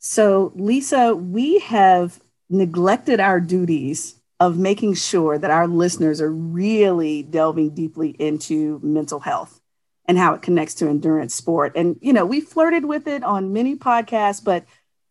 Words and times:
So, 0.00 0.52
Lisa, 0.54 1.14
we 1.14 1.58
have 1.60 2.20
neglected 2.48 3.20
our 3.20 3.38
duties 3.38 4.16
of 4.40 4.58
making 4.58 4.94
sure 4.94 5.38
that 5.38 5.50
our 5.50 5.68
listeners 5.68 6.22
are 6.22 6.32
really 6.32 7.22
delving 7.22 7.74
deeply 7.74 8.16
into 8.18 8.80
mental 8.82 9.20
health 9.20 9.60
and 10.06 10.16
how 10.16 10.32
it 10.32 10.40
connects 10.40 10.74
to 10.76 10.88
endurance 10.88 11.34
sport. 11.34 11.72
And, 11.76 11.98
you 12.00 12.14
know, 12.14 12.24
we 12.24 12.40
flirted 12.40 12.86
with 12.86 13.06
it 13.06 13.22
on 13.22 13.52
many 13.52 13.76
podcasts, 13.76 14.42
but, 14.42 14.64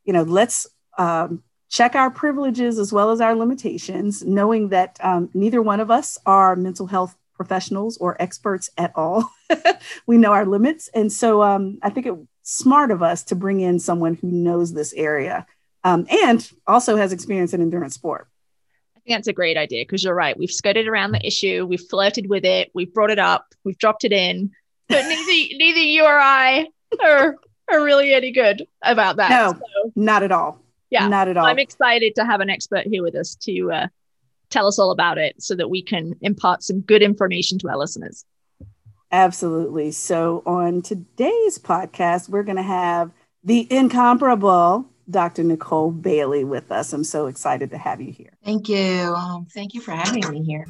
you 0.05 0.12
know, 0.12 0.23
let's 0.23 0.65
um, 0.97 1.43
check 1.69 1.93
our 1.93 2.09
privileges 2.09 2.79
as 2.79 2.91
well 2.91 3.11
as 3.11 3.21
our 3.21 3.35
limitations, 3.35 4.25
knowing 4.25 4.69
that 4.69 4.97
um, 5.01 5.29
neither 5.35 5.61
one 5.61 5.79
of 5.79 5.91
us 5.91 6.17
are 6.25 6.55
mental 6.55 6.87
health 6.87 7.15
professionals 7.35 7.95
or 7.97 8.19
experts 8.19 8.71
at 8.75 8.91
all. 8.95 9.31
we 10.07 10.17
know 10.17 10.31
our 10.31 10.47
limits. 10.47 10.89
And 10.95 11.11
so 11.11 11.43
um, 11.43 11.77
I 11.83 11.91
think 11.91 12.07
it's 12.07 12.17
smart 12.50 12.89
of 12.89 13.04
us 13.04 13.23
to 13.23 13.36
bring 13.36 13.59
in 13.59 13.79
someone 13.79 14.16
who 14.16 14.27
knows 14.27 14.73
this 14.73 14.91
area 14.93 15.45
um, 15.84 16.07
and 16.09 16.52
also 16.66 16.95
has 16.95 17.13
experience 17.13 17.53
in 17.53 17.62
endurance 17.62 17.94
sport. 17.94 18.27
I 18.98 18.99
think 19.02 19.17
that's 19.17 19.27
a 19.27 19.34
great 19.34 19.55
idea 19.55 19.84
because 19.84 20.03
you're 20.03 20.16
right. 20.16 20.38
We've 20.38 20.52
skirted 20.52 20.88
around 20.88 21.12
the 21.12 21.25
issue, 21.25 21.66
we've 21.66 21.88
flirted 21.89 22.27
with 22.27 22.45
it, 22.45 22.72
we've 22.73 22.94
brought 22.94 23.12
it 23.12 23.20
up, 23.20 23.53
we've 23.63 23.77
dropped 23.77 24.03
it 24.03 24.12
in, 24.12 24.52
but 24.88 25.03
neither 25.08 25.55
neither 25.58 25.80
you 25.80 26.03
or 26.03 26.20
I 26.20 26.67
are 27.03 27.35
are 27.72 27.84
really 27.84 28.13
any 28.13 28.31
good 28.31 28.66
about 28.81 29.17
that. 29.17 29.30
No, 29.30 29.53
so, 29.53 29.91
not 29.95 30.23
at 30.23 30.31
all. 30.31 30.59
Yeah, 30.89 31.08
not 31.08 31.27
at 31.27 31.38
all. 31.38 31.45
I'm 31.45 31.59
excited 31.59 32.16
to 32.16 32.25
have 32.25 32.41
an 32.41 32.50
expert 32.50 32.88
here 32.88 33.03
with 33.03 33.16
us 33.16 33.36
to 33.41 33.72
uh, 33.72 33.88
tell 34.50 34.66
us 34.66 34.80
all 34.80 34.89
about 34.89 35.20
it, 35.20 35.41
so 35.41 35.55
that 35.55 35.70
we 35.70 35.84
can 35.84 36.16
impart 36.22 36.63
some 36.63 36.81
good 36.81 37.03
information 37.03 37.59
to 37.59 37.70
our 37.70 37.77
listeners. 37.77 38.25
Absolutely. 39.12 39.91
So 39.91 40.44
on 40.45 40.81
today's 40.81 41.58
podcast, 41.58 42.30
we're 42.30 42.44
going 42.44 42.58
to 42.58 42.62
have 42.62 43.12
the 43.44 43.67
incomparable 43.72 44.86
Dr. 45.09 45.44
Nicole 45.44 45.91
Bailey 45.91 46.44
with 46.44 46.72
us. 46.72 46.94
I'm 46.94 47.04
so 47.04 47.26
excited 47.26 47.72
to 47.72 47.77
have 47.77 48.00
you 48.00 48.12
here. 48.12 48.31
Thank 48.45 48.70
you. 48.70 49.16
Um, 49.16 49.48
thank 49.52 49.73
you 49.73 49.81
for 49.81 49.92
having 49.92 50.30
me 50.30 50.44
here. 50.44 50.67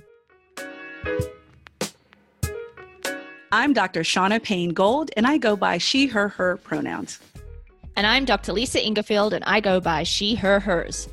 I'm 3.51 3.73
Dr. 3.73 4.01
Shauna 4.01 4.41
Payne 4.41 4.69
Gold, 4.69 5.09
and 5.17 5.25
I 5.25 5.37
go 5.37 5.55
by 5.55 5.79
she, 5.79 6.05
her, 6.07 6.29
her 6.29 6.57
pronouns. 6.57 7.19
And 7.97 8.07
I'm 8.07 8.23
Dr. 8.23 8.53
Lisa 8.53 8.79
Ingarfield, 8.79 9.33
and 9.33 9.43
I 9.45 9.59
go 9.59 9.81
by 9.81 10.03
she, 10.03 10.35
her, 10.35 10.59
hers. 10.59 11.09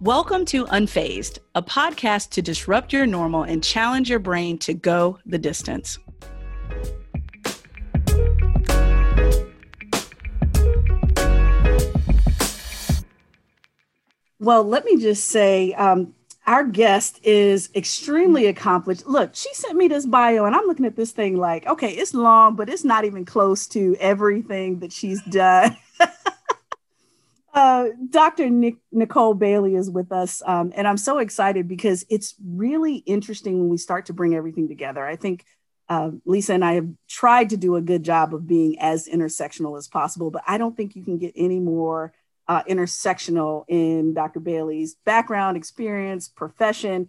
Welcome 0.00 0.44
to 0.46 0.66
Unfazed, 0.66 1.38
a 1.54 1.62
podcast 1.62 2.28
to 2.30 2.42
disrupt 2.42 2.92
your 2.92 3.06
normal 3.06 3.44
and 3.44 3.64
challenge 3.64 4.10
your 4.10 4.18
brain 4.18 4.58
to 4.58 4.74
go 4.74 5.18
the 5.24 5.38
distance. 5.38 5.98
Well, 14.44 14.62
let 14.62 14.84
me 14.84 14.98
just 14.98 15.28
say, 15.28 15.72
um, 15.72 16.12
our 16.46 16.64
guest 16.64 17.18
is 17.22 17.70
extremely 17.74 18.44
accomplished. 18.44 19.06
Look, 19.06 19.34
she 19.34 19.48
sent 19.54 19.74
me 19.74 19.88
this 19.88 20.04
bio, 20.04 20.44
and 20.44 20.54
I'm 20.54 20.66
looking 20.66 20.84
at 20.84 20.96
this 20.96 21.12
thing 21.12 21.38
like, 21.38 21.66
okay, 21.66 21.88
it's 21.92 22.12
long, 22.12 22.54
but 22.54 22.68
it's 22.68 22.84
not 22.84 23.06
even 23.06 23.24
close 23.24 23.66
to 23.68 23.96
everything 23.98 24.80
that 24.80 24.92
she's 24.92 25.22
done. 25.22 25.78
uh, 27.54 27.86
Dr. 28.10 28.50
Nicole 28.92 29.32
Bailey 29.32 29.76
is 29.76 29.90
with 29.90 30.12
us, 30.12 30.42
um, 30.44 30.74
and 30.76 30.86
I'm 30.86 30.98
so 30.98 31.20
excited 31.20 31.66
because 31.66 32.04
it's 32.10 32.34
really 32.44 32.96
interesting 32.96 33.60
when 33.60 33.70
we 33.70 33.78
start 33.78 34.04
to 34.06 34.12
bring 34.12 34.34
everything 34.34 34.68
together. 34.68 35.06
I 35.06 35.16
think 35.16 35.46
uh, 35.88 36.10
Lisa 36.26 36.52
and 36.52 36.64
I 36.66 36.74
have 36.74 36.88
tried 37.08 37.48
to 37.48 37.56
do 37.56 37.76
a 37.76 37.80
good 37.80 38.02
job 38.02 38.34
of 38.34 38.46
being 38.46 38.78
as 38.78 39.08
intersectional 39.08 39.78
as 39.78 39.88
possible, 39.88 40.30
but 40.30 40.42
I 40.46 40.58
don't 40.58 40.76
think 40.76 40.96
you 40.96 41.02
can 41.02 41.16
get 41.16 41.32
any 41.34 41.60
more 41.60 42.12
uh, 42.48 42.62
intersectional 42.64 43.64
in 43.68 44.14
Dr. 44.14 44.40
Bailey's 44.40 44.96
background, 45.04 45.56
experience, 45.56 46.28
profession, 46.28 47.08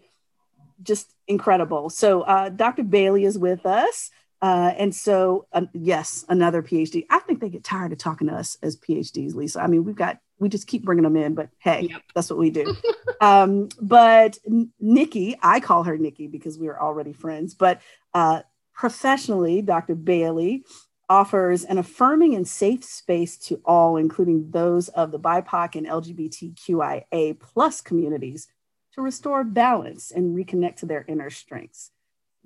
just 0.81 1.13
incredible. 1.27 1.89
So, 1.89 2.21
uh, 2.21 2.49
Dr. 2.49 2.83
Bailey 2.83 3.25
is 3.25 3.37
with 3.37 3.65
us. 3.65 4.11
Uh, 4.41 4.73
and 4.77 4.93
so, 4.93 5.47
uh, 5.53 5.65
yes, 5.73 6.25
another 6.29 6.61
PhD. 6.61 7.05
I 7.09 7.19
think 7.19 7.39
they 7.39 7.49
get 7.49 7.63
tired 7.63 7.91
of 7.91 7.97
talking 7.97 8.27
to 8.27 8.33
us 8.33 8.57
as 8.61 8.77
PhDs, 8.77 9.33
Lisa. 9.33 9.61
I 9.61 9.67
mean, 9.67 9.83
we've 9.85 9.95
got, 9.95 10.19
we 10.39 10.49
just 10.49 10.67
keep 10.67 10.83
bringing 10.83 11.03
them 11.03 11.15
in, 11.15 11.33
but 11.33 11.49
hey, 11.59 11.87
yep. 11.89 12.01
that's 12.13 12.29
what 12.29 12.37
we 12.37 12.49
do. 12.51 12.75
um, 13.21 13.69
but 13.81 14.37
Nikki, 14.79 15.37
I 15.41 15.61
call 15.61 15.83
her 15.83 15.97
Nikki 15.97 16.27
because 16.27 16.59
we 16.59 16.67
are 16.67 16.79
already 16.79 17.13
friends, 17.13 17.53
but 17.53 17.81
uh, 18.13 18.41
professionally, 18.73 19.61
Dr. 19.61 19.95
Bailey 19.95 20.63
offers 21.09 21.63
an 21.63 21.77
affirming 21.77 22.35
and 22.35 22.47
safe 22.47 22.83
space 22.83 23.37
to 23.37 23.61
all, 23.65 23.97
including 23.97 24.51
those 24.51 24.89
of 24.89 25.11
the 25.11 25.19
BIPOC 25.19 25.75
and 25.75 25.87
LGBTQIA 25.87 27.39
plus 27.39 27.81
communities, 27.81 28.47
to 28.93 29.01
restore 29.01 29.43
balance 29.43 30.11
and 30.11 30.35
reconnect 30.35 30.77
to 30.77 30.85
their 30.85 31.05
inner 31.07 31.29
strengths. 31.29 31.91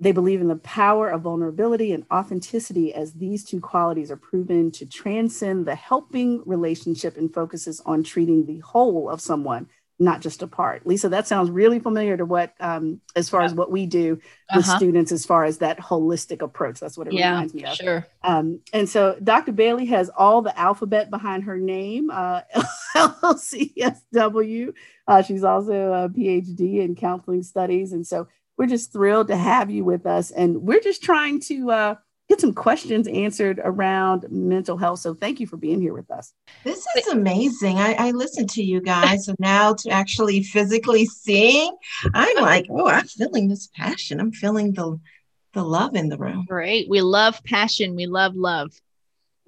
They 0.00 0.12
believe 0.12 0.40
in 0.40 0.48
the 0.48 0.56
power 0.56 1.10
of 1.10 1.22
vulnerability 1.22 1.92
and 1.92 2.06
authenticity 2.10 2.94
as 2.94 3.12
these 3.12 3.44
two 3.44 3.60
qualities 3.60 4.10
are 4.10 4.16
proven 4.16 4.70
to 4.72 4.86
transcend 4.86 5.66
the 5.66 5.74
helping 5.74 6.42
relationship 6.46 7.18
and 7.18 7.32
focuses 7.32 7.82
on 7.84 8.02
treating 8.02 8.46
the 8.46 8.60
whole 8.60 9.10
of 9.10 9.20
someone 9.20 9.68
not 10.00 10.22
just 10.22 10.42
a 10.42 10.46
part. 10.46 10.86
Lisa, 10.86 11.10
that 11.10 11.28
sounds 11.28 11.50
really 11.50 11.78
familiar 11.78 12.16
to 12.16 12.24
what, 12.24 12.54
um, 12.58 13.00
as 13.14 13.28
far 13.28 13.42
yeah. 13.42 13.46
as 13.46 13.54
what 13.54 13.70
we 13.70 13.84
do 13.84 14.18
with 14.54 14.66
uh-huh. 14.66 14.76
students, 14.78 15.12
as 15.12 15.26
far 15.26 15.44
as 15.44 15.58
that 15.58 15.78
holistic 15.78 16.40
approach. 16.40 16.80
That's 16.80 16.96
what 16.96 17.06
it 17.06 17.12
yeah, 17.12 17.32
reminds 17.32 17.54
me 17.54 17.64
of. 17.64 17.76
Sure. 17.76 18.06
Um, 18.24 18.60
and 18.72 18.88
so 18.88 19.16
Dr. 19.22 19.52
Bailey 19.52 19.84
has 19.86 20.10
all 20.16 20.40
the 20.40 20.58
alphabet 20.58 21.10
behind 21.10 21.44
her 21.44 21.58
name, 21.58 22.10
uh, 22.10 22.40
LCSW. 22.96 24.72
Uh, 25.06 25.22
she's 25.22 25.44
also 25.44 25.92
a 25.92 26.08
PhD 26.08 26.80
in 26.80 26.96
counseling 26.96 27.42
studies. 27.42 27.92
And 27.92 28.06
so 28.06 28.26
we're 28.56 28.66
just 28.66 28.92
thrilled 28.92 29.28
to 29.28 29.36
have 29.36 29.70
you 29.70 29.84
with 29.84 30.06
us. 30.06 30.30
And 30.30 30.62
we're 30.62 30.80
just 30.80 31.02
trying 31.02 31.40
to, 31.40 31.70
uh, 31.70 31.94
get 32.30 32.40
some 32.40 32.54
questions 32.54 33.08
answered 33.08 33.60
around 33.62 34.24
mental 34.30 34.78
health. 34.78 35.00
So 35.00 35.14
thank 35.14 35.40
you 35.40 35.48
for 35.48 35.56
being 35.56 35.80
here 35.80 35.92
with 35.92 36.10
us. 36.12 36.32
This 36.62 36.86
is 36.96 37.08
amazing. 37.08 37.78
I, 37.78 37.94
I 37.94 38.10
listened 38.12 38.48
to 38.50 38.62
you 38.62 38.80
guys, 38.80 39.26
and 39.26 39.36
now 39.40 39.74
to 39.74 39.90
actually 39.90 40.44
physically 40.44 41.06
seeing, 41.06 41.76
I'm 42.14 42.36
like, 42.42 42.66
oh, 42.70 42.88
I'm 42.88 43.04
feeling 43.06 43.48
this 43.48 43.68
passion. 43.74 44.20
I'm 44.20 44.32
feeling 44.32 44.72
the 44.72 44.98
the 45.52 45.64
love 45.64 45.96
in 45.96 46.08
the 46.08 46.16
room. 46.16 46.44
Great. 46.48 46.88
We 46.88 47.00
love 47.00 47.42
passion. 47.42 47.96
We 47.96 48.06
love 48.06 48.36
love. 48.36 48.70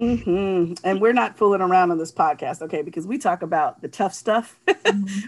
Mm-hmm. 0.01 0.75
And 0.83 1.01
we're 1.01 1.13
not 1.13 1.39
fooling 1.39 1.61
around 1.61 1.93
on 1.93 1.99
this 1.99 2.11
podcast, 2.11 2.61
okay? 2.63 2.83
Because 2.83 3.07
we 3.07 3.19
talk 3.19 3.43
about 3.43 3.81
the 3.81 3.89
tough 3.89 4.13
stuff. 4.13 4.59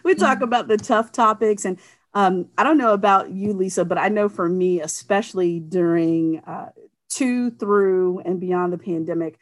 We 0.04 0.14
talk 0.14 0.38
mm-hmm. 0.38 0.44
about 0.44 0.68
the 0.68 0.76
tough 0.76 1.12
topics. 1.12 1.64
And 1.64 1.78
um, 2.12 2.46
I 2.58 2.64
don't 2.64 2.76
know 2.76 2.92
about 2.92 3.30
you, 3.30 3.52
Lisa, 3.52 3.84
but 3.84 3.98
I 3.98 4.08
know 4.08 4.28
for 4.28 4.48
me, 4.48 4.80
especially 4.80 5.60
during 5.60 6.40
uh, 6.40 6.70
to 7.16 7.50
through 7.50 8.20
and 8.20 8.40
beyond 8.40 8.72
the 8.72 8.78
pandemic, 8.78 9.38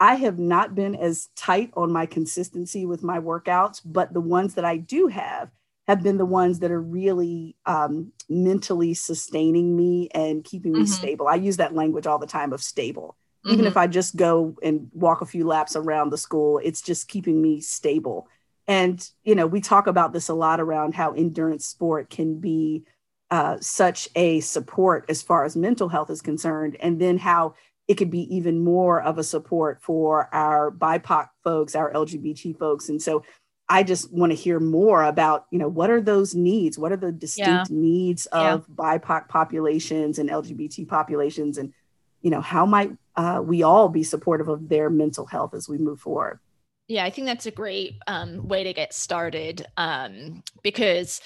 I 0.00 0.16
have 0.16 0.38
not 0.38 0.74
been 0.74 0.96
as 0.96 1.28
tight 1.36 1.70
on 1.74 1.92
my 1.92 2.06
consistency 2.06 2.86
with 2.86 3.02
my 3.02 3.20
workouts, 3.20 3.80
but 3.84 4.12
the 4.12 4.20
ones 4.20 4.54
that 4.54 4.64
I 4.64 4.76
do 4.76 5.06
have 5.06 5.50
have 5.86 6.02
been 6.02 6.16
the 6.16 6.26
ones 6.26 6.60
that 6.60 6.70
are 6.70 6.80
really 6.80 7.56
um, 7.66 8.12
mentally 8.28 8.94
sustaining 8.94 9.76
me 9.76 10.08
and 10.14 10.44
keeping 10.44 10.72
me 10.72 10.80
mm-hmm. 10.80 10.86
stable. 10.86 11.28
I 11.28 11.34
use 11.36 11.56
that 11.58 11.74
language 11.74 12.06
all 12.06 12.18
the 12.18 12.26
time 12.26 12.52
of 12.52 12.62
stable. 12.62 13.16
Mm-hmm. 13.44 13.54
Even 13.54 13.66
if 13.66 13.76
I 13.76 13.86
just 13.88 14.16
go 14.16 14.56
and 14.62 14.88
walk 14.92 15.20
a 15.20 15.26
few 15.26 15.46
laps 15.46 15.74
around 15.74 16.10
the 16.10 16.18
school, 16.18 16.60
it's 16.62 16.82
just 16.82 17.08
keeping 17.08 17.42
me 17.42 17.60
stable. 17.60 18.28
And, 18.68 19.08
you 19.24 19.34
know, 19.34 19.46
we 19.46 19.60
talk 19.60 19.88
about 19.88 20.12
this 20.12 20.28
a 20.28 20.34
lot 20.34 20.60
around 20.60 20.94
how 20.94 21.12
endurance 21.12 21.66
sport 21.66 22.10
can 22.10 22.38
be 22.38 22.84
uh, 23.32 23.56
such 23.60 24.10
a 24.14 24.40
support 24.40 25.06
as 25.08 25.22
far 25.22 25.46
as 25.46 25.56
mental 25.56 25.88
health 25.88 26.10
is 26.10 26.20
concerned, 26.20 26.76
and 26.80 27.00
then 27.00 27.16
how 27.16 27.54
it 27.88 27.94
could 27.94 28.10
be 28.10 28.32
even 28.34 28.62
more 28.62 29.00
of 29.00 29.16
a 29.16 29.24
support 29.24 29.80
for 29.80 30.28
our 30.34 30.70
BIPOC 30.70 31.30
folks, 31.42 31.74
our 31.74 31.90
LGBT 31.92 32.58
folks. 32.58 32.90
And 32.90 33.00
so 33.00 33.24
I 33.70 33.84
just 33.84 34.12
want 34.12 34.32
to 34.32 34.36
hear 34.36 34.60
more 34.60 35.02
about, 35.02 35.46
you 35.50 35.58
know, 35.58 35.66
what 35.66 35.88
are 35.88 36.02
those 36.02 36.34
needs? 36.34 36.78
What 36.78 36.92
are 36.92 36.96
the 36.96 37.10
distinct 37.10 37.70
yeah. 37.70 37.76
needs 37.76 38.26
of 38.26 38.66
yeah. 38.68 38.74
BIPOC 38.74 39.28
populations 39.28 40.18
and 40.18 40.28
LGBT 40.28 40.86
populations? 40.86 41.56
And, 41.56 41.72
you 42.20 42.30
know, 42.30 42.42
how 42.42 42.66
might 42.66 42.92
uh, 43.16 43.40
we 43.42 43.62
all 43.62 43.88
be 43.88 44.02
supportive 44.02 44.48
of 44.48 44.68
their 44.68 44.90
mental 44.90 45.24
health 45.24 45.54
as 45.54 45.70
we 45.70 45.78
move 45.78 46.00
forward? 46.00 46.38
Yeah, 46.86 47.06
I 47.06 47.10
think 47.10 47.26
that's 47.26 47.46
a 47.46 47.50
great 47.50 47.94
um, 48.06 48.46
way 48.46 48.62
to 48.64 48.74
get 48.74 48.92
started 48.92 49.66
um, 49.78 50.42
because 50.62 51.22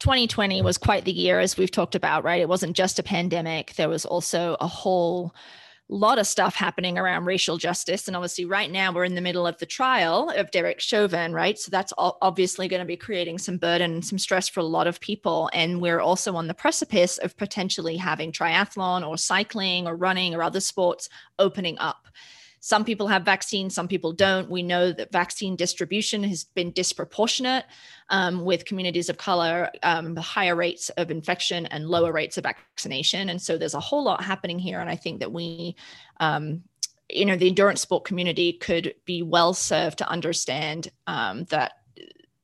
2020 0.00 0.62
was 0.62 0.78
quite 0.78 1.04
the 1.04 1.12
year, 1.12 1.40
as 1.40 1.56
we've 1.56 1.70
talked 1.70 1.94
about, 1.94 2.24
right? 2.24 2.40
It 2.40 2.48
wasn't 2.48 2.76
just 2.76 2.98
a 2.98 3.02
pandemic, 3.02 3.74
there 3.74 3.88
was 3.88 4.04
also 4.04 4.56
a 4.60 4.66
whole 4.66 5.34
lot 5.88 6.18
of 6.18 6.26
stuff 6.26 6.54
happening 6.54 6.98
around 6.98 7.24
racial 7.24 7.56
justice. 7.56 8.06
And 8.06 8.16
obviously, 8.16 8.44
right 8.44 8.70
now, 8.70 8.92
we're 8.92 9.04
in 9.04 9.14
the 9.14 9.20
middle 9.20 9.46
of 9.46 9.58
the 9.58 9.66
trial 9.66 10.30
of 10.36 10.50
Derek 10.50 10.80
Chauvin, 10.80 11.32
right? 11.32 11.58
So 11.58 11.70
that's 11.70 11.92
obviously 11.96 12.68
going 12.68 12.80
to 12.80 12.86
be 12.86 12.96
creating 12.96 13.38
some 13.38 13.56
burden 13.56 14.02
some 14.02 14.18
stress 14.18 14.48
for 14.48 14.60
a 14.60 14.64
lot 14.64 14.86
of 14.86 15.00
people. 15.00 15.50
And 15.52 15.80
we're 15.80 16.00
also 16.00 16.36
on 16.36 16.46
the 16.46 16.54
precipice 16.54 17.18
of 17.18 17.36
potentially 17.36 17.96
having 17.96 18.32
triathlon 18.32 19.06
or 19.06 19.16
cycling 19.16 19.86
or 19.86 19.96
running 19.96 20.34
or 20.34 20.42
other 20.42 20.60
sports 20.60 21.08
opening 21.38 21.78
up. 21.78 22.08
Some 22.60 22.84
people 22.84 23.06
have 23.06 23.24
vaccine, 23.24 23.70
some 23.70 23.88
people 23.88 24.12
don't. 24.12 24.50
We 24.50 24.62
know 24.62 24.92
that 24.92 25.12
vaccine 25.12 25.56
distribution 25.56 26.24
has 26.24 26.44
been 26.44 26.72
disproportionate 26.72 27.64
um, 28.10 28.44
with 28.44 28.64
communities 28.64 29.08
of 29.08 29.18
color, 29.18 29.70
um, 29.82 30.16
higher 30.16 30.56
rates 30.56 30.88
of 30.90 31.10
infection 31.10 31.66
and 31.66 31.88
lower 31.88 32.12
rates 32.12 32.36
of 32.36 32.44
vaccination. 32.44 33.28
And 33.28 33.40
so 33.40 33.56
there's 33.56 33.74
a 33.74 33.80
whole 33.80 34.04
lot 34.04 34.22
happening 34.22 34.58
here. 34.58 34.80
And 34.80 34.90
I 34.90 34.96
think 34.96 35.20
that 35.20 35.32
we, 35.32 35.76
um, 36.20 36.62
you 37.08 37.24
know, 37.24 37.36
the 37.36 37.48
endurance 37.48 37.80
sport 37.80 38.04
community 38.04 38.52
could 38.52 38.94
be 39.04 39.22
well 39.22 39.54
served 39.54 39.98
to 39.98 40.08
understand 40.08 40.88
um, 41.06 41.44
that 41.44 41.72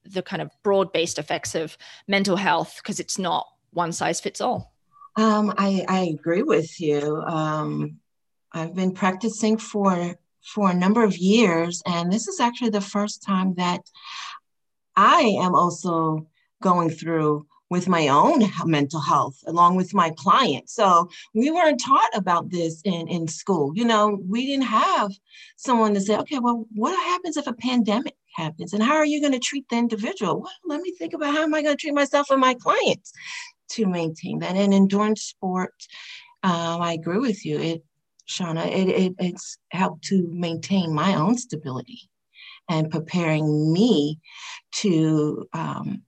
the 0.04 0.22
kind 0.22 0.42
of 0.42 0.50
broad 0.62 0.92
based 0.92 1.18
effects 1.18 1.54
of 1.54 1.76
mental 2.06 2.36
health 2.36 2.76
because 2.82 3.00
it's 3.00 3.18
not 3.18 3.46
one 3.72 3.92
size 3.92 4.20
fits 4.20 4.40
all. 4.40 4.74
Um, 5.16 5.54
I, 5.56 5.84
I 5.88 6.00
agree 6.06 6.42
with 6.42 6.80
you. 6.80 7.22
Um, 7.26 8.00
I've 8.54 8.74
been 8.74 8.92
practicing 8.92 9.58
for 9.58 10.14
for 10.42 10.70
a 10.70 10.74
number 10.74 11.02
of 11.02 11.16
years, 11.16 11.82
and 11.86 12.12
this 12.12 12.28
is 12.28 12.38
actually 12.38 12.70
the 12.70 12.80
first 12.80 13.22
time 13.22 13.54
that 13.54 13.80
I 14.94 15.20
am 15.40 15.54
also 15.54 16.28
going 16.62 16.90
through 16.90 17.46
with 17.70 17.88
my 17.88 18.08
own 18.08 18.42
mental 18.64 19.00
health 19.00 19.36
along 19.46 19.74
with 19.74 19.92
my 19.94 20.10
clients. 20.16 20.74
So 20.74 21.08
we 21.34 21.50
weren't 21.50 21.80
taught 21.80 22.10
about 22.14 22.50
this 22.50 22.80
in, 22.84 23.08
in 23.08 23.26
school. 23.26 23.72
You 23.74 23.84
know, 23.84 24.20
we 24.28 24.46
didn't 24.46 24.66
have 24.66 25.10
someone 25.56 25.94
to 25.94 26.00
say, 26.00 26.16
okay, 26.18 26.38
well, 26.38 26.66
what 26.74 26.96
happens 27.06 27.36
if 27.36 27.46
a 27.46 27.52
pandemic 27.54 28.14
happens? 28.36 28.74
And 28.74 28.82
how 28.82 28.94
are 28.94 29.06
you 29.06 29.20
going 29.20 29.32
to 29.32 29.38
treat 29.38 29.68
the 29.68 29.76
individual? 29.76 30.42
Well, 30.42 30.52
let 30.66 30.82
me 30.82 30.92
think 30.92 31.14
about 31.14 31.34
how 31.34 31.42
am 31.42 31.54
I 31.54 31.62
going 31.62 31.76
to 31.76 31.80
treat 31.80 31.94
myself 31.94 32.30
and 32.30 32.40
my 32.40 32.54
clients 32.54 33.12
to 33.70 33.86
maintain 33.86 34.38
that. 34.40 34.56
And 34.56 34.72
endurance 34.72 35.22
sport, 35.22 35.74
um, 36.42 36.80
I 36.82 36.92
agree 36.92 37.18
with 37.18 37.44
you. 37.44 37.58
It, 37.58 37.84
Shauna, 38.28 38.66
it, 38.66 38.88
it, 38.88 39.14
it's 39.18 39.58
helped 39.70 40.04
to 40.04 40.26
maintain 40.30 40.94
my 40.94 41.14
own 41.14 41.36
stability 41.36 42.08
and 42.68 42.90
preparing 42.90 43.72
me 43.72 44.18
to 44.76 45.46
um, 45.52 46.02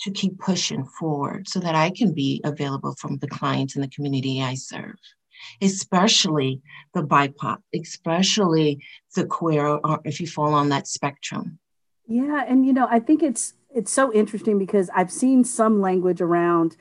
to 0.00 0.10
keep 0.10 0.38
pushing 0.38 0.84
forward 0.84 1.48
so 1.48 1.60
that 1.60 1.74
I 1.74 1.90
can 1.90 2.12
be 2.12 2.40
available 2.44 2.94
from 2.98 3.16
the 3.18 3.28
clients 3.28 3.76
in 3.76 3.82
the 3.82 3.88
community 3.88 4.42
I 4.42 4.54
serve, 4.54 4.98
especially 5.62 6.60
the 6.94 7.02
BIPOC, 7.02 7.58
especially 7.74 8.84
the 9.14 9.24
queer, 9.24 9.66
or 9.66 10.00
if 10.04 10.20
you 10.20 10.26
fall 10.26 10.52
on 10.52 10.68
that 10.70 10.88
spectrum. 10.88 11.58
Yeah, 12.06 12.44
and 12.46 12.66
you 12.66 12.72
know, 12.72 12.86
I 12.90 12.98
think 12.98 13.22
it's 13.22 13.54
it's 13.74 13.92
so 13.92 14.12
interesting 14.12 14.58
because 14.58 14.90
I've 14.94 15.10
seen 15.10 15.42
some 15.42 15.80
language 15.80 16.20
around, 16.20 16.76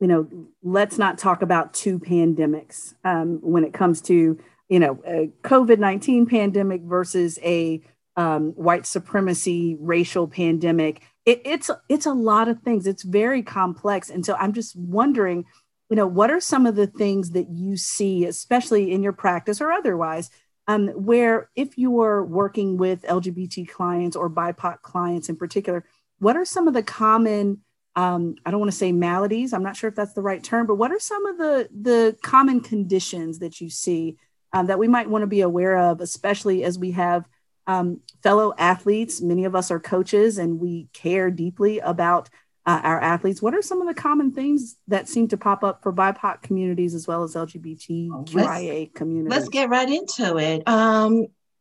you 0.00 0.06
know, 0.06 0.28
let's 0.62 0.98
not 0.98 1.18
talk 1.18 1.42
about 1.42 1.72
two 1.72 1.98
pandemics 1.98 2.94
um, 3.04 3.38
when 3.42 3.64
it 3.64 3.72
comes 3.72 4.00
to, 4.02 4.38
you 4.68 4.78
know, 4.78 5.00
a 5.06 5.30
COVID 5.42 5.78
19 5.78 6.26
pandemic 6.26 6.82
versus 6.82 7.38
a 7.42 7.80
um, 8.16 8.52
white 8.52 8.86
supremacy 8.86 9.76
racial 9.80 10.28
pandemic. 10.28 11.02
It, 11.24 11.42
it's 11.44 11.70
it's 11.88 12.06
a 12.06 12.12
lot 12.12 12.48
of 12.48 12.60
things. 12.60 12.86
It's 12.86 13.02
very 13.02 13.42
complex, 13.42 14.10
and 14.10 14.24
so 14.24 14.34
I'm 14.34 14.52
just 14.52 14.76
wondering, 14.76 15.44
you 15.88 15.96
know, 15.96 16.06
what 16.06 16.30
are 16.30 16.40
some 16.40 16.66
of 16.66 16.76
the 16.76 16.86
things 16.86 17.30
that 17.30 17.48
you 17.50 17.76
see, 17.76 18.24
especially 18.24 18.92
in 18.92 19.02
your 19.02 19.12
practice 19.12 19.60
or 19.60 19.72
otherwise, 19.72 20.30
um, 20.68 20.88
where 20.88 21.50
if 21.56 21.78
you 21.78 22.00
are 22.02 22.24
working 22.24 22.76
with 22.76 23.02
LGBT 23.02 23.68
clients 23.68 24.16
or 24.16 24.28
BIPOC 24.28 24.82
clients 24.82 25.28
in 25.28 25.36
particular, 25.36 25.84
what 26.18 26.36
are 26.36 26.44
some 26.44 26.68
of 26.68 26.74
the 26.74 26.82
common 26.82 27.62
um, 27.96 28.36
I 28.44 28.50
don't 28.50 28.60
want 28.60 28.70
to 28.70 28.76
say 28.76 28.92
maladies. 28.92 29.54
I'm 29.54 29.62
not 29.62 29.74
sure 29.74 29.88
if 29.88 29.96
that's 29.96 30.12
the 30.12 30.22
right 30.22 30.44
term, 30.44 30.66
but 30.66 30.74
what 30.74 30.92
are 30.92 31.00
some 31.00 31.24
of 31.26 31.38
the 31.38 31.68
the 31.72 32.16
common 32.22 32.60
conditions 32.60 33.38
that 33.38 33.60
you 33.60 33.70
see 33.70 34.18
um, 34.52 34.66
that 34.66 34.78
we 34.78 34.86
might 34.86 35.08
want 35.08 35.22
to 35.22 35.26
be 35.26 35.40
aware 35.40 35.78
of, 35.78 36.02
especially 36.02 36.62
as 36.62 36.78
we 36.78 36.90
have 36.92 37.26
um, 37.66 38.00
fellow 38.22 38.54
athletes? 38.58 39.22
Many 39.22 39.46
of 39.46 39.56
us 39.56 39.70
are 39.70 39.80
coaches, 39.80 40.36
and 40.36 40.60
we 40.60 40.88
care 40.92 41.30
deeply 41.30 41.78
about 41.78 42.28
uh, 42.66 42.80
our 42.82 43.00
athletes. 43.00 43.40
What 43.40 43.54
are 43.54 43.62
some 43.62 43.80
of 43.80 43.88
the 43.88 43.94
common 43.94 44.30
things 44.30 44.76
that 44.88 45.08
seem 45.08 45.28
to 45.28 45.38
pop 45.38 45.64
up 45.64 45.82
for 45.82 45.90
BIPOC 45.90 46.42
communities 46.42 46.94
as 46.94 47.06
well 47.06 47.22
as 47.22 47.34
LGBTQIA 47.34 48.34
let's, 48.34 48.92
communities? 48.94 49.30
Let's 49.30 49.48
get 49.48 49.70
right 49.70 49.88
into 49.88 50.36
it. 50.36 50.68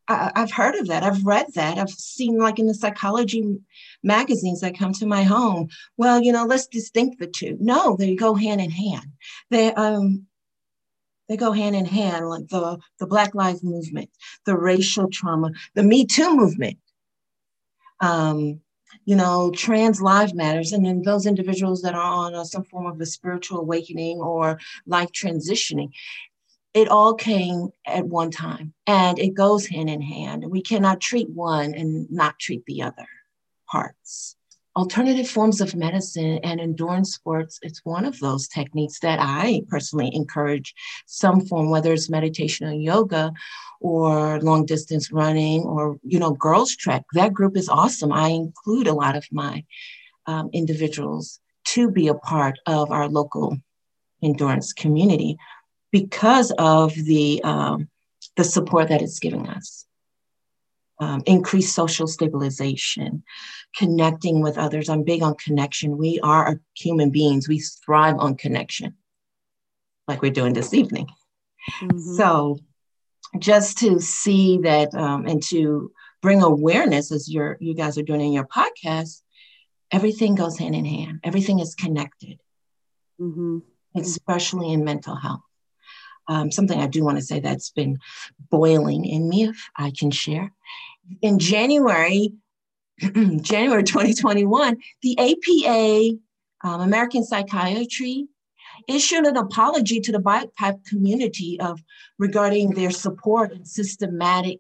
I, 0.08 0.32
have 0.36 0.52
heard 0.52 0.76
of 0.76 0.88
that. 0.88 1.04
I've 1.04 1.26
read 1.26 1.48
that. 1.56 1.78
I've 1.78 1.90
seen 1.90 2.38
like 2.38 2.60
in 2.60 2.68
the 2.68 2.74
psychology 2.74 3.58
magazines 4.04 4.62
that 4.62 4.78
come 4.78 4.94
to 4.94 5.06
my 5.06 5.24
home. 5.24 5.70
Well, 5.98 6.22
you 6.22 6.32
know, 6.32 6.46
let's 6.46 6.68
distinct 6.68 7.20
the 7.20 7.28
two. 7.28 7.58
No, 7.60 7.96
they 7.98 8.16
go 8.16 8.36
hand 8.36 8.62
in 8.62 8.70
hand. 8.70 9.08
They 9.50 9.74
um 9.74 10.28
they 11.28 11.38
go 11.38 11.52
hand 11.52 11.76
in 11.76 11.86
hand, 11.86 12.30
like 12.30 12.48
the, 12.50 12.78
the 13.00 13.08
Black 13.08 13.34
Lives 13.34 13.64
Movement, 13.64 14.12
the 14.46 14.56
racial 14.56 15.10
trauma, 15.10 15.52
the 15.74 15.82
Me 15.82 16.06
Too 16.06 16.36
movement. 16.36 16.78
Um, 18.00 18.62
you 19.06 19.16
know, 19.16 19.52
trans 19.52 20.02
life 20.02 20.34
matters, 20.34 20.72
and 20.72 20.86
then 20.86 21.02
those 21.02 21.26
individuals 21.26 21.82
that 21.82 21.96
are 21.96 22.02
on 22.02 22.36
a, 22.36 22.46
some 22.46 22.64
form 22.64 22.86
of 22.86 23.02
a 23.02 23.06
spiritual 23.06 23.60
awakening 23.60 24.20
or 24.20 24.60
life 24.86 25.12
transitioning 25.12 25.90
it 26.76 26.90
all 26.90 27.14
came 27.16 27.70
at 27.88 28.06
one 28.06 28.30
time 28.30 28.74
and 28.86 29.18
it 29.18 29.34
goes 29.34 29.66
hand 29.66 29.90
in 29.90 30.02
hand. 30.02 30.44
We 30.46 30.62
cannot 30.62 31.00
treat 31.00 31.30
one 31.30 31.74
and 31.74 32.12
not 32.12 32.38
treat 32.38 32.64
the 32.68 32.84
other 32.84 33.08
parts. 33.72 34.36
Alternative 34.76 35.28
forms 35.28 35.62
of 35.62 35.74
medicine 35.74 36.38
and 36.44 36.60
endurance 36.60 37.14
sports, 37.14 37.60
it's 37.62 37.86
one 37.86 38.04
of 38.04 38.20
those 38.20 38.50
techniques 38.50 39.00
that 39.00 39.20
I 39.22 39.62
personally 39.70 40.14
encourage 40.14 40.74
some 41.06 41.46
form, 41.46 41.70
whether 41.70 41.94
it's 41.94 42.10
meditation 42.10 42.68
or 42.68 42.74
yoga 42.74 43.32
or 43.80 44.42
long 44.42 44.66
distance 44.66 45.14
running 45.14 45.64
or, 45.64 45.98
you 46.04 46.20
know, 46.20 46.34
girls 46.34 46.76
trek. 46.76 47.04
That 47.14 47.34
group 47.34 47.56
is 47.56 47.70
awesome. 47.70 48.12
I 48.12 48.28
include 48.28 48.88
a 48.88 48.94
lot 48.94 49.16
of 49.16 49.26
my 49.32 49.64
um, 50.26 50.50
individuals 50.52 51.40
to 51.68 51.90
be 51.90 52.10
a 52.10 52.16
part 52.16 52.60
of 52.66 52.92
our 52.92 53.08
local 53.08 53.58
endurance 54.22 54.74
community 54.74 55.38
because 55.96 56.52
of 56.60 56.94
the, 56.94 57.42
um, 57.46 57.88
the 58.36 58.44
support 58.44 58.90
that 58.90 59.02
it's 59.02 59.20
giving 59.20 59.48
us. 59.48 59.86
Um, 61.00 61.24
increased 61.26 61.74
social 61.74 62.06
stabilization, 62.06 63.24
connecting 63.78 64.42
with 64.42 64.58
others. 64.58 64.90
I'm 64.90 65.04
big 65.04 65.24
on 65.24 65.36
connection. 65.36 65.98
We 65.98 66.20
are 66.22 66.60
human 66.74 67.12
beings, 67.12 67.48
we 67.48 67.60
thrive 67.86 68.16
on 68.18 68.36
connection, 68.36 68.96
like 70.06 70.22
we're 70.22 70.32
doing 70.32 70.54
this 70.54 70.74
evening. 70.74 71.08
Mm-hmm. 71.82 72.16
So, 72.18 72.60
just 73.40 73.78
to 73.78 74.02
see 74.02 74.60
that 74.64 74.94
um, 74.94 75.26
and 75.28 75.42
to 75.44 75.92
bring 76.22 76.42
awareness 76.44 77.14
as 77.14 77.30
you 77.30 77.74
guys 77.74 77.98
are 77.98 78.04
doing 78.04 78.22
in 78.22 78.34
your 78.34 78.48
podcast, 78.48 79.22
everything 79.92 80.36
goes 80.36 80.58
hand 80.58 80.76
in 80.76 80.86
hand, 80.86 81.22
everything 81.24 81.60
is 81.60 81.76
connected, 81.76 82.42
mm-hmm. 83.20 83.60
especially 83.96 84.74
in 84.74 84.84
mental 84.84 85.16
health. 85.16 85.42
Um, 86.28 86.52
something 86.52 86.80
I 86.80 86.88
do 86.88 87.04
want 87.04 87.18
to 87.18 87.24
say 87.24 87.40
that's 87.40 87.70
been 87.70 87.98
boiling 88.50 89.06
in 89.06 89.30
me, 89.30 89.46
if 89.46 89.70
I 89.78 89.92
can 89.98 90.12
share. 90.12 90.52
In 91.22 91.40
January, 91.40 92.34
January 93.42 93.84
2021, 93.84 94.78
the 95.02 95.20
APA, 95.20 96.68
um, 96.68 96.82
American 96.82 97.24
Psychiatry, 97.24 98.28
issued 98.88 99.26
an 99.26 99.38
apology 99.38 100.00
to 100.02 100.12
the 100.12 100.20
BIPOC 100.20 100.86
community 100.86 101.60
of 101.60 101.82
regarding 102.18 102.72
their 102.72 102.92
support 102.92 103.52
and 103.52 103.68
systematic 103.68 104.60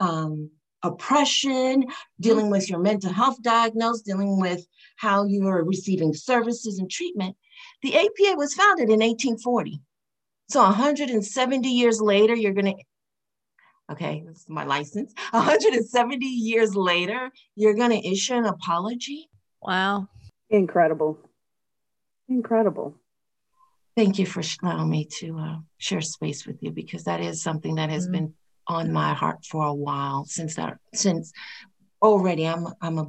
um, 0.00 0.50
oppression, 0.82 1.84
dealing 2.20 2.50
with 2.50 2.70
your 2.70 2.78
mental 2.78 3.12
health 3.12 3.42
diagnosis, 3.42 4.02
dealing 4.02 4.40
with 4.40 4.66
how 4.96 5.24
you 5.24 5.46
are 5.46 5.64
receiving 5.64 6.14
services 6.14 6.78
and 6.78 6.90
treatment. 6.90 7.36
The 7.82 7.96
APA 7.96 8.36
was 8.36 8.54
founded 8.54 8.90
in 8.90 9.00
1840. 9.00 9.80
So 10.48 10.62
170 10.62 11.68
years 11.68 12.00
later, 12.00 12.34
you're 12.34 12.54
going 12.54 12.76
to, 12.76 12.84
okay, 13.92 14.24
this 14.26 14.38
is 14.38 14.48
my 14.48 14.64
license. 14.64 15.12
170 15.30 16.24
years 16.24 16.74
later, 16.74 17.30
you're 17.54 17.74
going 17.74 17.90
to 17.90 18.08
issue 18.08 18.34
an 18.34 18.46
apology. 18.46 19.28
Wow. 19.60 20.08
Incredible. 20.48 21.18
Incredible. 22.28 22.94
Thank 23.96 24.18
you 24.18 24.26
for 24.26 24.42
allowing 24.62 24.90
me 24.90 25.06
to 25.18 25.38
uh, 25.38 25.56
share 25.78 26.00
space 26.00 26.46
with 26.46 26.62
you 26.62 26.70
because 26.70 27.04
that 27.04 27.20
is 27.20 27.42
something 27.42 27.74
that 27.74 27.90
has 27.90 28.04
mm-hmm. 28.04 28.12
been 28.12 28.34
on 28.66 28.92
my 28.92 29.12
heart 29.12 29.44
for 29.44 29.64
a 29.64 29.74
while 29.74 30.24
since 30.26 30.54
that 30.56 30.76
since 30.94 31.32
already 32.02 32.46
I'm 32.46 32.66
I'm 32.82 32.98
a 32.98 33.06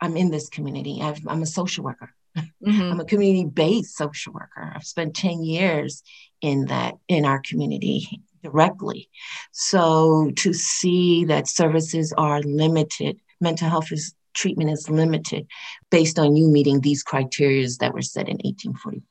I'm 0.00 0.16
in 0.16 0.30
this 0.30 0.48
community. 0.48 1.00
i 1.02 1.14
am 1.28 1.42
a 1.42 1.46
social 1.46 1.84
worker. 1.84 2.14
Mm-hmm. 2.36 2.82
I'm 2.82 3.00
a 3.00 3.04
community-based 3.04 3.96
social 3.96 4.32
worker. 4.32 4.72
I've 4.74 4.84
spent 4.84 5.16
10 5.16 5.42
years 5.42 6.02
in 6.40 6.66
that 6.66 6.94
in 7.08 7.24
our 7.24 7.40
community 7.40 8.22
directly. 8.42 9.08
So 9.52 10.30
to 10.36 10.52
see 10.52 11.24
that 11.26 11.48
services 11.48 12.12
are 12.16 12.40
limited, 12.42 13.18
mental 13.40 13.68
health 13.68 13.92
is 13.92 14.14
treatment 14.32 14.70
is 14.70 14.88
limited 14.88 15.46
based 15.90 16.18
on 16.18 16.36
you 16.36 16.48
meeting 16.48 16.80
these 16.80 17.02
criteria 17.02 17.66
that 17.80 17.92
were 17.92 18.02
set 18.02 18.28
in 18.28 18.38
1844. 18.44 19.02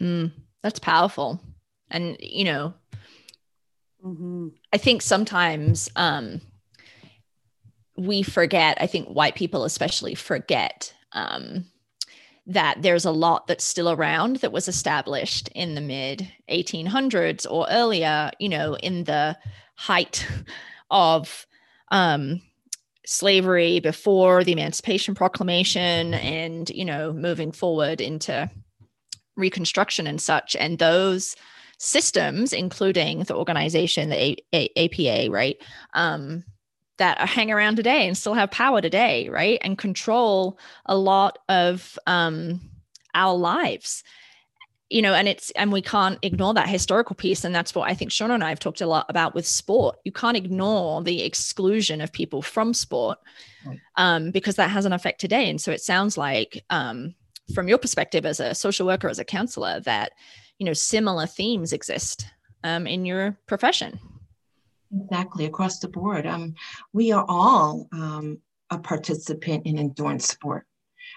Mm, 0.00 0.32
that's 0.62 0.78
powerful. 0.78 1.40
And 1.90 2.16
you 2.20 2.44
know, 2.44 2.74
mm-hmm. 4.04 4.48
I 4.72 4.78
think 4.78 5.02
sometimes 5.02 5.90
um, 5.94 6.40
we 7.96 8.22
forget, 8.22 8.78
I 8.80 8.86
think 8.86 9.08
white 9.08 9.34
people 9.34 9.64
especially 9.64 10.14
forget 10.14 10.94
um, 11.12 11.66
that 12.46 12.82
there's 12.82 13.04
a 13.04 13.10
lot 13.10 13.46
that's 13.46 13.64
still 13.64 13.90
around 13.90 14.36
that 14.36 14.52
was 14.52 14.68
established 14.68 15.48
in 15.54 15.74
the 15.74 15.80
mid 15.80 16.28
1800s 16.50 17.46
or 17.48 17.66
earlier, 17.70 18.30
you 18.38 18.48
know, 18.48 18.74
in 18.76 19.04
the 19.04 19.36
height 19.76 20.26
of 20.90 21.46
um, 21.90 22.42
slavery 23.06 23.80
before 23.80 24.44
the 24.44 24.52
Emancipation 24.52 25.14
Proclamation 25.14 26.14
and, 26.14 26.70
you 26.70 26.84
know, 26.84 27.12
moving 27.12 27.52
forward 27.52 28.00
into 28.00 28.50
Reconstruction 29.36 30.06
and 30.06 30.20
such. 30.20 30.54
And 30.56 30.78
those 30.78 31.36
systems, 31.78 32.52
including 32.52 33.24
the 33.24 33.34
organization, 33.34 34.10
the 34.10 34.22
A- 34.22 34.36
A- 34.54 34.84
APA, 34.84 35.30
right, 35.30 35.56
um, 35.94 36.44
that 37.02 37.18
are 37.18 37.26
hang 37.26 37.50
around 37.50 37.74
today 37.74 38.06
and 38.06 38.16
still 38.16 38.34
have 38.34 38.52
power 38.52 38.80
today, 38.80 39.28
right, 39.28 39.58
and 39.62 39.76
control 39.76 40.56
a 40.86 40.96
lot 40.96 41.36
of 41.48 41.98
um, 42.06 42.60
our 43.12 43.36
lives. 43.36 44.04
You 44.88 45.02
know, 45.02 45.12
and 45.12 45.26
it's 45.26 45.50
and 45.52 45.72
we 45.72 45.82
can't 45.82 46.20
ignore 46.22 46.54
that 46.54 46.68
historical 46.68 47.16
piece, 47.16 47.42
and 47.42 47.52
that's 47.52 47.74
what 47.74 47.90
I 47.90 47.94
think 47.94 48.12
Shauna 48.12 48.34
and 48.34 48.44
I 48.44 48.50
have 48.50 48.60
talked 48.60 48.80
a 48.80 48.86
lot 48.86 49.06
about 49.08 49.34
with 49.34 49.48
sport. 49.48 49.96
You 50.04 50.12
can't 50.12 50.36
ignore 50.36 51.02
the 51.02 51.24
exclusion 51.24 52.00
of 52.00 52.12
people 52.12 52.40
from 52.40 52.72
sport 52.72 53.18
um, 53.96 54.30
because 54.30 54.54
that 54.54 54.70
has 54.70 54.84
an 54.84 54.92
effect 54.92 55.20
today. 55.20 55.50
And 55.50 55.60
so 55.60 55.72
it 55.72 55.80
sounds 55.80 56.16
like, 56.16 56.62
um, 56.70 57.16
from 57.52 57.66
your 57.66 57.78
perspective 57.78 58.24
as 58.24 58.38
a 58.38 58.54
social 58.54 58.86
worker, 58.86 59.08
as 59.08 59.18
a 59.18 59.24
counselor, 59.24 59.80
that 59.80 60.12
you 60.58 60.66
know 60.66 60.72
similar 60.72 61.26
themes 61.26 61.72
exist 61.72 62.26
um, 62.62 62.86
in 62.86 63.04
your 63.04 63.36
profession. 63.48 63.98
Exactly 64.94 65.46
across 65.46 65.78
the 65.78 65.88
board. 65.88 66.26
Um, 66.26 66.54
we 66.92 67.12
are 67.12 67.24
all 67.28 67.88
um, 67.92 68.38
a 68.70 68.78
participant 68.78 69.66
in 69.66 69.78
endurance 69.78 70.28
sport. 70.28 70.66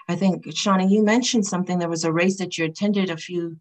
I 0.08 0.16
think, 0.16 0.46
Shauna, 0.46 0.90
you 0.90 1.02
mentioned 1.04 1.46
something. 1.46 1.78
There 1.78 1.88
was 1.88 2.04
a 2.04 2.12
race 2.12 2.38
that 2.38 2.56
you 2.56 2.64
attended 2.64 3.10
a 3.10 3.16
few 3.16 3.56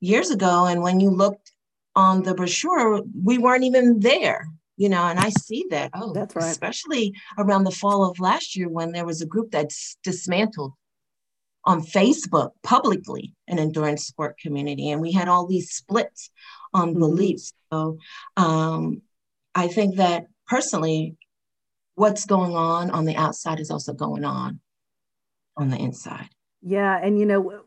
years 0.00 0.30
ago, 0.30 0.66
and 0.66 0.82
when 0.82 1.00
you 1.00 1.10
looked 1.10 1.52
on 1.94 2.22
the 2.22 2.34
brochure, 2.34 3.02
we 3.24 3.38
weren't 3.38 3.64
even 3.64 4.00
there. 4.00 4.48
You 4.76 4.88
know, 4.88 5.02
and 5.02 5.18
I 5.18 5.30
see 5.30 5.66
that. 5.70 5.90
Oh, 5.92 6.12
that's 6.12 6.36
right. 6.36 6.44
Especially 6.44 7.12
around 7.36 7.64
the 7.64 7.72
fall 7.72 8.08
of 8.08 8.20
last 8.20 8.54
year 8.54 8.68
when 8.68 8.92
there 8.92 9.04
was 9.04 9.20
a 9.20 9.26
group 9.26 9.50
that 9.50 9.72
dismantled 10.04 10.72
on 11.64 11.82
Facebook 11.82 12.52
publicly 12.62 13.34
an 13.48 13.58
endurance 13.58 14.06
sport 14.06 14.38
community, 14.38 14.90
and 14.90 15.02
we 15.02 15.10
had 15.10 15.28
all 15.28 15.46
these 15.46 15.72
splits 15.72 16.30
on 16.72 16.90
mm-hmm. 16.90 17.00
beliefs. 17.00 17.52
So 17.72 17.98
um, 18.36 19.02
I 19.58 19.66
think 19.66 19.96
that 19.96 20.26
personally, 20.46 21.16
what's 21.96 22.24
going 22.24 22.54
on 22.54 22.90
on 22.90 23.06
the 23.06 23.16
outside 23.16 23.58
is 23.58 23.72
also 23.72 23.92
going 23.92 24.24
on 24.24 24.60
on 25.56 25.70
the 25.70 25.76
inside. 25.76 26.28
Yeah. 26.62 26.96
And, 27.02 27.18
you 27.18 27.26
know, 27.26 27.62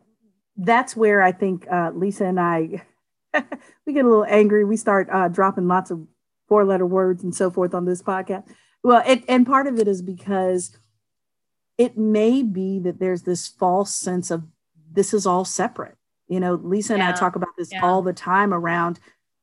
that's 0.56 0.96
where 0.96 1.22
I 1.22 1.34
think 1.34 1.70
uh, 1.70 1.92
Lisa 1.94 2.26
and 2.26 2.40
I, 2.40 2.84
we 3.86 3.92
get 3.92 4.06
a 4.06 4.08
little 4.08 4.26
angry. 4.26 4.64
We 4.64 4.78
start 4.78 5.10
uh, 5.12 5.28
dropping 5.28 5.68
lots 5.68 5.92
of 5.92 6.08
four 6.48 6.64
letter 6.64 6.86
words 6.86 7.26
and 7.26 7.36
so 7.36 7.52
forth 7.52 7.74
on 7.74 7.84
this 7.84 8.02
podcast. 8.02 8.48
Well, 8.84 9.04
it, 9.06 9.26
and 9.28 9.46
part 9.46 9.68
of 9.68 9.78
it 9.78 9.90
is 9.90 10.02
because 10.02 10.78
it 11.78 11.98
may 11.98 12.42
be 12.42 12.80
that 12.80 13.00
there's 13.00 13.24
this 13.24 13.50
false 13.50 13.94
sense 13.94 14.32
of 14.32 14.44
this 14.94 15.14
is 15.14 15.26
all 15.26 15.44
separate. 15.44 15.98
You 16.30 16.40
know, 16.40 16.54
Lisa 16.54 16.94
and 16.94 17.04
I 17.04 17.12
talk 17.12 17.36
about 17.36 17.50
this 17.58 17.74
yeah. 17.74 17.84
all 17.84 18.02
the 18.02 18.14
time 18.14 18.54
around, 18.54 19.02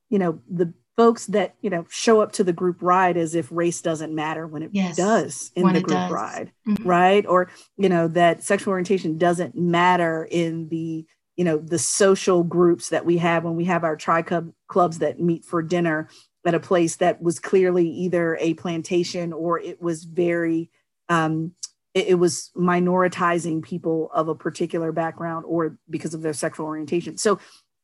you 0.08 0.18
know, 0.18 0.40
the 0.48 0.72
folks 0.98 1.26
that 1.26 1.54
you 1.60 1.70
know 1.70 1.86
show 1.88 2.20
up 2.20 2.32
to 2.32 2.42
the 2.42 2.52
group 2.52 2.82
ride 2.82 3.16
as 3.16 3.36
if 3.36 3.48
race 3.52 3.80
doesn't 3.80 4.12
matter 4.12 4.48
when 4.48 4.64
it 4.64 4.70
yes, 4.72 4.96
does 4.96 5.52
in 5.54 5.72
the 5.72 5.80
group 5.80 6.10
ride 6.10 6.50
mm-hmm. 6.66 6.86
right? 6.86 7.24
Or 7.24 7.50
you 7.76 7.88
know 7.88 8.08
that 8.08 8.42
sexual 8.42 8.72
orientation 8.72 9.16
doesn't 9.16 9.56
matter 9.56 10.26
in 10.28 10.68
the 10.68 11.06
you 11.36 11.44
know 11.44 11.56
the 11.56 11.78
social 11.78 12.42
groups 12.42 12.88
that 12.88 13.06
we 13.06 13.18
have 13.18 13.44
when 13.44 13.54
we 13.54 13.66
have 13.66 13.84
our 13.84 13.96
tri 13.96 14.22
clubs 14.66 14.98
that 14.98 15.20
meet 15.20 15.44
for 15.44 15.62
dinner 15.62 16.08
at 16.44 16.54
a 16.54 16.60
place 16.60 16.96
that 16.96 17.22
was 17.22 17.38
clearly 17.38 17.88
either 17.88 18.36
a 18.40 18.54
plantation 18.54 19.32
or 19.32 19.60
it 19.60 19.80
was 19.80 20.04
very 20.04 20.70
um, 21.08 21.52
it, 21.94 22.08
it 22.08 22.14
was 22.14 22.50
minoritizing 22.56 23.62
people 23.62 24.10
of 24.12 24.28
a 24.28 24.34
particular 24.34 24.90
background 24.90 25.44
or 25.46 25.78
because 25.88 26.14
of 26.14 26.22
their 26.22 26.32
sexual 26.32 26.66
orientation. 26.66 27.16
So 27.16 27.38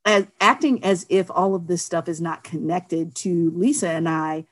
as 0.05 0.27
acting 0.41 0.85
as 0.85 1.07
if 1.09 1.31
all 1.31 1.55
of 1.55 1.67
this 1.67 1.83
stuff 1.83 2.09
is 2.09 2.21
not 2.21 2.45
connected 2.45 3.15
to 3.17 3.51
Lisa 3.55 3.89
and 3.89 4.09
I 4.09 4.45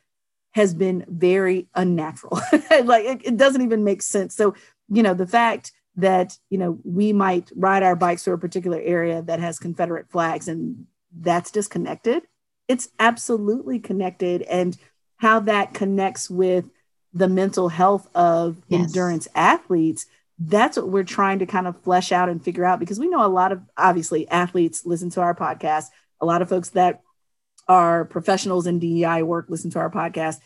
has 0.53 0.75
been 0.75 1.05
very 1.09 1.69
unnatural. 1.75 2.41
like 2.85 3.05
it, 3.05 3.21
it, 3.25 3.37
doesn't 3.37 3.63
even 3.63 3.85
make 3.85 4.03
sense. 4.03 4.35
So, 4.35 4.55
you 4.89 5.03
know, 5.03 5.15
the 5.15 5.27
fact 5.27 5.73
that, 5.97 6.39
you 6.51 6.59
know, 6.59 6.79
we 6.85 7.13
might 7.13 7.51
ride 7.55 7.83
our 7.83 7.97
bikes 7.97 8.25
through 8.25 8.35
a 8.35 8.39
particular 8.39 8.81
area 8.81 9.23
that 9.23 9.41
has 9.41 9.59
Confederate 9.59 10.11
flags 10.11 10.49
and 10.49 10.87
that's 11.15 11.51
disconnected, 11.51 12.23
it's 12.69 12.89
absolutely 12.99 13.79
connected. 13.79 14.43
And 14.43 14.77
how 15.17 15.41
that 15.41 15.75
connects 15.75 16.29
with 16.29 16.69
the 17.13 17.29
mental 17.29 17.69
health 17.69 18.09
of 18.15 18.57
yes. 18.69 18.87
endurance 18.87 19.29
athletes 19.35 20.07
that's 20.39 20.77
what 20.77 20.89
we're 20.89 21.05
trying 21.05 21.39
to 21.41 21.47
kind 21.47 21.67
of 21.67 21.81
flesh 21.83 22.13
out 22.13 22.29
and 22.29 22.43
figure 22.43 22.65
out 22.65 22.81
because 22.81 22.99
we 22.99 23.09
know 23.09 23.25
a 23.25 23.29
lot 23.29 23.53
of 23.53 23.63
obviously 23.77 24.29
athletes 24.29 24.85
listen 24.85 25.11
to 25.11 25.21
our 25.21 25.35
podcast. 25.35 25.87
A 26.21 26.27
lot 26.27 26.43
of 26.43 26.49
folks 26.49 26.71
that 26.71 27.03
are 27.69 28.05
professionals 28.05 28.67
in 28.67 28.79
DEI 28.79 29.23
work 29.23 29.47
listen 29.49 29.71
to 29.71 29.79
our 29.79 29.91
podcast. 29.91 30.41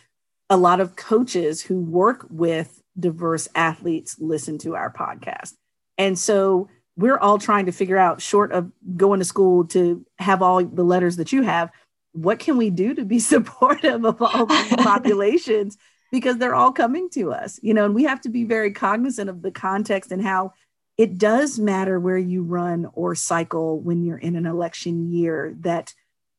A 0.51 0.57
lot 0.57 0.81
of 0.81 0.97
coaches 0.97 1.63
who 1.63 1.81
work 1.81 2.27
with 2.31 2.83
diverse 2.99 3.49
athletes 3.55 4.17
listen 4.19 4.59
to 4.59 4.75
our 4.75 4.93
podcast. 4.93 5.55
And 5.99 6.19
so 6.19 6.69
we're 6.97 7.19
all 7.19 7.39
trying 7.39 7.67
to 7.67 7.73
figure 7.73 7.99
out 7.99 8.23
short 8.23 8.53
of 8.53 8.71
going 8.97 9.21
to 9.21 9.25
school 9.25 9.67
to 9.69 10.05
have 10.19 10.43
all 10.43 10.65
the 10.65 10.85
letters 10.85 11.17
that 11.17 11.33
you 11.33 11.43
have 11.43 11.71
what 12.17 12.39
can 12.39 12.57
we 12.57 12.71
do 12.71 12.95
to 12.95 13.05
be 13.05 13.19
supportive 13.35 14.05
of 14.05 14.21
all 14.21 14.47
populations 14.79 15.77
because 16.17 16.39
they're 16.39 16.55
all 16.55 16.73
coming 16.73 17.11
to 17.11 17.31
us, 17.31 17.61
you 17.63 17.75
know, 17.75 17.85
and 17.85 17.95
we 17.95 18.05
have 18.05 18.23
to 18.23 18.31
be 18.31 18.45
very 18.45 18.73
cognizant 18.73 19.29
of 19.29 19.43
the 19.43 19.51
context 19.51 20.11
and 20.11 20.23
how 20.23 20.55
it 20.97 21.19
does 21.19 21.59
matter 21.59 22.01
where 22.01 22.17
you 22.17 22.43
run 22.43 22.89
or 22.95 23.15
cycle 23.15 23.79
when 23.81 24.03
you're 24.03 24.17
in 24.17 24.35
an 24.35 24.47
election 24.47 25.13
year 25.13 25.55
that 25.61 25.93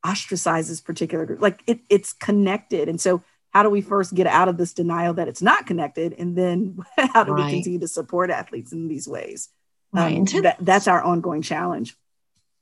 ostracizes 0.04 0.84
particular 0.84 1.28
group. 1.28 1.44
Like 1.44 1.62
it, 1.68 1.82
it's 1.92 2.12
connected. 2.12 2.90
And 2.90 3.00
so 3.00 3.22
how 3.52 3.62
do 3.62 3.70
we 3.70 3.82
first 3.82 4.16
get 4.16 4.26
out 4.26 4.48
of 4.48 4.58
this 4.58 4.74
denial 4.74 5.14
that 5.14 5.28
it's 5.28 5.44
not 5.44 5.68
connected? 5.68 6.16
And 6.18 6.36
then 6.36 6.80
how 6.98 7.24
do 7.24 7.34
right. 7.34 7.46
we 7.46 7.52
continue 7.52 7.80
to 7.82 7.88
support 7.88 8.32
athletes 8.32 8.74
in 8.74 8.88
these 8.88 9.08
ways? 9.08 9.50
Right. 9.94 10.18
Um, 10.18 10.26
two, 10.26 10.42
that, 10.42 10.58
that's 10.60 10.88
our 10.88 11.04
ongoing 11.04 11.44
challenge. 11.44 11.96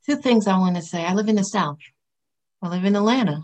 Two 0.04 0.16
things 0.16 0.46
I 0.46 0.58
want 0.58 0.76
to 0.76 0.82
say. 0.82 1.02
I 1.02 1.14
live 1.14 1.28
in 1.30 1.36
the 1.36 1.44
South. 1.44 1.78
I 2.60 2.68
live 2.68 2.84
in 2.84 2.94
Atlanta. 2.94 3.42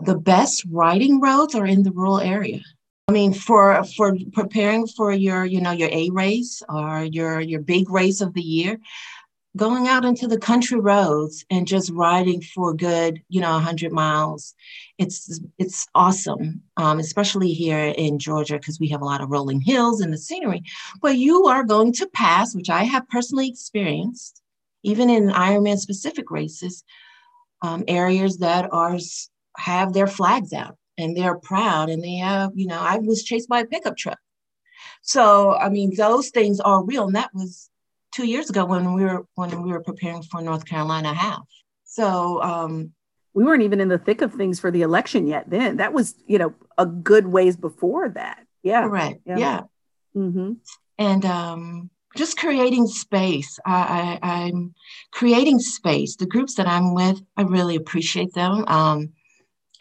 The 0.00 0.18
best 0.18 0.64
riding 0.68 1.20
roads 1.20 1.54
are 1.54 1.66
in 1.66 1.84
the 1.84 1.92
rural 1.92 2.18
area. 2.18 2.60
I 3.08 3.12
mean, 3.12 3.32
for 3.32 3.82
for 3.96 4.14
preparing 4.32 4.86
for 4.86 5.12
your, 5.12 5.46
you 5.46 5.62
know, 5.62 5.70
your 5.70 5.88
A 5.90 6.10
race 6.10 6.62
or 6.68 7.04
your 7.04 7.40
your 7.40 7.60
big 7.60 7.88
race 7.88 8.20
of 8.20 8.34
the 8.34 8.42
year, 8.42 8.78
going 9.56 9.88
out 9.88 10.04
into 10.04 10.28
the 10.28 10.38
country 10.38 10.78
roads 10.78 11.44
and 11.50 11.66
just 11.66 11.90
riding 11.90 12.42
for 12.42 12.74
good, 12.74 13.22
you 13.30 13.40
know, 13.40 13.52
100 13.52 13.92
miles, 13.92 14.54
it's 14.98 15.40
it's 15.58 15.86
awesome, 15.94 16.62
um, 16.76 16.98
especially 16.98 17.54
here 17.54 17.94
in 17.96 18.18
Georgia 18.18 18.58
because 18.58 18.78
we 18.78 18.88
have 18.88 19.00
a 19.00 19.06
lot 19.06 19.22
of 19.22 19.30
rolling 19.30 19.60
hills 19.62 20.00
and 20.00 20.12
the 20.12 20.18
scenery. 20.18 20.62
But 21.02 21.16
you 21.16 21.46
are 21.46 21.64
going 21.64 21.92
to 21.94 22.08
pass, 22.08 22.54
which 22.54 22.70
I 22.70 22.84
have 22.84 23.08
personally 23.08 23.48
experienced, 23.48 24.42
even 24.82 25.10
in 25.10 25.30
Ironman 25.30 25.78
specific 25.78 26.30
races, 26.30 26.84
um, 27.62 27.84
areas 27.88 28.38
that 28.38 28.72
are 28.72 28.98
have 29.56 29.92
their 29.92 30.06
flags 30.06 30.52
out 30.52 30.77
and 30.98 31.16
they're 31.16 31.38
proud 31.38 31.88
and 31.88 32.02
they 32.02 32.16
have, 32.16 32.50
you 32.54 32.66
know, 32.66 32.80
I 32.80 32.98
was 32.98 33.22
chased 33.22 33.48
by 33.48 33.60
a 33.60 33.66
pickup 33.66 33.96
truck. 33.96 34.18
So, 35.02 35.54
I 35.56 35.68
mean, 35.68 35.94
those 35.96 36.30
things 36.30 36.60
are 36.60 36.84
real. 36.84 37.06
And 37.06 37.16
that 37.16 37.30
was 37.32 37.70
two 38.12 38.26
years 38.26 38.50
ago 38.50 38.64
when 38.64 38.94
we 38.94 39.04
were 39.04 39.24
when 39.34 39.62
we 39.62 39.70
were 39.70 39.82
preparing 39.82 40.22
for 40.22 40.42
North 40.42 40.64
Carolina 40.66 41.14
half. 41.14 41.42
So 41.84 42.42
um 42.42 42.92
we 43.34 43.44
weren't 43.44 43.62
even 43.62 43.80
in 43.80 43.88
the 43.88 43.98
thick 43.98 44.20
of 44.22 44.34
things 44.34 44.58
for 44.58 44.70
the 44.70 44.82
election 44.82 45.26
yet 45.26 45.48
then. 45.48 45.76
That 45.76 45.92
was, 45.92 46.14
you 46.26 46.38
know, 46.38 46.54
a 46.76 46.86
good 46.86 47.26
ways 47.26 47.56
before 47.56 48.08
that. 48.10 48.44
Yeah. 48.62 48.86
Right. 48.86 49.20
Yeah. 49.24 49.38
yeah. 49.38 49.60
Mm-hmm. 50.16 50.52
And 50.98 51.24
um 51.24 51.90
just 52.16 52.38
creating 52.38 52.86
space. 52.86 53.58
I, 53.64 54.18
I, 54.22 54.42
I'm 54.42 54.74
creating 55.12 55.60
space. 55.60 56.16
The 56.16 56.26
groups 56.26 56.54
that 56.54 56.66
I'm 56.66 56.94
with, 56.94 57.20
I 57.36 57.42
really 57.42 57.76
appreciate 57.76 58.32
them. 58.32 58.64
Um, 58.66 59.12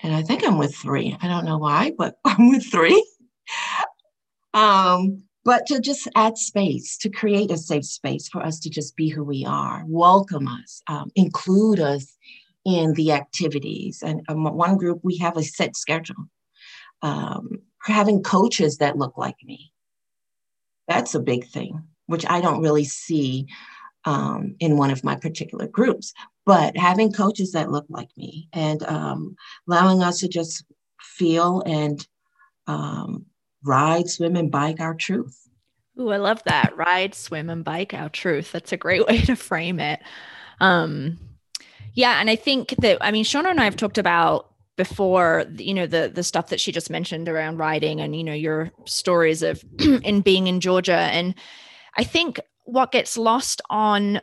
and 0.03 0.13
I 0.13 0.21
think 0.21 0.45
I'm 0.45 0.57
with 0.57 0.75
three. 0.75 1.17
I 1.21 1.27
don't 1.27 1.45
know 1.45 1.57
why, 1.57 1.91
but 1.97 2.15
I'm 2.25 2.49
with 2.49 2.69
three. 2.69 3.03
um, 4.53 5.23
but 5.43 5.65
to 5.67 5.79
just 5.79 6.09
add 6.15 6.37
space, 6.37 6.97
to 6.97 7.09
create 7.09 7.51
a 7.51 7.57
safe 7.57 7.85
space 7.85 8.27
for 8.27 8.45
us 8.45 8.59
to 8.59 8.69
just 8.69 8.95
be 8.97 9.07
who 9.07 9.23
we 9.23 9.45
are, 9.45 9.83
welcome 9.87 10.47
us, 10.47 10.81
um, 10.87 11.09
include 11.15 11.79
us 11.79 12.17
in 12.65 12.93
the 12.93 13.13
activities. 13.13 14.03
And 14.05 14.21
um, 14.27 14.43
one 14.43 14.77
group, 14.77 14.99
we 15.03 15.17
have 15.19 15.37
a 15.37 15.43
set 15.43 15.77
schedule. 15.77 16.25
Um, 17.01 17.59
having 17.83 18.23
coaches 18.23 18.77
that 18.77 18.97
look 18.97 19.17
like 19.17 19.37
me. 19.43 19.71
That's 20.87 21.15
a 21.15 21.19
big 21.19 21.45
thing, 21.47 21.83
which 22.07 22.25
I 22.27 22.41
don't 22.41 22.61
really 22.61 22.83
see 22.83 23.47
um, 24.07 24.55
in 24.61 24.77
one 24.77 24.89
of 24.89 25.03
my 25.03 25.15
particular 25.15 25.67
groups. 25.67 26.13
But 26.45 26.77
having 26.77 27.11
coaches 27.11 27.51
that 27.51 27.71
look 27.71 27.85
like 27.89 28.07
me 28.15 28.47
and 28.53 28.81
um, 28.83 29.35
allowing 29.67 30.01
us 30.01 30.19
to 30.21 30.29
just 30.29 30.63
feel 31.01 31.61
and 31.65 32.07
um, 32.67 33.25
ride, 33.65 34.07
swim, 34.07 34.37
and 34.37 34.49
bike 34.49 34.79
our 34.79 34.93
truth. 34.93 35.37
Ooh, 35.99 36.09
I 36.09 36.17
love 36.17 36.41
that. 36.45 36.77
Ride, 36.77 37.15
swim, 37.15 37.49
and 37.49 37.65
bike 37.65 37.93
our 37.93 38.07
truth. 38.07 38.53
That's 38.53 38.71
a 38.71 38.77
great 38.77 39.05
way 39.07 39.19
to 39.23 39.35
frame 39.35 39.81
it. 39.81 39.99
Um, 40.61 41.19
yeah, 41.93 42.21
and 42.21 42.29
I 42.29 42.37
think 42.37 42.75
that 42.77 42.99
I 43.01 43.11
mean, 43.11 43.25
Shauna 43.25 43.51
and 43.51 43.59
I 43.59 43.65
have 43.65 43.75
talked 43.75 43.97
about 43.97 44.53
before 44.77 45.45
you 45.57 45.73
know 45.73 45.87
the 45.87 46.09
the 46.13 46.23
stuff 46.23 46.47
that 46.49 46.61
she 46.61 46.71
just 46.71 46.89
mentioned 46.89 47.27
around 47.27 47.57
riding 47.57 47.99
and 47.99 48.15
you 48.15 48.23
know 48.23 48.33
your 48.33 48.71
stories 48.85 49.41
of 49.43 49.65
in 49.79 50.21
being 50.21 50.47
in 50.47 50.61
Georgia 50.61 51.09
and 51.11 51.35
I 51.97 52.03
think 52.03 52.39
what 52.67 52.91
gets 52.91 53.17
lost 53.17 53.61
on 53.69 54.19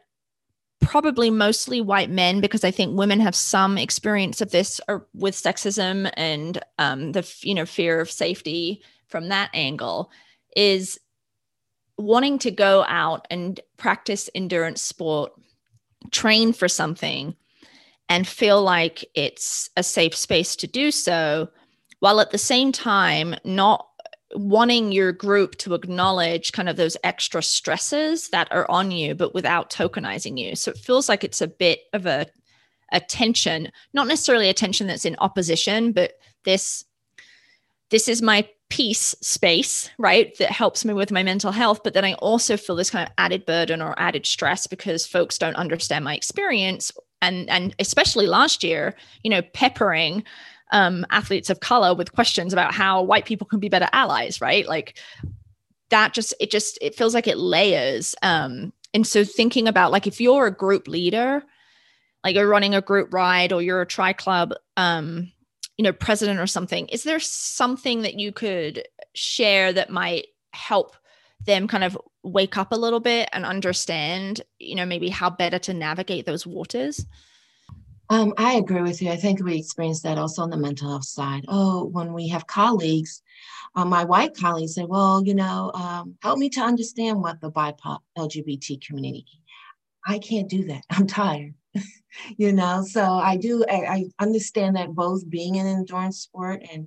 probably 0.82 1.30
mostly 1.30 1.80
white 1.80 2.10
men 2.10 2.42
because 2.42 2.62
I 2.62 2.70
think 2.70 2.96
women 2.96 3.18
have 3.20 3.34
some 3.34 3.78
experience 3.78 4.42
of 4.42 4.50
this 4.50 4.82
or 4.86 5.06
with 5.14 5.34
sexism 5.34 6.10
and 6.14 6.62
um, 6.78 7.12
the 7.12 7.26
you 7.42 7.54
know 7.54 7.64
fear 7.64 8.00
of 8.00 8.10
safety 8.10 8.82
from 9.08 9.28
that 9.28 9.48
angle 9.54 10.10
is 10.54 11.00
wanting 11.96 12.38
to 12.40 12.50
go 12.50 12.84
out 12.86 13.26
and 13.30 13.60
practice 13.78 14.28
endurance 14.34 14.82
sport, 14.82 15.32
train 16.10 16.52
for 16.52 16.68
something, 16.68 17.34
and 18.10 18.28
feel 18.28 18.62
like 18.62 19.04
it's 19.14 19.70
a 19.78 19.82
safe 19.82 20.14
space 20.14 20.54
to 20.56 20.66
do 20.66 20.90
so, 20.90 21.48
while 22.00 22.20
at 22.20 22.30
the 22.30 22.38
same 22.38 22.72
time 22.72 23.34
not 23.44 23.88
wanting 24.34 24.92
your 24.92 25.12
group 25.12 25.56
to 25.58 25.74
acknowledge 25.74 26.52
kind 26.52 26.68
of 26.68 26.76
those 26.76 26.96
extra 27.04 27.42
stresses 27.42 28.28
that 28.30 28.48
are 28.50 28.70
on 28.70 28.90
you, 28.90 29.14
but 29.14 29.34
without 29.34 29.70
tokenizing 29.70 30.38
you. 30.38 30.56
So 30.56 30.70
it 30.70 30.78
feels 30.78 31.08
like 31.08 31.24
it's 31.24 31.40
a 31.40 31.48
bit 31.48 31.80
of 31.92 32.06
a, 32.06 32.26
a 32.92 33.00
tension, 33.00 33.70
not 33.92 34.08
necessarily 34.08 34.48
a 34.48 34.54
tension 34.54 34.86
that's 34.86 35.04
in 35.04 35.16
opposition, 35.18 35.92
but 35.92 36.12
this 36.44 36.84
this 37.90 38.08
is 38.08 38.22
my 38.22 38.48
peace 38.70 39.14
space, 39.20 39.88
right? 39.98 40.36
That 40.38 40.50
helps 40.50 40.84
me 40.84 40.94
with 40.94 41.12
my 41.12 41.22
mental 41.22 41.52
health. 41.52 41.82
But 41.84 41.94
then 41.94 42.04
I 42.04 42.14
also 42.14 42.56
feel 42.56 42.74
this 42.74 42.90
kind 42.90 43.06
of 43.06 43.14
added 43.18 43.46
burden 43.46 43.80
or 43.80 43.94
added 43.98 44.26
stress 44.26 44.66
because 44.66 45.06
folks 45.06 45.38
don't 45.38 45.54
understand 45.54 46.04
my 46.04 46.14
experience. 46.14 46.90
And, 47.22 47.48
and 47.48 47.74
especially 47.78 48.26
last 48.26 48.64
year, 48.64 48.96
you 49.22 49.30
know, 49.30 49.42
peppering 49.42 50.24
um, 50.74 51.06
athletes 51.10 51.48
of 51.48 51.60
color 51.60 51.94
with 51.94 52.12
questions 52.12 52.52
about 52.52 52.74
how 52.74 53.00
white 53.00 53.24
people 53.24 53.46
can 53.46 53.60
be 53.60 53.68
better 53.68 53.88
allies, 53.92 54.40
right? 54.40 54.66
Like 54.66 54.98
that 55.90 56.12
just, 56.12 56.34
it 56.40 56.50
just, 56.50 56.76
it 56.82 56.96
feels 56.96 57.14
like 57.14 57.28
it 57.28 57.38
layers. 57.38 58.14
Um, 58.22 58.72
and 58.92 59.06
so 59.06 59.24
thinking 59.24 59.68
about 59.68 59.92
like 59.92 60.08
if 60.08 60.20
you're 60.20 60.48
a 60.48 60.54
group 60.54 60.88
leader, 60.88 61.44
like 62.24 62.34
you're 62.34 62.48
running 62.48 62.74
a 62.74 62.82
group 62.82 63.14
ride 63.14 63.52
or 63.52 63.62
you're 63.62 63.82
a 63.82 63.86
tri 63.86 64.12
club, 64.12 64.52
um, 64.76 65.30
you 65.78 65.84
know, 65.84 65.92
president 65.92 66.40
or 66.40 66.46
something, 66.48 66.88
is 66.88 67.04
there 67.04 67.20
something 67.20 68.02
that 68.02 68.18
you 68.18 68.32
could 68.32 68.84
share 69.14 69.72
that 69.72 69.90
might 69.90 70.26
help 70.52 70.96
them 71.46 71.68
kind 71.68 71.84
of 71.84 71.96
wake 72.24 72.56
up 72.56 72.72
a 72.72 72.76
little 72.76 73.00
bit 73.00 73.28
and 73.32 73.44
understand, 73.44 74.40
you 74.58 74.74
know, 74.74 74.86
maybe 74.86 75.08
how 75.08 75.30
better 75.30 75.60
to 75.60 75.72
navigate 75.72 76.26
those 76.26 76.44
waters? 76.44 77.06
Um, 78.14 78.32
I 78.36 78.54
agree 78.54 78.80
with 78.80 79.02
you. 79.02 79.10
I 79.10 79.16
think 79.16 79.42
we 79.42 79.56
experience 79.56 80.00
that 80.02 80.18
also 80.18 80.42
on 80.42 80.50
the 80.50 80.56
mental 80.56 80.88
health 80.88 81.04
side. 81.04 81.44
Oh, 81.48 81.86
when 81.86 82.12
we 82.12 82.28
have 82.28 82.46
colleagues, 82.46 83.22
uh, 83.74 83.84
my 83.84 84.04
white 84.04 84.36
colleagues 84.36 84.76
say, 84.76 84.84
well, 84.84 85.20
you 85.26 85.34
know, 85.34 85.72
um, 85.74 86.14
help 86.22 86.38
me 86.38 86.48
to 86.50 86.60
understand 86.60 87.20
what 87.20 87.40
the 87.40 87.50
BIPOC 87.50 87.98
LGBT 88.16 88.86
community. 88.86 89.42
I 90.06 90.20
can't 90.20 90.48
do 90.48 90.64
that. 90.66 90.82
I'm 90.90 91.08
tired. 91.08 91.54
you 92.36 92.52
know, 92.52 92.84
so 92.88 93.02
I 93.02 93.36
do, 93.36 93.64
I, 93.68 93.74
I, 93.74 94.04
understand 94.20 94.76
that 94.76 94.94
both 94.94 95.28
being 95.28 95.58
an 95.58 95.66
endurance 95.66 96.20
sport 96.20 96.62
and 96.72 96.86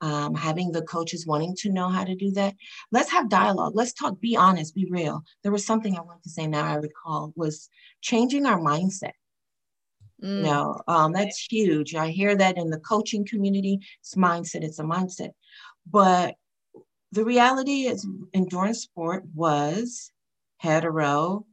um, 0.00 0.34
having 0.34 0.72
the 0.72 0.80
coaches 0.80 1.26
wanting 1.26 1.54
to 1.56 1.70
know 1.70 1.90
how 1.90 2.04
to 2.04 2.14
do 2.14 2.30
that. 2.30 2.54
Let's 2.90 3.10
have 3.10 3.28
dialogue. 3.28 3.72
Let's 3.74 3.92
talk, 3.92 4.18
be 4.22 4.36
honest, 4.36 4.74
be 4.74 4.88
real. 4.90 5.22
There 5.42 5.52
was 5.52 5.66
something 5.66 5.98
I 5.98 6.00
wanted 6.00 6.22
to 6.22 6.30
say 6.30 6.46
now 6.46 6.64
I 6.64 6.76
recall 6.76 7.34
was 7.36 7.68
changing 8.00 8.46
our 8.46 8.58
mindset 8.58 9.12
Mm. 10.22 10.40
Know, 10.40 10.80
um, 10.86 11.12
that's 11.12 11.46
huge. 11.50 11.94
I 11.94 12.08
hear 12.08 12.34
that 12.36 12.56
in 12.56 12.70
the 12.70 12.78
coaching 12.78 13.26
community. 13.26 13.80
It's 14.00 14.14
mindset, 14.14 14.62
it's 14.62 14.78
a 14.78 14.84
mindset. 14.84 15.30
But 15.90 16.36
the 17.10 17.24
reality 17.24 17.82
is, 17.86 18.06
endurance 18.32 18.82
sport 18.82 19.24
was 19.34 20.10
hetero, 20.58 21.44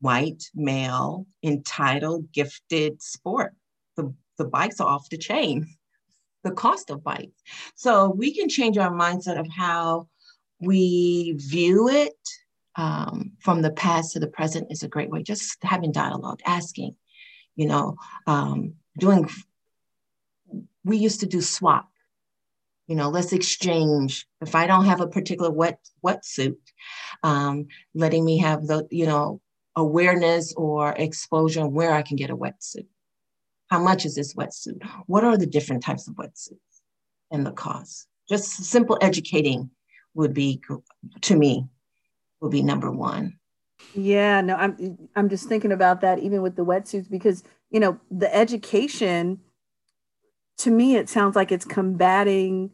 white, 0.00 0.44
male, 0.54 1.26
entitled, 1.42 2.32
gifted 2.32 3.02
sport. 3.02 3.54
The, 3.96 4.14
the 4.36 4.44
bikes 4.44 4.80
are 4.80 4.88
off 4.88 5.08
the 5.08 5.18
chain, 5.18 5.66
the 6.44 6.52
cost 6.52 6.90
of 6.90 7.02
bikes. 7.02 7.42
So 7.74 8.10
we 8.10 8.34
can 8.34 8.48
change 8.48 8.78
our 8.78 8.92
mindset 8.92 9.40
of 9.40 9.48
how 9.48 10.08
we 10.60 11.34
view 11.36 11.88
it 11.88 12.16
um, 12.76 13.32
from 13.40 13.62
the 13.62 13.72
past 13.72 14.12
to 14.12 14.20
the 14.20 14.28
present 14.28 14.70
is 14.70 14.82
a 14.82 14.88
great 14.88 15.10
way. 15.10 15.22
Just 15.22 15.56
having 15.62 15.90
dialogue, 15.90 16.40
asking, 16.46 16.94
you 17.58 17.66
know, 17.66 17.96
um, 18.28 18.74
doing, 18.98 19.28
we 20.84 20.96
used 20.96 21.20
to 21.20 21.26
do 21.26 21.40
swap, 21.40 21.90
you 22.86 22.94
know, 22.94 23.10
let's 23.10 23.32
exchange. 23.32 24.26
If 24.40 24.54
I 24.54 24.68
don't 24.68 24.84
have 24.84 25.00
a 25.00 25.08
particular 25.08 25.50
wet 25.50 25.80
wetsuit, 26.06 26.56
um, 27.24 27.66
letting 27.94 28.24
me 28.24 28.38
have 28.38 28.66
the, 28.66 28.86
you 28.92 29.06
know, 29.06 29.40
awareness 29.74 30.54
or 30.56 30.92
exposure 30.92 31.66
where 31.66 31.92
I 31.92 32.02
can 32.02 32.16
get 32.16 32.30
a 32.30 32.36
wetsuit. 32.36 32.86
How 33.70 33.82
much 33.82 34.06
is 34.06 34.14
this 34.14 34.34
wetsuit? 34.34 34.80
What 35.06 35.24
are 35.24 35.36
the 35.36 35.46
different 35.46 35.82
types 35.82 36.06
of 36.06 36.14
wetsuits 36.14 36.58
and 37.32 37.44
the 37.44 37.50
cost? 37.50 38.06
Just 38.28 38.64
simple 38.64 38.98
educating 39.00 39.70
would 40.14 40.32
be, 40.32 40.60
to 41.22 41.36
me, 41.36 41.66
would 42.40 42.52
be 42.52 42.62
number 42.62 42.90
one. 42.90 43.38
Yeah, 43.94 44.40
no, 44.42 44.54
I'm 44.56 45.08
I'm 45.16 45.28
just 45.28 45.48
thinking 45.48 45.72
about 45.72 46.00
that 46.02 46.18
even 46.20 46.42
with 46.42 46.56
the 46.56 46.64
wetsuits 46.64 47.10
because 47.10 47.42
you 47.70 47.80
know 47.80 47.98
the 48.10 48.34
education 48.34 49.40
to 50.58 50.70
me 50.70 50.96
it 50.96 51.08
sounds 51.08 51.36
like 51.36 51.52
it's 51.52 51.64
combating 51.64 52.70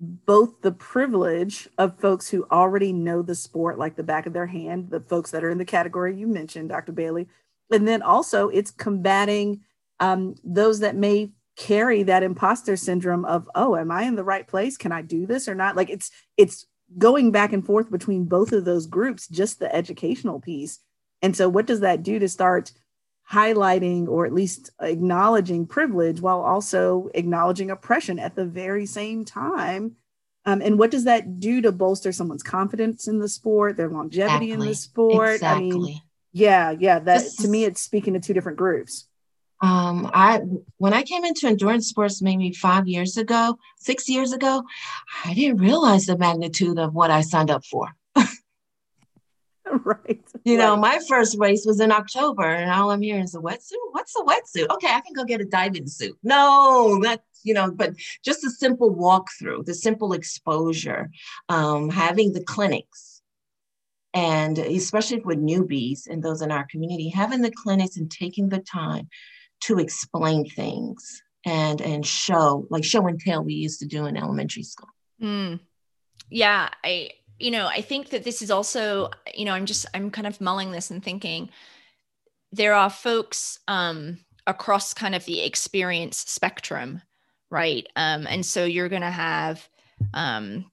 both 0.00 0.60
the 0.62 0.72
privilege 0.72 1.68
of 1.78 1.98
folks 1.98 2.28
who 2.28 2.46
already 2.50 2.92
know 2.92 3.22
the 3.22 3.34
sport 3.34 3.78
like 3.78 3.96
the 3.96 4.02
back 4.02 4.26
of 4.26 4.32
their 4.32 4.46
hand, 4.46 4.90
the 4.90 5.00
folks 5.00 5.30
that 5.32 5.42
are 5.42 5.50
in 5.50 5.58
the 5.58 5.64
category 5.64 6.16
you 6.16 6.28
mentioned, 6.28 6.68
Dr. 6.68 6.92
Bailey, 6.92 7.26
and 7.72 7.88
then 7.88 8.02
also 8.02 8.48
it's 8.48 8.70
combating 8.70 9.60
um, 10.00 10.36
those 10.44 10.80
that 10.80 10.94
may 10.96 11.32
carry 11.56 12.04
that 12.04 12.22
imposter 12.22 12.76
syndrome 12.76 13.24
of 13.24 13.50
oh 13.56 13.74
am 13.74 13.90
i 13.90 14.04
in 14.04 14.14
the 14.14 14.22
right 14.22 14.46
place 14.46 14.76
can 14.76 14.92
i 14.92 15.02
do 15.02 15.26
this 15.26 15.48
or 15.48 15.56
not 15.56 15.74
like 15.74 15.90
it's 15.90 16.12
it's 16.36 16.67
going 16.96 17.30
back 17.30 17.52
and 17.52 17.64
forth 17.64 17.90
between 17.90 18.24
both 18.24 18.52
of 18.52 18.64
those 18.64 18.86
groups, 18.86 19.28
just 19.28 19.58
the 19.58 19.74
educational 19.74 20.40
piece. 20.40 20.78
And 21.20 21.36
so, 21.36 21.48
what 21.48 21.66
does 21.66 21.80
that 21.80 22.02
do 22.02 22.18
to 22.18 22.28
start 22.28 22.72
highlighting 23.30 24.08
or 24.08 24.24
at 24.24 24.32
least 24.32 24.70
acknowledging 24.80 25.66
privilege 25.66 26.20
while 26.20 26.40
also 26.40 27.10
acknowledging 27.14 27.70
oppression 27.70 28.18
at 28.18 28.34
the 28.34 28.44
very 28.44 28.86
same 28.86 29.24
time? 29.24 29.96
Um, 30.46 30.62
and 30.62 30.78
what 30.78 30.90
does 30.90 31.04
that 31.04 31.40
do 31.40 31.60
to 31.60 31.72
bolster 31.72 32.10
someone's 32.10 32.42
confidence 32.42 33.06
in 33.06 33.18
the 33.18 33.28
sport, 33.28 33.76
their 33.76 33.90
longevity 33.90 34.46
exactly. 34.46 34.50
in 34.52 34.60
the 34.60 34.74
sport? 34.74 35.34
Exactly. 35.34 35.66
I 35.66 35.74
mean, 35.74 36.00
yeah, 36.32 36.74
yeah. 36.78 36.98
That 37.00 37.22
this 37.22 37.36
to 37.36 37.48
me, 37.48 37.64
it's 37.64 37.82
speaking 37.82 38.14
to 38.14 38.20
two 38.20 38.32
different 38.32 38.56
groups. 38.56 39.06
Um, 39.60 40.08
I 40.14 40.40
when 40.76 40.94
I 40.94 41.02
came 41.02 41.24
into 41.24 41.48
endurance 41.48 41.88
sports 41.88 42.22
maybe 42.22 42.52
five 42.52 42.86
years 42.86 43.16
ago, 43.16 43.58
six 43.76 44.08
years 44.08 44.32
ago, 44.32 44.62
I 45.24 45.34
didn't 45.34 45.58
realize 45.58 46.06
the 46.06 46.16
magnitude 46.16 46.78
of 46.78 46.94
what 46.94 47.10
I 47.10 47.22
signed 47.22 47.50
up 47.50 47.64
for. 47.64 47.88
right. 49.84 50.24
You 50.44 50.56
know, 50.56 50.76
my 50.76 51.00
first 51.08 51.36
race 51.38 51.66
was 51.66 51.80
in 51.80 51.90
October, 51.90 52.44
and 52.44 52.70
all 52.70 52.90
I'm 52.90 53.02
hearing 53.02 53.24
is 53.24 53.34
a 53.34 53.40
wetsuit. 53.40 53.74
What's 53.90 54.14
a 54.16 54.22
wetsuit? 54.22 54.70
Okay, 54.70 54.88
I 54.88 55.00
can 55.00 55.12
go 55.14 55.24
get 55.24 55.40
a 55.40 55.44
diving 55.44 55.88
suit. 55.88 56.16
No, 56.22 57.00
that 57.02 57.22
you 57.42 57.54
know, 57.54 57.70
but 57.70 57.94
just 58.24 58.44
a 58.44 58.50
simple 58.50 58.94
walkthrough, 58.94 59.64
the 59.64 59.74
simple 59.74 60.12
exposure, 60.12 61.10
um, 61.48 61.90
having 61.90 62.32
the 62.32 62.44
clinics, 62.44 63.22
and 64.14 64.56
especially 64.58 65.18
with 65.18 65.38
newbies 65.38 66.06
and 66.08 66.22
those 66.22 66.42
in 66.42 66.52
our 66.52 66.66
community, 66.70 67.08
having 67.08 67.42
the 67.42 67.50
clinics 67.50 67.96
and 67.96 68.10
taking 68.10 68.48
the 68.48 68.60
time 68.60 69.08
to 69.60 69.78
explain 69.78 70.48
things 70.48 71.22
and 71.46 71.80
and 71.80 72.06
show 72.06 72.66
like 72.70 72.84
show 72.84 73.06
and 73.06 73.20
tell 73.20 73.42
we 73.42 73.54
used 73.54 73.80
to 73.80 73.86
do 73.86 74.06
in 74.06 74.16
elementary 74.16 74.62
school 74.62 74.88
mm. 75.22 75.58
yeah 76.30 76.68
i 76.84 77.10
you 77.38 77.50
know 77.50 77.66
i 77.66 77.80
think 77.80 78.10
that 78.10 78.24
this 78.24 78.42
is 78.42 78.50
also 78.50 79.10
you 79.34 79.44
know 79.44 79.52
i'm 79.52 79.66
just 79.66 79.86
i'm 79.94 80.10
kind 80.10 80.26
of 80.26 80.40
mulling 80.40 80.72
this 80.72 80.90
and 80.90 81.02
thinking 81.02 81.48
there 82.52 82.74
are 82.74 82.90
folks 82.90 83.58
um 83.68 84.18
across 84.48 84.94
kind 84.94 85.14
of 85.14 85.24
the 85.26 85.42
experience 85.42 86.16
spectrum, 86.26 87.02
right? 87.50 87.86
Um, 87.94 88.26
and 88.26 88.44
so 88.44 88.64
you're 88.64 88.88
going 88.88 89.02
to 89.02 89.10
have 89.10 89.68
um, 90.14 90.70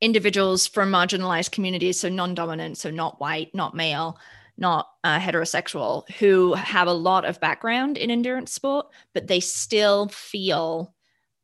individuals 0.00 0.66
from 0.66 0.92
marginalized 0.92 1.50
communities, 1.50 1.98
so 1.98 2.08
non 2.08 2.34
dominant, 2.34 2.78
so 2.78 2.90
not 2.90 3.18
white, 3.18 3.52
not 3.54 3.74
male, 3.74 4.18
not 4.58 4.88
uh, 5.04 5.18
heterosexual, 5.18 6.08
who 6.18 6.54
have 6.54 6.88
a 6.88 6.92
lot 6.92 7.24
of 7.24 7.40
background 7.40 7.96
in 7.96 8.10
endurance 8.10 8.52
sport, 8.52 8.86
but 9.14 9.28
they 9.28 9.40
still 9.40 10.08
feel 10.08 10.94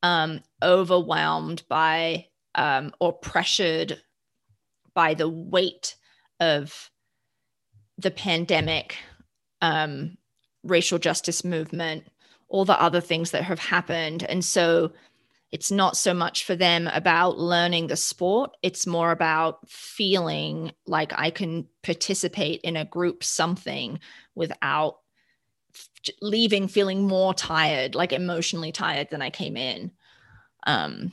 um, 0.02 0.40
overwhelmed 0.62 1.62
by 1.68 2.26
um, 2.54 2.92
or 3.00 3.12
pressured 3.12 4.00
by 4.94 5.14
the 5.14 5.28
weight 5.28 5.96
of 6.40 6.90
the 7.98 8.10
pandemic, 8.10 8.96
um, 9.60 10.16
racial 10.62 10.98
justice 10.98 11.44
movement, 11.44 12.04
all 12.48 12.64
the 12.64 12.80
other 12.80 13.00
things 13.00 13.30
that 13.30 13.44
have 13.44 13.58
happened. 13.58 14.24
And 14.24 14.44
so 14.44 14.92
it's 15.54 15.70
not 15.70 15.96
so 15.96 16.12
much 16.12 16.44
for 16.44 16.56
them 16.56 16.88
about 16.88 17.38
learning 17.38 17.86
the 17.86 17.94
sport, 17.94 18.56
it's 18.60 18.88
more 18.88 19.12
about 19.12 19.60
feeling 19.68 20.72
like 20.84 21.12
I 21.14 21.30
can 21.30 21.68
participate 21.80 22.60
in 22.62 22.76
a 22.76 22.84
group 22.84 23.22
something 23.22 24.00
without 24.34 24.96
leaving 26.20 26.66
feeling 26.66 27.06
more 27.06 27.32
tired, 27.34 27.94
like 27.94 28.12
emotionally 28.12 28.72
tired 28.72 29.10
than 29.10 29.22
I 29.22 29.30
came 29.30 29.56
in. 29.56 29.92
Um, 30.66 31.12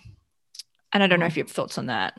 and 0.92 1.04
I 1.04 1.08
don't 1.08 1.20
know 1.20 1.28
if 1.28 1.38
you 1.38 1.44
have 1.44 1.52
thoughts 1.52 1.78
on 1.78 1.86
that. 1.86 2.18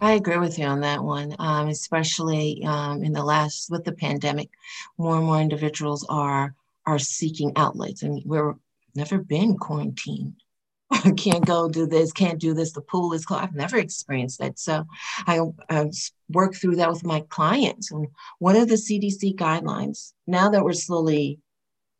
I 0.00 0.12
agree 0.12 0.38
with 0.38 0.56
you 0.60 0.66
on 0.66 0.78
that 0.82 1.02
one, 1.02 1.34
um, 1.40 1.66
especially 1.66 2.62
um, 2.64 3.02
in 3.02 3.12
the 3.12 3.24
last 3.24 3.68
with 3.68 3.82
the 3.82 3.94
pandemic, 3.94 4.48
more 4.96 5.16
and 5.16 5.26
more 5.26 5.40
individuals 5.40 6.06
are 6.08 6.54
are 6.86 7.00
seeking 7.00 7.52
outlets, 7.56 8.04
and 8.04 8.22
we're 8.24 8.54
never 8.94 9.18
been 9.18 9.56
quarantined. 9.56 10.43
can't 11.16 11.46
go 11.46 11.68
do 11.68 11.86
this, 11.86 12.12
can't 12.12 12.40
do 12.40 12.54
this. 12.54 12.72
The 12.72 12.80
pool 12.80 13.12
is 13.12 13.24
closed. 13.24 13.42
I've 13.42 13.54
never 13.54 13.78
experienced 13.78 14.38
that, 14.38 14.58
so 14.58 14.84
I, 15.26 15.40
I 15.68 15.90
work 16.30 16.54
through 16.54 16.76
that 16.76 16.90
with 16.90 17.04
my 17.04 17.20
clients. 17.28 17.90
And 17.90 18.08
what 18.38 18.56
are 18.56 18.66
the 18.66 18.74
CDC 18.74 19.36
guidelines 19.36 20.12
now 20.26 20.50
that 20.50 20.64
we're 20.64 20.72
slowly 20.72 21.38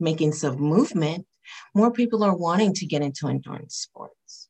making 0.01 0.33
some 0.33 0.57
movement? 0.57 1.27
More 1.75 1.91
people 1.91 2.23
are 2.25 2.37
wanting 2.37 2.73
to 2.75 2.87
get 2.87 3.03
into 3.03 3.29
endurance 3.29 3.77
sports 3.77 4.49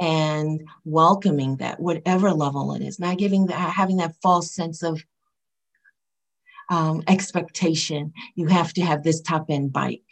and 0.00 0.62
welcoming 0.84 1.56
that 1.56 1.80
whatever 1.80 2.32
level 2.32 2.74
it 2.74 2.82
is 2.82 2.98
not 2.98 3.16
giving 3.16 3.46
that 3.46 3.72
having 3.72 3.96
that 3.96 4.14
false 4.22 4.52
sense 4.52 4.82
of 4.82 5.02
um, 6.68 7.02
expectation 7.06 8.12
you 8.34 8.46
have 8.46 8.74
to 8.74 8.82
have 8.82 9.02
this 9.02 9.22
top 9.22 9.46
end 9.48 9.72
bike 9.72 10.02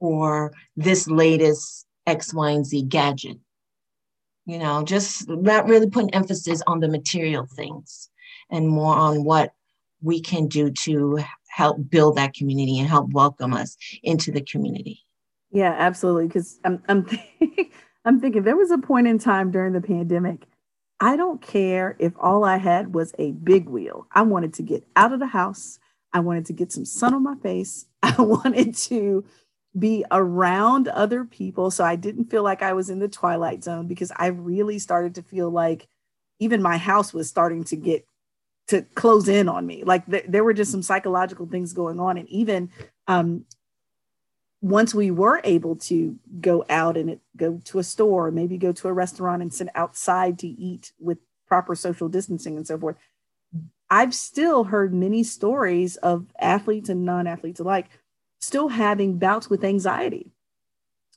or 0.00 0.52
this 0.76 1.08
latest 1.08 1.87
x 2.08 2.32
y 2.34 2.50
and 2.50 2.66
z 2.66 2.82
gadget 2.82 3.38
you 4.46 4.58
know 4.58 4.82
just 4.82 5.28
not 5.28 5.68
really 5.68 5.88
putting 5.88 6.14
emphasis 6.14 6.62
on 6.66 6.80
the 6.80 6.88
material 6.88 7.46
things 7.46 8.10
and 8.50 8.68
more 8.68 8.94
on 8.94 9.24
what 9.24 9.52
we 10.02 10.20
can 10.20 10.46
do 10.46 10.70
to 10.70 11.18
help 11.48 11.76
build 11.90 12.16
that 12.16 12.34
community 12.34 12.78
and 12.78 12.88
help 12.88 13.10
welcome 13.12 13.52
us 13.52 13.76
into 14.02 14.32
the 14.32 14.42
community 14.42 15.00
yeah 15.50 15.74
absolutely 15.78 16.26
because 16.26 16.58
i'm, 16.64 16.82
I'm 16.88 17.06
I'm 18.08 18.20
thinking 18.20 18.42
there 18.42 18.56
was 18.56 18.70
a 18.70 18.78
point 18.78 19.06
in 19.06 19.18
time 19.18 19.50
during 19.50 19.74
the 19.74 19.82
pandemic. 19.82 20.46
I 20.98 21.14
don't 21.14 21.42
care 21.42 21.94
if 21.98 22.14
all 22.18 22.42
I 22.42 22.56
had 22.56 22.94
was 22.94 23.14
a 23.18 23.32
big 23.32 23.68
wheel. 23.68 24.06
I 24.12 24.22
wanted 24.22 24.54
to 24.54 24.62
get 24.62 24.84
out 24.96 25.12
of 25.12 25.20
the 25.20 25.26
house. 25.26 25.78
I 26.14 26.20
wanted 26.20 26.46
to 26.46 26.54
get 26.54 26.72
some 26.72 26.86
sun 26.86 27.12
on 27.12 27.22
my 27.22 27.36
face. 27.36 27.84
I 28.02 28.14
wanted 28.22 28.74
to 28.74 29.26
be 29.76 30.04
around 30.10 30.88
other 30.88 31.24
people 31.24 31.70
so 31.70 31.84
I 31.84 31.96
didn't 31.96 32.30
feel 32.30 32.42
like 32.42 32.62
I 32.62 32.72
was 32.72 32.90
in 32.90 32.98
the 32.98 33.08
twilight 33.08 33.62
zone 33.62 33.86
because 33.86 34.12
I 34.16 34.28
really 34.28 34.78
started 34.78 35.14
to 35.16 35.22
feel 35.22 35.50
like 35.50 35.88
even 36.38 36.62
my 36.62 36.78
house 36.78 37.12
was 37.12 37.28
starting 37.28 37.64
to 37.64 37.76
get 37.76 38.06
to 38.68 38.82
close 38.94 39.28
in 39.28 39.48
on 39.48 39.66
me. 39.66 39.82
Like 39.84 40.06
th- 40.06 40.26
there 40.28 40.44
were 40.44 40.52
just 40.52 40.70
some 40.70 40.82
psychological 40.82 41.46
things 41.46 41.72
going 41.72 41.98
on. 41.98 42.16
And 42.18 42.28
even 42.28 42.70
um, 43.06 43.44
once 44.60 44.94
we 44.94 45.10
were 45.10 45.40
able 45.44 45.76
to 45.76 46.16
go 46.40 46.64
out 46.68 46.96
and 46.96 47.10
it, 47.10 47.20
go 47.36 47.60
to 47.64 47.78
a 47.78 47.84
store, 47.84 48.30
maybe 48.30 48.58
go 48.58 48.72
to 48.72 48.88
a 48.88 48.92
restaurant 48.92 49.42
and 49.42 49.52
sit 49.52 49.68
outside 49.74 50.38
to 50.40 50.48
eat 50.48 50.92
with 50.98 51.18
proper 51.46 51.74
social 51.74 52.08
distancing 52.08 52.56
and 52.56 52.66
so 52.66 52.78
forth, 52.78 52.96
I've 53.90 54.14
still 54.14 54.64
heard 54.64 54.92
many 54.92 55.22
stories 55.22 55.96
of 55.96 56.26
athletes 56.38 56.90
and 56.90 57.06
non 57.06 57.26
athletes 57.26 57.60
alike 57.60 57.86
still 58.40 58.68
having 58.68 59.18
bouts 59.18 59.50
with 59.50 59.64
anxiety 59.64 60.32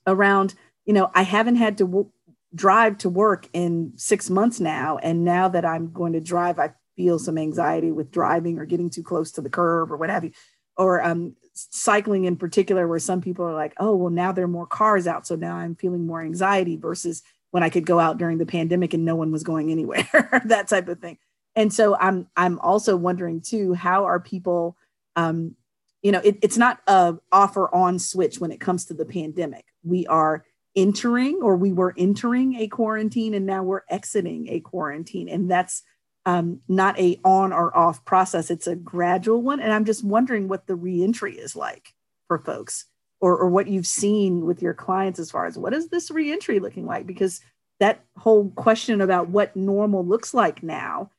around, 0.08 0.56
you 0.86 0.94
know, 0.94 1.12
I 1.14 1.24
haven't 1.24 1.58
had 1.58 1.78
to 1.78 1.86
w- 1.86 2.12
drive 2.54 2.98
to 3.00 3.10
work 3.10 3.48
in 3.54 3.94
six 3.96 4.30
months 4.30 4.60
now. 4.60 4.98
And 4.98 5.24
now 5.24 5.48
that 5.50 5.66
I'm 5.66 5.92
going 5.92 6.14
to 6.14 6.20
drive, 6.20 6.60
I 6.60 6.74
feel 6.96 7.20
some 7.20 7.38
anxiety 7.38 7.92
with 7.92 8.12
driving 8.12 8.60
or 8.60 8.66
getting 8.66 8.90
too 8.90 9.04
close 9.04 9.32
to 9.34 9.42
the 9.42 9.50
curb 9.50 9.92
or 9.92 9.98
what 9.98 10.10
have 10.10 10.24
you. 10.24 10.32
Or 10.78 11.04
um, 11.04 11.36
cycling 11.54 12.26
in 12.26 12.38
particular, 12.38 12.88
where 12.88 13.00
some 13.00 13.22
people 13.22 13.46
are 13.46 13.54
like, 13.54 13.74
oh, 13.78 13.96
well, 13.96 14.10
now 14.10 14.32
there 14.32 14.46
are 14.46 14.50
more 14.50 14.66
cars 14.66 15.06
out. 15.06 15.28
So 15.28 15.36
now 15.36 15.56
I'm 15.56 15.76
feeling 15.76 16.08
more 16.08 16.22
anxiety 16.22 16.78
versus 16.78 17.22
when 17.52 17.62
I 17.62 17.70
could 17.70 17.86
go 17.86 18.00
out 18.00 18.18
during 18.18 18.38
the 18.38 18.46
pandemic 18.46 18.94
and 18.94 19.06
no 19.06 19.16
one 19.16 19.32
was 19.32 19.44
going 19.44 19.70
anywhere, 19.72 20.42
that 20.46 20.68
type 20.68 20.88
of 20.88 21.00
thing. 21.00 21.18
And 21.56 21.74
so 21.74 21.98
I'm 21.98 22.28
I'm 22.38 22.60
also 22.60 22.96
wondering 22.96 23.42
too, 23.42 23.74
how 23.74 24.06
are 24.06 24.20
people 24.20 24.78
um, 25.18 25.56
you 26.02 26.12
know, 26.12 26.22
it, 26.24 26.38
it's 26.42 26.58
not 26.58 26.80
a 26.88 27.16
offer 27.32 27.74
on 27.74 28.00
switch 28.00 28.40
when 28.40 28.52
it 28.52 28.60
comes 28.60 28.86
to 28.86 28.94
the 28.94 29.06
pandemic. 29.06 29.66
We 29.84 30.08
are 30.08 30.46
entering 30.76 31.40
or 31.42 31.56
we 31.56 31.74
were 31.74 31.94
entering 31.98 32.56
a 32.56 32.68
quarantine 32.68 33.34
and 33.34 33.46
now 33.46 33.64
we're 33.64 33.84
exiting 33.90 34.48
a 34.50 34.60
quarantine. 34.60 35.30
And 35.30 35.50
that's 35.50 35.84
um, 36.26 36.62
not 36.68 37.00
a 37.00 37.20
on 37.24 37.52
or 37.52 37.76
off 37.76 38.06
process. 38.06 38.52
It's 38.52 38.68
a 38.68 38.76
gradual 38.76 39.42
one. 39.42 39.60
And 39.60 39.74
I'm 39.74 39.86
just 39.86 40.04
wondering 40.04 40.48
what 40.48 40.68
the 40.68 40.76
reentry 40.76 41.38
is 41.38 41.56
like 41.56 41.94
for 42.28 42.40
folks 42.40 42.86
or, 43.20 43.38
or 43.38 43.50
what 43.50 43.68
you've 43.68 43.88
seen 43.88 44.46
with 44.46 44.62
your 44.62 44.74
clients 44.74 45.20
as 45.20 45.32
far 45.32 45.46
as 45.46 45.58
what 45.58 45.74
is 45.74 45.90
this 45.90 46.10
reentry 46.10 46.60
looking 46.60 46.86
like? 46.86 47.06
Because 47.06 47.42
that 47.80 48.04
whole 48.18 48.50
question 48.52 49.02
about 49.02 49.30
what 49.30 49.56
normal 49.56 50.06
looks 50.06 50.34
like 50.34 50.62
now, 50.62 51.10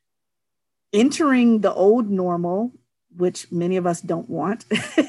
entering 0.93 1.61
the 1.61 1.73
old 1.73 2.09
normal, 2.09 2.73
which 3.17 3.51
many 3.51 3.77
of 3.77 3.87
us 3.87 4.01
don't 4.01 4.29
want, 4.29 4.65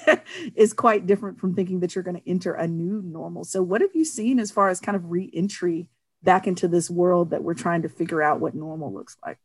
is 0.55 0.73
quite 0.73 1.05
different 1.05 1.39
from 1.39 1.55
thinking 1.55 1.79
that 1.79 1.95
you're 1.95 2.03
going 2.03 2.19
to 2.19 2.29
enter 2.29 2.53
a 2.53 2.67
new 2.67 3.01
normal. 3.03 3.43
So, 3.43 3.61
what 3.61 3.81
have 3.81 3.91
you 3.93 4.05
seen 4.05 4.39
as 4.39 4.51
far 4.51 4.69
as 4.69 4.79
kind 4.79 4.95
of 4.95 5.09
reentry 5.09 5.87
back 6.23 6.47
into 6.47 6.67
this 6.67 6.89
world 6.89 7.31
that 7.31 7.43
we're 7.43 7.53
trying 7.53 7.81
to 7.83 7.89
figure 7.89 8.21
out 8.21 8.39
what 8.39 8.55
normal 8.55 8.93
looks 8.93 9.17
like? 9.25 9.37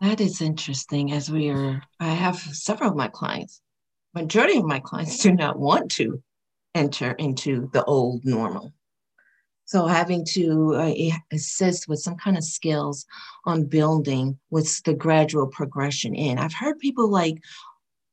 That 0.00 0.20
is 0.20 0.42
interesting. 0.42 1.12
As 1.12 1.30
we 1.30 1.48
are, 1.50 1.82
I 2.00 2.08
have 2.08 2.36
several 2.36 2.90
of 2.90 2.96
my 2.96 3.08
clients. 3.08 3.60
Majority 4.14 4.58
of 4.58 4.64
my 4.64 4.80
clients 4.80 5.18
do 5.18 5.32
not 5.32 5.58
want 5.58 5.90
to 5.92 6.22
enter 6.74 7.12
into 7.12 7.70
the 7.72 7.84
old 7.84 8.24
normal. 8.24 8.72
So 9.66 9.86
having 9.86 10.24
to 10.26 10.74
uh, 10.76 10.94
assist 11.32 11.88
with 11.88 11.98
some 11.98 12.16
kind 12.16 12.36
of 12.36 12.44
skills 12.44 13.04
on 13.46 13.64
building 13.64 14.38
what's 14.48 14.80
the 14.82 14.94
gradual 14.94 15.48
progression 15.48 16.14
in. 16.14 16.38
I've 16.38 16.54
heard 16.54 16.78
people 16.78 17.10
like 17.10 17.42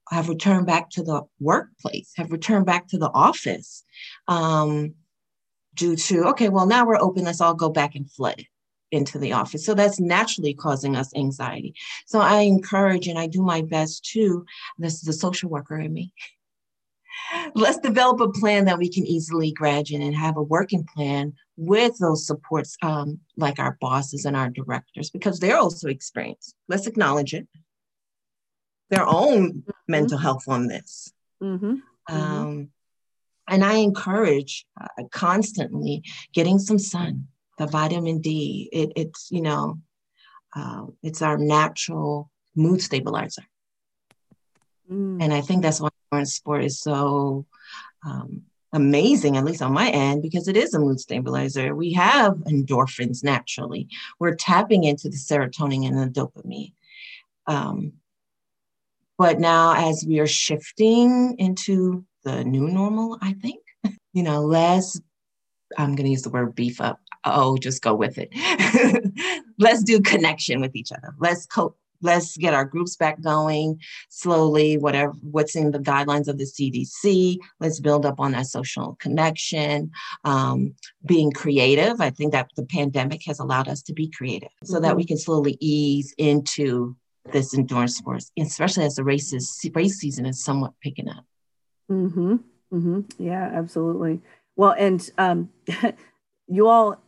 have 0.10 0.30
returned 0.30 0.68
back 0.68 0.90
to 0.92 1.04
the 1.04 1.22
workplace, 1.40 2.12
have 2.18 2.32
returned 2.32 2.66
back 2.66 2.88
to 2.90 2.98
the 2.98 3.10
office 3.12 3.84
um, 4.28 4.94
due 5.76 5.96
to 5.96 6.26
okay, 6.26 6.50
well 6.50 6.66
now 6.66 6.86
we're 6.86 7.02
open. 7.02 7.24
Let's 7.24 7.42
all 7.42 7.56
go 7.56 7.70
back 7.70 7.96
and 7.96 8.10
flood 8.10 8.44
into 8.94 9.18
the 9.18 9.34
office. 9.34 9.66
So 9.66 9.74
that's 9.74 10.00
naturally 10.00 10.54
causing 10.54 10.96
us 10.96 11.14
anxiety. 11.16 11.74
So 12.06 12.20
I 12.20 12.42
encourage 12.42 13.08
and 13.08 13.18
I 13.18 13.28
do 13.28 13.42
my 13.42 13.64
best 13.64 14.06
to, 14.12 14.46
this 14.78 15.02
is 15.02 15.08
a 15.08 15.14
social 15.14 15.50
worker 15.50 15.80
in 15.80 15.92
me. 15.92 16.14
Let's 17.56 17.80
develop 17.80 18.22
a 18.22 18.30
plan 18.30 18.66
that 18.66 18.78
we 18.78 18.90
can 18.90 19.06
easily 19.06 19.52
graduate 19.52 20.02
and 20.02 20.16
have 20.16 20.38
a 20.38 20.44
working 20.44 20.86
plan 20.96 21.34
with 21.58 21.98
those 21.98 22.26
supports, 22.26 22.78
um, 22.84 23.20
like 23.36 23.60
our 23.60 23.78
bosses 23.82 24.26
and 24.26 24.38
our 24.38 24.50
directors, 24.50 25.10
because 25.10 25.40
they're 25.40 25.58
also 25.58 25.88
experienced. 25.88 26.56
Let's 26.68 26.88
acknowledge 26.88 27.34
it. 27.34 27.48
Their 28.90 29.08
own 29.08 29.54
mm-hmm. 29.54 29.72
mental 29.88 30.18
health 30.18 30.46
on 30.48 30.68
this. 30.68 31.14
Mm-hmm. 31.42 31.74
mm-hmm. 31.74 32.14
Um, 32.14 32.70
and 33.50 33.64
I 33.64 33.76
encourage 33.76 34.66
uh, 34.80 35.04
constantly 35.12 36.04
getting 36.34 36.60
some 36.60 36.80
sun, 36.80 37.28
the 37.58 37.68
vitamin 37.68 38.22
D. 38.22 38.70
It, 38.72 38.94
it's, 38.96 39.28
you 39.32 39.42
know, 39.42 39.80
uh, 40.56 40.86
it's 41.02 41.22
our 41.22 41.38
natural 41.38 42.32
mood 42.56 42.82
stabilizer. 42.82 43.44
Mm. 44.90 45.22
And 45.22 45.34
I 45.34 45.42
think 45.42 45.62
that's 45.62 45.82
why 45.82 45.90
sport 46.24 46.64
is 46.64 46.80
so 46.80 47.46
um, 48.06 48.44
amazing, 48.72 49.38
at 49.38 49.46
least 49.46 49.62
on 49.62 49.74
my 49.74 49.90
end, 49.90 50.22
because 50.22 50.48
it 50.48 50.58
is 50.58 50.74
a 50.74 50.80
mood 50.80 51.00
stabilizer. 51.00 51.76
We 51.76 51.94
have 51.94 52.34
endorphins 52.48 53.24
naturally. 53.24 53.88
We're 54.20 54.36
tapping 54.36 54.84
into 54.84 55.10
the 55.10 55.18
serotonin 55.18 55.88
and 55.88 55.98
the 55.98 56.22
dopamine. 56.22 56.74
Um, 57.48 57.94
but 59.24 59.40
now, 59.40 59.74
as 59.90 60.04
we 60.06 60.20
are 60.20 60.28
shifting 60.28 61.38
into 61.40 62.04
the 62.26 62.44
new 62.44 62.68
normal, 62.68 63.18
I 63.22 63.32
think. 63.32 63.64
you 64.12 64.22
know, 64.22 64.42
less, 64.42 65.00
I'm 65.78 65.96
going 65.96 66.04
to 66.04 66.12
use 66.12 66.24
the 66.24 66.30
word 66.30 66.54
beef 66.56 66.82
up. 66.82 67.00
Oh, 67.24 67.56
just 67.56 67.82
go 67.82 67.96
with 67.96 68.18
it. 68.18 68.28
let's 69.60 69.82
do 69.82 70.02
connection 70.02 70.60
with 70.60 70.76
each 70.76 70.92
other. 70.92 71.16
Let's 71.22 71.46
co- 71.46 71.78
let's 72.02 72.36
get 72.36 72.54
our 72.54 72.66
groups 72.66 72.98
back 72.98 73.22
going 73.22 73.80
slowly 74.10 74.78
whatever 74.78 75.14
what's 75.22 75.56
in 75.56 75.72
the 75.72 75.80
guidelines 75.80 76.28
of 76.28 76.38
the 76.38 76.44
cdc 76.44 77.38
let's 77.62 77.80
build 77.80 78.06
up 78.06 78.20
on 78.20 78.34
that 78.34 78.46
social 78.46 78.98
connection 79.00 79.90
um, 80.26 80.74
being 81.06 81.32
creative 81.32 82.02
i 82.02 82.10
think 82.10 82.34
that 82.34 82.50
the 82.58 82.66
pandemic 82.66 83.22
has 83.26 83.40
allowed 83.40 83.70
us 83.70 83.82
to 83.82 83.94
be 83.94 84.10
creative 84.10 84.50
so 84.66 84.82
that 84.82 84.98
we 84.98 85.04
mm-hmm. 85.04 85.08
can 85.08 85.18
slowly 85.18 85.56
ease 85.62 86.14
into 86.18 86.94
this 87.32 87.54
endurance 87.58 87.98
sports 87.98 88.32
especially 88.38 88.86
as 88.86 88.96
the 88.96 89.04
races 89.04 89.60
race 89.74 89.98
season 89.98 90.26
is 90.26 90.44
somewhat 90.44 90.74
picking 90.82 91.10
up 91.10 91.26
mm-hmm. 91.90 92.36
Mm-hmm. 92.72 93.02
yeah 93.18 93.50
absolutely 93.54 94.22
well 94.56 94.76
and 94.78 95.10
um, 95.18 95.50
you 96.48 96.68
all 96.68 97.02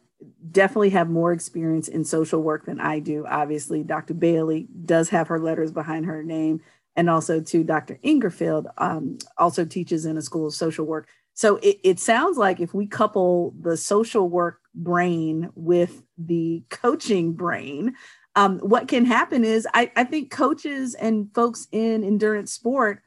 definitely 0.51 0.91
have 0.91 1.09
more 1.09 1.31
experience 1.31 1.87
in 1.87 2.03
social 2.03 2.41
work 2.41 2.65
than 2.65 2.79
I 2.79 2.99
do. 2.99 3.25
Obviously, 3.27 3.83
Dr. 3.83 4.13
Bailey 4.13 4.67
does 4.85 5.09
have 5.09 5.27
her 5.27 5.39
letters 5.39 5.71
behind 5.71 6.05
her 6.05 6.23
name, 6.23 6.61
and 6.95 7.09
also 7.09 7.41
to 7.41 7.63
Dr. 7.63 7.99
Ingarfield 8.03 8.65
um, 8.77 9.17
also 9.37 9.65
teaches 9.65 10.05
in 10.05 10.17
a 10.17 10.21
school 10.21 10.47
of 10.47 10.53
social 10.53 10.85
work. 10.85 11.07
So 11.33 11.57
it, 11.57 11.79
it 11.83 11.99
sounds 11.99 12.37
like 12.37 12.59
if 12.59 12.73
we 12.73 12.87
couple 12.87 13.53
the 13.59 13.75
social 13.75 14.29
work 14.29 14.61
brain 14.73 15.49
with 15.55 16.03
the 16.17 16.63
coaching 16.69 17.33
brain, 17.33 17.95
um, 18.35 18.59
what 18.59 18.87
can 18.87 19.05
happen 19.05 19.43
is 19.43 19.67
I, 19.73 19.91
I 19.95 20.03
think 20.03 20.31
coaches 20.31 20.93
and 20.93 21.33
folks 21.33 21.67
in 21.71 22.03
endurance 22.03 22.51
sport 22.51 23.01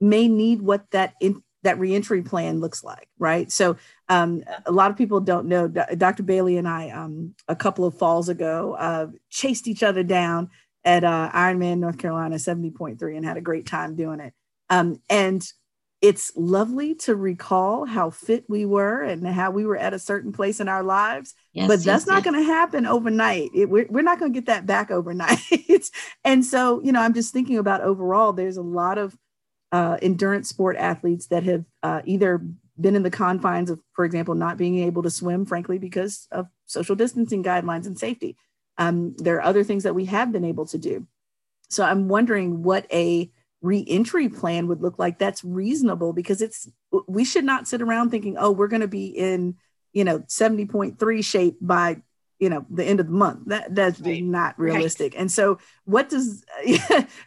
may 0.00 0.28
need 0.28 0.62
what 0.62 0.90
that 0.92 1.14
in, 1.20 1.42
that 1.62 1.78
reentry 1.78 2.22
plan 2.22 2.60
looks 2.60 2.82
like, 2.82 3.08
right? 3.18 3.52
So 3.52 3.76
um, 4.08 4.42
a 4.64 4.72
lot 4.72 4.90
of 4.90 4.96
people 4.96 5.20
don't 5.20 5.46
know. 5.46 5.68
Dr. 5.68 6.22
Bailey 6.22 6.56
and 6.56 6.66
I, 6.66 6.88
um, 6.90 7.34
a 7.48 7.56
couple 7.56 7.84
of 7.84 7.98
falls 7.98 8.30
ago, 8.30 8.74
uh, 8.78 9.08
chased 9.28 9.68
each 9.68 9.82
other 9.82 10.02
down 10.02 10.50
at 10.84 11.04
uh, 11.04 11.30
Ironman 11.34 11.78
North 11.78 11.98
Carolina 11.98 12.36
70.3 12.36 13.16
and 13.16 13.26
had 13.26 13.36
a 13.36 13.42
great 13.42 13.66
time 13.66 13.94
doing 13.94 14.20
it. 14.20 14.32
Um, 14.70 15.02
and 15.10 15.46
it's 16.00 16.32
lovely 16.34 16.94
to 16.94 17.14
recall 17.14 17.84
how 17.84 18.08
fit 18.08 18.44
we 18.48 18.64
were 18.64 19.02
and 19.02 19.26
how 19.26 19.50
we 19.50 19.66
were 19.66 19.76
at 19.76 19.92
a 19.92 19.98
certain 19.98 20.32
place 20.32 20.58
in 20.58 20.68
our 20.68 20.82
lives. 20.82 21.34
Yes, 21.52 21.68
but 21.68 21.74
that's 21.76 21.86
yes, 21.86 22.06
not 22.06 22.24
yes. 22.24 22.24
going 22.24 22.42
to 22.42 22.52
happen 22.52 22.86
overnight. 22.86 23.50
It, 23.54 23.68
we're, 23.68 23.86
we're 23.90 24.02
not 24.02 24.18
going 24.18 24.32
to 24.32 24.36
get 24.36 24.46
that 24.46 24.64
back 24.64 24.90
overnight. 24.90 25.38
and 26.24 26.44
so, 26.44 26.80
you 26.82 26.92
know, 26.92 27.00
I'm 27.00 27.12
just 27.12 27.34
thinking 27.34 27.58
about 27.58 27.82
overall, 27.82 28.32
there's 28.32 28.56
a 28.56 28.62
lot 28.62 28.96
of 28.96 29.14
uh, 29.72 29.98
endurance 30.00 30.48
sport 30.48 30.76
athletes 30.76 31.26
that 31.26 31.42
have 31.42 31.64
uh, 31.82 32.00
either 32.06 32.42
been 32.80 32.96
in 32.96 33.02
the 33.02 33.10
confines 33.10 33.68
of, 33.68 33.78
for 33.92 34.06
example, 34.06 34.34
not 34.34 34.56
being 34.56 34.78
able 34.78 35.02
to 35.02 35.10
swim, 35.10 35.44
frankly, 35.44 35.78
because 35.78 36.26
of 36.30 36.46
social 36.64 36.96
distancing 36.96 37.44
guidelines 37.44 37.86
and 37.86 37.98
safety. 37.98 38.36
Um, 38.78 39.14
there 39.18 39.36
are 39.36 39.42
other 39.42 39.64
things 39.64 39.82
that 39.82 39.94
we 39.94 40.06
have 40.06 40.32
been 40.32 40.46
able 40.46 40.64
to 40.66 40.78
do. 40.78 41.06
So 41.68 41.84
I'm 41.84 42.08
wondering 42.08 42.62
what 42.62 42.86
a 42.90 43.30
reentry 43.62 44.28
plan 44.28 44.68
would 44.68 44.80
look 44.80 44.98
like 44.98 45.18
that's 45.18 45.44
reasonable 45.44 46.12
because 46.12 46.40
it's 46.40 46.68
we 47.06 47.24
should 47.24 47.44
not 47.44 47.68
sit 47.68 47.82
around 47.82 48.10
thinking, 48.10 48.36
oh, 48.38 48.50
we're 48.50 48.68
going 48.68 48.80
to 48.80 48.88
be 48.88 49.06
in 49.06 49.56
you 49.92 50.04
know 50.04 50.20
70.3 50.20 51.24
shape 51.24 51.56
by 51.60 52.00
you 52.38 52.48
know 52.48 52.64
the 52.70 52.84
end 52.84 53.00
of 53.00 53.06
the 53.06 53.12
month 53.12 53.40
that 53.46 53.74
that's 53.74 54.00
right. 54.00 54.24
not 54.24 54.58
realistic 54.58 55.12
right. 55.12 55.20
and 55.20 55.30
so 55.30 55.58
what 55.84 56.08
does 56.08 56.44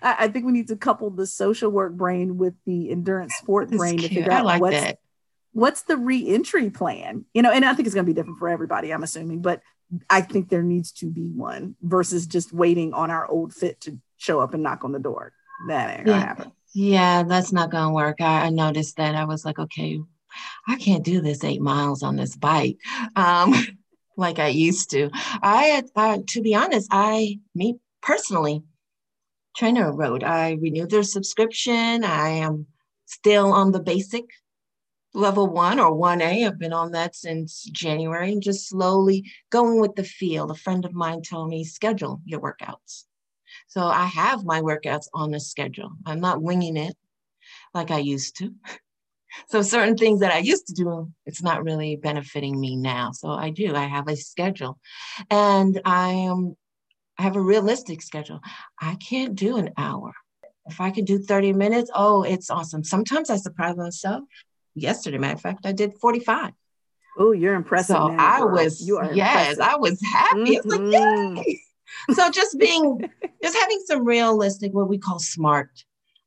i 0.01 0.27
think 0.27 0.45
we 0.45 0.51
need 0.51 0.67
to 0.67 0.75
couple 0.75 1.09
the 1.11 1.27
social 1.27 1.69
work 1.69 1.93
brain 1.93 2.37
with 2.37 2.55
the 2.65 2.89
endurance 2.89 3.35
sport 3.35 3.69
that's 3.69 3.77
brain 3.77 3.97
cute. 3.97 4.09
to 4.09 4.15
figure 4.15 4.31
out 4.31 4.45
like 4.45 4.61
what's 4.61 4.79
that. 4.81 4.99
what's 5.51 5.83
the 5.83 5.97
reentry 5.97 6.69
plan 6.69 7.25
you 7.33 7.41
know 7.41 7.51
and 7.51 7.63
i 7.63 7.73
think 7.73 7.85
it's 7.85 7.93
going 7.93 8.05
to 8.05 8.09
be 8.09 8.15
different 8.15 8.39
for 8.39 8.49
everybody 8.49 8.91
i'm 8.91 9.03
assuming 9.03 9.41
but 9.41 9.61
i 10.09 10.19
think 10.19 10.49
there 10.49 10.63
needs 10.63 10.91
to 10.91 11.05
be 11.11 11.27
one 11.27 11.75
versus 11.81 12.25
just 12.25 12.51
waiting 12.51 12.93
on 12.93 13.11
our 13.11 13.27
old 13.27 13.53
fit 13.53 13.79
to 13.81 13.99
show 14.17 14.39
up 14.39 14.53
and 14.53 14.63
knock 14.63 14.83
on 14.83 14.91
the 14.91 14.99
door 14.99 15.31
that 15.67 15.97
ain't 15.97 16.05
gonna 16.05 16.17
yeah. 16.17 16.25
happen 16.25 16.51
yeah 16.73 17.23
that's 17.23 17.51
not 17.51 17.71
gonna 17.71 17.93
work 17.93 18.21
I, 18.21 18.45
I 18.45 18.49
noticed 18.49 18.97
that 18.97 19.15
i 19.15 19.25
was 19.25 19.45
like 19.45 19.59
okay 19.59 19.99
I 20.67 20.75
can't 20.77 21.03
do 21.03 21.21
this 21.21 21.43
eight 21.43 21.61
miles 21.61 22.03
on 22.03 22.15
this 22.15 22.35
bike. 22.35 22.77
Um, 23.15 23.53
like 24.17 24.39
I 24.39 24.47
used 24.47 24.91
to. 24.91 25.09
I, 25.13 25.83
uh, 25.95 26.19
to 26.27 26.41
be 26.41 26.55
honest, 26.55 26.87
I, 26.91 27.39
me 27.55 27.77
personally, 28.01 28.63
TrainerRoad, 29.57 30.23
I 30.23 30.53
renewed 30.53 30.89
their 30.89 31.03
subscription. 31.03 32.03
I 32.03 32.29
am 32.29 32.67
still 33.05 33.53
on 33.53 33.71
the 33.71 33.79
basic 33.79 34.25
level 35.13 35.47
one 35.47 35.79
or 35.79 35.91
1A. 35.91 36.47
I've 36.47 36.57
been 36.57 36.73
on 36.73 36.91
that 36.93 37.15
since 37.15 37.63
January 37.63 38.31
and 38.31 38.41
just 38.41 38.67
slowly 38.67 39.29
going 39.51 39.79
with 39.79 39.95
the 39.95 40.03
feel. 40.03 40.49
A 40.49 40.55
friend 40.55 40.85
of 40.85 40.93
mine 40.93 41.21
told 41.21 41.49
me, 41.49 41.63
schedule 41.63 42.21
your 42.25 42.39
workouts. 42.39 43.05
So 43.73 43.81
I 43.87 44.05
have 44.05 44.45
my 44.45 44.61
workouts 44.61 45.07
on 45.15 45.33
a 45.33 45.39
schedule. 45.39 45.93
I'm 46.05 46.19
not 46.19 46.43
winging 46.43 46.77
it 46.77 46.95
like 47.73 47.89
I 47.89 47.97
used 47.97 48.37
to. 48.37 48.53
so 49.47 49.63
certain 49.63 49.97
things 49.97 50.19
that 50.19 50.31
I 50.31 50.37
used 50.37 50.67
to 50.67 50.73
do, 50.73 51.11
it's 51.25 51.41
not 51.41 51.63
really 51.63 51.95
benefiting 51.95 52.59
me 52.59 52.75
now. 52.75 53.13
So 53.13 53.29
I 53.29 53.49
do. 53.49 53.73
I 53.75 53.85
have 53.85 54.07
a 54.07 54.15
schedule, 54.15 54.77
and 55.31 55.81
I 55.85 56.09
am. 56.09 56.55
I 57.17 57.23
have 57.23 57.35
a 57.35 57.41
realistic 57.41 58.03
schedule. 58.03 58.41
I 58.79 58.93
can't 58.93 59.33
do 59.33 59.57
an 59.57 59.71
hour. 59.75 60.11
If 60.67 60.79
I 60.79 60.91
can 60.91 61.03
do 61.03 61.17
30 61.17 61.53
minutes, 61.53 61.89
oh, 61.95 62.21
it's 62.21 62.51
awesome. 62.51 62.83
Sometimes 62.83 63.31
I 63.31 63.37
surprise 63.37 63.75
myself. 63.75 64.23
Yesterday, 64.75 65.17
matter 65.17 65.33
of 65.33 65.41
fact, 65.41 65.65
I 65.65 65.71
did 65.71 65.97
45. 65.99 66.51
Oh, 67.17 67.31
you're 67.31 67.55
impressive. 67.55 67.95
So 67.95 68.15
I 68.19 68.43
was, 68.43 68.81
you 68.81 68.97
are 68.97 69.11
yes, 69.13 69.57
impressive. 69.57 69.61
I 69.61 69.77
was 69.77 69.99
happy. 70.03 70.57
Mm-hmm. 70.57 70.71
I 70.71 70.75
was 70.75 71.35
like, 71.35 71.45
yay. 71.45 71.59
So 72.13 72.29
just 72.31 72.57
being, 72.57 73.09
just 73.43 73.57
having 73.57 73.81
some 73.85 74.05
realistic, 74.05 74.73
what 74.73 74.89
we 74.89 74.97
call 74.97 75.19
smart 75.19 75.69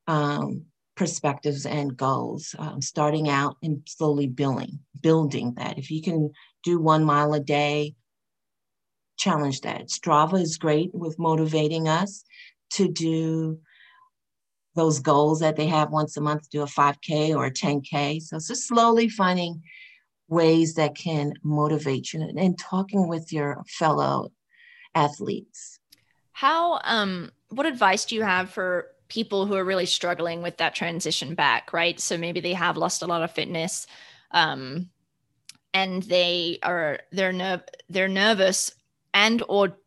um, 0.06 0.64
perspectives 0.96 1.66
and 1.66 1.96
goals, 1.96 2.54
um, 2.58 2.80
starting 2.80 3.28
out 3.28 3.56
and 3.62 3.82
slowly 3.86 4.26
building, 4.26 4.80
building 5.00 5.54
that. 5.54 5.78
If 5.78 5.90
you 5.90 6.02
can 6.02 6.32
do 6.62 6.80
one 6.80 7.04
mile 7.04 7.34
a 7.34 7.40
day, 7.40 7.94
challenge 9.18 9.62
that. 9.62 9.88
Strava 9.88 10.40
is 10.40 10.58
great 10.58 10.94
with 10.94 11.18
motivating 11.18 11.88
us 11.88 12.24
to 12.72 12.88
do 12.88 13.58
those 14.74 15.00
goals 15.00 15.40
that 15.40 15.56
they 15.56 15.66
have 15.66 15.90
once 15.90 16.16
a 16.16 16.20
month, 16.20 16.50
do 16.50 16.62
a 16.62 16.66
5K 16.66 17.34
or 17.34 17.46
a 17.46 17.50
10K. 17.50 18.20
So 18.20 18.36
it's 18.36 18.48
just 18.48 18.68
slowly 18.68 19.08
finding 19.08 19.62
ways 20.28 20.74
that 20.74 20.96
can 20.96 21.32
motivate 21.42 22.12
you 22.12 22.20
and 22.36 22.58
talking 22.58 23.08
with 23.08 23.32
your 23.32 23.62
fellow 23.68 24.30
athletes. 24.96 25.78
How 26.32 26.80
um 26.84 27.30
what 27.48 27.66
advice 27.66 28.04
do 28.04 28.14
you 28.14 28.22
have 28.22 28.50
for 28.50 28.88
people 29.08 29.46
who 29.46 29.54
are 29.54 29.64
really 29.64 29.86
struggling 29.86 30.42
with 30.42 30.56
that 30.56 30.74
transition 30.74 31.34
back, 31.34 31.72
right? 31.72 31.98
So 32.00 32.18
maybe 32.18 32.40
they 32.40 32.54
have 32.54 32.76
lost 32.76 33.02
a 33.02 33.06
lot 33.06 33.22
of 33.22 33.30
fitness, 33.30 33.86
um, 34.32 34.90
and 35.72 36.02
they 36.02 36.58
are 36.62 37.00
they're 37.12 37.32
nerve 37.32 37.62
they're 37.88 38.08
nervous 38.08 38.74
and 39.14 39.42
or 39.48 39.78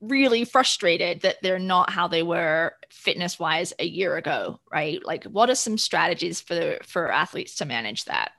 really 0.00 0.44
frustrated 0.44 1.22
that 1.22 1.36
they're 1.42 1.58
not 1.58 1.90
how 1.90 2.08
they 2.08 2.22
were 2.22 2.74
fitness 2.90 3.38
wise 3.38 3.72
a 3.78 3.86
year 3.86 4.16
ago, 4.16 4.60
right? 4.70 5.04
Like, 5.04 5.24
what 5.24 5.50
are 5.50 5.54
some 5.54 5.78
strategies 5.78 6.40
for 6.40 6.78
for 6.84 7.10
athletes 7.10 7.56
to 7.56 7.64
manage 7.64 8.04
that? 8.06 8.32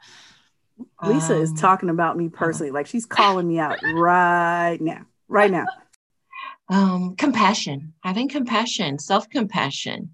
Lisa 1.03 1.35
um, 1.35 1.41
is 1.41 1.53
talking 1.53 1.89
about 1.89 2.17
me 2.17 2.29
personally, 2.29 2.71
like 2.71 2.87
she's 2.87 3.05
calling 3.05 3.47
me 3.47 3.59
out 3.59 3.77
right 3.81 4.81
now, 4.81 5.05
right 5.27 5.51
now 5.51 5.65
um, 6.69 7.15
compassion, 7.15 7.93
having 8.03 8.27
compassion, 8.29 8.99
self 8.99 9.29
compassion, 9.29 10.11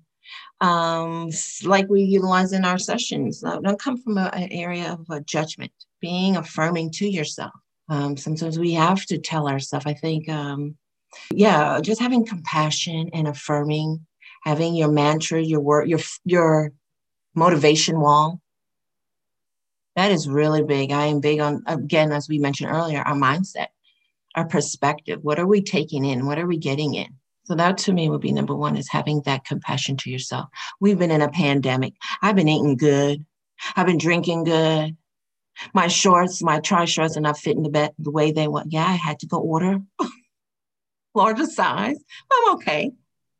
um, 0.60 1.30
like 1.64 1.90
we 1.90 2.02
utilize 2.04 2.54
in 2.54 2.66
our 2.66 2.78
sessions. 2.78 3.44
Uh, 3.44 3.60
don't 3.60 3.80
come 3.80 3.98
from 3.98 4.18
a, 4.18 4.30
an 4.34 4.52
area 4.52 4.92
of 4.92 5.06
a 5.10 5.22
judgment, 5.22 5.72
being 6.02 6.36
affirming 6.36 6.92
to 6.92 7.10
yourself. 7.10 7.52
Um, 7.90 8.16
sometimes 8.18 8.60
we 8.60 8.74
have 8.74 9.06
to 9.08 9.18
tell 9.18 9.48
ourselves, 9.48 9.86
I 9.86 9.94
think, 9.94 10.30
um, 10.30 10.78
yeah, 11.34 11.80
just 11.82 12.00
having 12.00 12.26
compassion 12.26 13.10
and 13.14 13.28
affirming, 13.28 14.06
having 14.44 14.76
your 14.76 14.92
mantra, 14.92 15.42
your 15.42 15.60
word, 15.60 15.90
your, 15.90 16.00
your 16.24 16.72
motivation 17.36 18.00
wall. 18.00 18.40
That 19.98 20.12
is 20.12 20.30
really 20.30 20.64
big. 20.64 20.92
I 20.92 21.08
am 21.08 21.20
big 21.20 21.42
on, 21.42 21.64
again, 21.66 22.14
as 22.14 22.30
we 22.30 22.40
mentioned 22.40 22.72
earlier, 22.72 23.02
our 23.02 23.16
mindset 23.16 23.68
our 24.36 24.46
perspective. 24.46 25.20
What 25.22 25.40
are 25.40 25.48
we 25.48 25.62
taking 25.62 26.06
in? 26.06 26.26
What 26.26 26.40
are 26.40 26.48
we 26.48 26.58
getting 26.58 26.94
in? 26.96 27.08
So 27.44 27.56
that 27.56 27.78
to 27.80 27.94
me 27.94 28.10
would 28.10 28.22
be 28.22 28.32
number 28.32 28.56
one 28.56 28.78
is 28.78 28.88
having 28.90 29.22
that 29.24 29.46
compassion 29.46 29.98
to 29.98 30.10
yourself. 30.10 30.50
We've 30.80 30.98
been 31.00 31.12
in 31.12 31.22
a 31.22 31.30
pandemic. 31.30 31.94
I've 32.22 32.36
been 32.36 32.48
eating 32.48 32.78
good. 32.78 33.26
I've 33.76 33.88
been 33.88 33.98
drinking 33.98 34.46
good. 34.46 34.96
My 35.74 35.88
shorts, 35.88 36.42
my 36.42 36.60
tri 36.60 36.86
shorts 36.86 37.18
are 37.18 37.22
not 37.22 37.38
fitting 37.38 37.64
the, 37.64 37.70
bed, 37.70 37.92
the 38.00 38.12
way 38.12 38.32
they 38.32 38.48
want. 38.48 38.72
Yeah, 38.72 38.86
I 38.86 38.94
had 38.94 39.20
to 39.20 39.28
go 39.28 39.38
order 39.40 39.80
larger 41.16 41.46
size. 41.46 41.98
I'm 42.32 42.56
okay. 42.56 42.92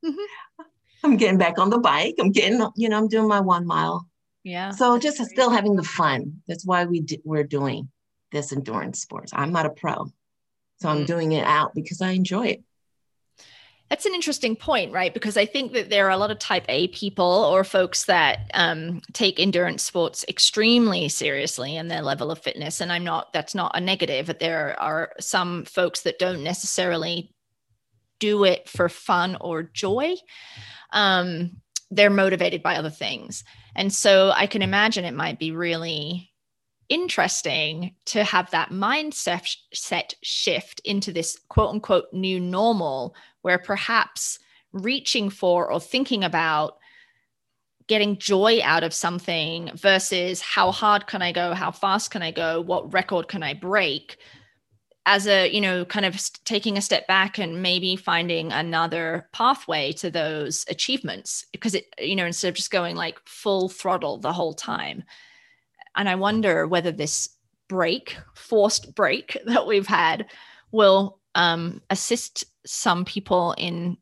Mm-hmm. 0.06 0.64
I'm 1.04 1.18
getting 1.18 1.38
back 1.38 1.58
on 1.58 1.70
the 1.70 1.80
bike. 1.80 2.16
I'm 2.20 2.32
getting, 2.32 2.66
you 2.76 2.90
know, 2.90 2.98
I'm 2.98 3.08
doing 3.08 3.28
my 3.28 3.40
one 3.40 3.66
mile 3.66 4.08
Yeah. 4.44 4.72
So 4.72 5.00
just 5.00 5.24
still 5.26 5.50
having 5.50 5.76
the 5.76 5.84
fun. 5.84 6.42
That's 6.48 6.66
why 6.66 6.86
we 6.86 7.02
d- 7.02 7.22
we're 7.24 7.44
doing 7.44 7.90
this 8.32 8.52
endurance 8.52 9.00
sports. 9.02 9.32
I'm 9.36 9.52
not 9.52 9.66
a 9.66 9.70
pro, 9.70 10.12
so 10.82 10.90
I'm 10.90 11.04
mm. 11.04 11.08
doing 11.08 11.32
it 11.34 11.46
out 11.46 11.76
because 11.76 12.02
I 12.02 12.12
enjoy 12.12 12.48
it. 12.48 12.64
That's 13.88 14.06
an 14.06 14.16
interesting 14.16 14.56
point, 14.56 14.94
right? 14.94 15.14
Because 15.14 15.38
I 15.38 15.46
think 15.46 15.74
that 15.74 15.90
there 15.90 16.08
are 16.08 16.12
a 16.12 16.18
lot 16.18 16.32
of 16.32 16.40
type 16.40 16.64
A 16.70 16.88
people 16.88 17.26
or 17.26 17.64
folks 17.64 18.06
that 18.06 18.50
um, 18.54 19.02
take 19.14 19.40
endurance 19.40 19.84
sports 19.84 20.26
extremely 20.28 21.08
seriously 21.10 21.76
in 21.76 21.88
their 21.88 22.02
level 22.02 22.32
of 22.32 22.40
fitness. 22.40 22.82
And 22.82 22.92
I'm 22.92 23.04
not, 23.04 23.32
that's 23.34 23.54
not 23.54 23.74
a 23.76 23.82
negative. 23.82 24.28
But 24.28 24.40
there 24.40 24.80
are 24.80 25.12
some 25.20 25.66
folks 25.66 26.02
that 26.02 26.20
don't 26.20 26.44
necessarily 26.44 27.34
do 28.20 28.46
it 28.46 28.68
for 28.70 28.88
fun 28.88 29.38
or 29.42 29.64
joy. 29.64 30.16
Um, 30.92 31.58
they're 31.92 32.10
motivated 32.10 32.64
by 32.64 32.78
other 32.78 32.90
things. 32.90 33.44
And 33.76 33.94
so 33.94 34.32
I 34.34 34.48
can 34.48 34.62
imagine 34.62 35.06
it 35.06 35.14
might 35.14 35.38
be 35.38 35.52
really 35.52 36.31
interesting 36.92 37.96
to 38.04 38.24
have 38.26 38.52
that 38.52 38.70
mindset 38.70 39.56
set 39.74 40.14
shift 40.22 40.82
into 40.84 41.14
this 41.14 41.40
quote 41.48 41.70
unquote 41.70 42.12
new 42.12 42.38
normal 42.38 43.16
where 43.44 43.58
perhaps 43.58 44.38
reaching 44.74 45.30
for 45.30 45.72
or 45.72 45.80
thinking 45.80 46.24
about 46.24 46.78
getting 47.88 48.18
joy 48.18 48.60
out 48.62 48.84
of 48.84 48.94
something 48.94 49.72
versus 49.74 50.42
how 50.42 50.72
hard 50.72 51.08
can 51.08 51.22
I 51.22 51.32
go, 51.32 51.54
how 51.54 51.72
fast 51.72 52.12
can 52.12 52.22
I 52.22 52.32
go, 52.32 52.60
what 52.60 52.94
record 52.94 53.30
can 53.30 53.42
I 53.42 53.54
break 53.54 54.18
as 55.06 55.28
a 55.28 55.50
you 55.50 55.62
know 55.62 55.84
kind 55.86 56.06
of 56.06 56.20
taking 56.44 56.78
a 56.78 56.82
step 56.82 57.08
back 57.08 57.40
and 57.40 57.62
maybe 57.62 57.96
finding 57.96 58.52
another 58.52 59.28
pathway 59.32 59.92
to 59.94 60.12
those 60.12 60.64
achievements 60.70 61.46
because 61.52 61.74
it 61.74 61.86
you 61.98 62.16
know 62.16 62.26
instead 62.26 62.50
of 62.50 62.54
just 62.54 62.70
going 62.70 62.96
like 62.96 63.18
full 63.26 63.68
throttle 63.68 64.20
the 64.20 64.32
whole 64.32 64.54
time 64.54 65.04
and 65.96 66.08
I 66.10 66.16
wonder 66.16 66.68
whether 66.68 66.92
this 66.92 67.30
break, 67.68 68.18
forced 68.36 68.94
break 68.96 69.38
that 69.46 69.68
we've 69.68 69.88
had, 69.88 70.28
will 70.72 71.20
um, 71.36 71.82
assist 71.90 72.46
some 72.66 73.06
people 73.06 73.54
in 73.58 73.98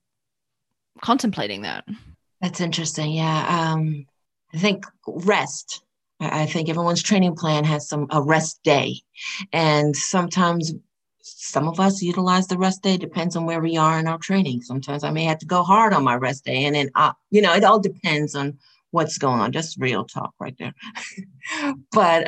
contemplating 1.02 1.62
that. 1.64 1.86
That's 2.42 2.62
interesting. 2.62 3.12
Yeah. 3.12 3.74
Um, 3.74 4.06
I 4.54 4.58
think 4.58 4.86
rest. 5.08 5.84
I 6.20 6.46
think 6.48 6.68
everyone's 6.68 7.04
training 7.04 7.36
plan 7.36 7.64
has 7.64 7.88
some 7.88 8.08
a 8.10 8.22
rest 8.22 8.60
day, 8.64 9.02
and 9.54 9.96
sometimes 9.96 10.74
some 11.22 11.68
of 11.68 11.80
us 11.80 12.02
utilize 12.02 12.48
the 12.48 12.58
rest 12.58 12.84
day. 12.84 12.98
Depends 12.98 13.38
on 13.38 13.46
where 13.46 13.62
we 13.62 13.78
are 13.78 14.00
in 14.00 14.08
our 14.08 14.18
training. 14.18 14.62
Sometimes 14.62 15.06
I 15.06 15.12
may 15.12 15.24
have 15.24 15.40
to 15.40 15.46
go 15.46 15.64
hard 15.64 15.94
on 15.94 16.04
my 16.04 16.16
rest 16.16 16.44
day, 16.44 16.66
and 16.66 16.76
then 16.76 16.90
uh, 16.96 17.14
you 17.32 17.42
know 17.42 17.54
it 17.54 17.64
all 17.64 17.80
depends 17.80 18.36
on 18.36 18.58
what's 18.92 19.18
going 19.18 19.40
on. 19.40 19.52
Just 19.52 19.78
real 19.80 20.06
talk 20.06 20.34
right 20.40 20.56
there. 20.58 20.74
but 21.92 22.28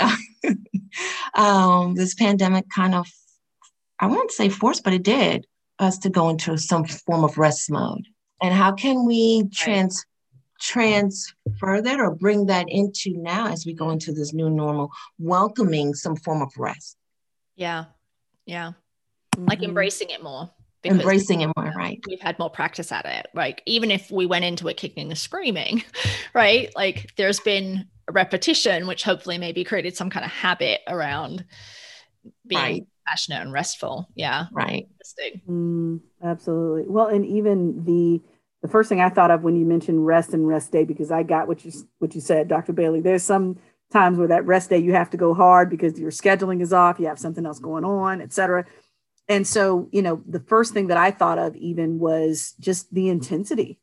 um, 1.33 1.95
this 1.95 2.13
pandemic 2.13 2.65
kind 2.69 2.95
of, 2.95 3.07
I 3.99 4.07
won't 4.07 4.31
say 4.31 4.49
forced, 4.49 4.83
but 4.83 4.93
it 4.93 5.03
did 5.03 5.45
us 5.79 5.97
to 5.99 6.09
go 6.09 6.29
into 6.29 6.57
some 6.57 6.85
form 6.85 7.23
of 7.23 7.37
rest 7.37 7.71
mode. 7.71 8.05
And 8.41 8.53
how 8.53 8.71
can 8.71 9.05
we 9.05 9.47
trans 9.49 10.03
transfer 10.59 11.81
that 11.81 11.99
or 11.99 12.15
bring 12.15 12.45
that 12.45 12.67
into 12.69 13.17
now 13.17 13.47
as 13.47 13.65
we 13.65 13.73
go 13.73 13.89
into 13.89 14.11
this 14.11 14.33
new 14.33 14.49
normal, 14.49 14.91
welcoming 15.19 15.93
some 15.93 16.15
form 16.15 16.41
of 16.41 16.51
rest? 16.57 16.97
Yeah, 17.55 17.85
yeah, 18.45 18.73
mm-hmm. 19.35 19.45
like 19.45 19.63
embracing 19.63 20.09
it 20.09 20.23
more 20.23 20.51
embracing 20.83 21.41
it 21.41 21.51
more 21.55 21.71
right. 21.75 22.03
we've 22.07 22.21
had 22.21 22.37
more 22.39 22.49
practice 22.49 22.91
at 22.91 23.05
it. 23.05 23.27
Like 23.33 23.61
even 23.65 23.91
if 23.91 24.09
we 24.09 24.25
went 24.25 24.45
into 24.45 24.67
it 24.67 24.77
kicking 24.77 25.09
and 25.09 25.17
screaming 25.17 25.83
right 26.33 26.71
like 26.75 27.13
there's 27.17 27.39
been 27.39 27.87
a 28.07 28.11
repetition 28.11 28.87
which 28.87 29.03
hopefully 29.03 29.37
maybe 29.37 29.63
created 29.63 29.95
some 29.95 30.09
kind 30.09 30.25
of 30.25 30.31
habit 30.31 30.81
around 30.87 31.45
being 32.47 32.61
right. 32.61 32.87
passionate 33.07 33.41
and 33.41 33.53
restful. 33.53 34.09
Yeah. 34.15 34.45
Right. 34.51 34.87
Mm, 35.47 36.01
absolutely. 36.23 36.89
Well 36.89 37.07
and 37.07 37.25
even 37.25 37.83
the 37.85 38.21
the 38.61 38.67
first 38.67 38.89
thing 38.89 39.01
i 39.01 39.09
thought 39.09 39.31
of 39.31 39.41
when 39.41 39.55
you 39.55 39.65
mentioned 39.65 40.05
rest 40.05 40.33
and 40.33 40.47
rest 40.47 40.71
day 40.71 40.83
because 40.83 41.11
i 41.11 41.23
got 41.23 41.47
what 41.47 41.65
you 41.65 41.71
what 41.97 42.13
you 42.15 42.21
said 42.21 42.47
dr 42.47 42.71
bailey. 42.73 43.01
There's 43.01 43.23
some 43.23 43.57
times 43.91 44.17
where 44.17 44.27
that 44.27 44.45
rest 44.45 44.69
day 44.69 44.77
you 44.77 44.93
have 44.93 45.09
to 45.09 45.17
go 45.17 45.33
hard 45.33 45.69
because 45.69 45.99
your 45.99 46.11
scheduling 46.11 46.61
is 46.61 46.71
off 46.71 46.99
you 46.99 47.07
have 47.07 47.19
something 47.19 47.45
else 47.45 47.59
going 47.59 47.83
on 47.83 48.21
et 48.21 48.31
cetera 48.31 48.65
and 49.31 49.47
so 49.47 49.87
you 49.91 50.01
know 50.01 50.21
the 50.27 50.41
first 50.41 50.73
thing 50.73 50.87
that 50.87 50.97
i 50.97 51.09
thought 51.09 51.39
of 51.39 51.55
even 51.55 51.97
was 51.97 52.53
just 52.59 52.93
the 52.93 53.09
intensity. 53.09 53.79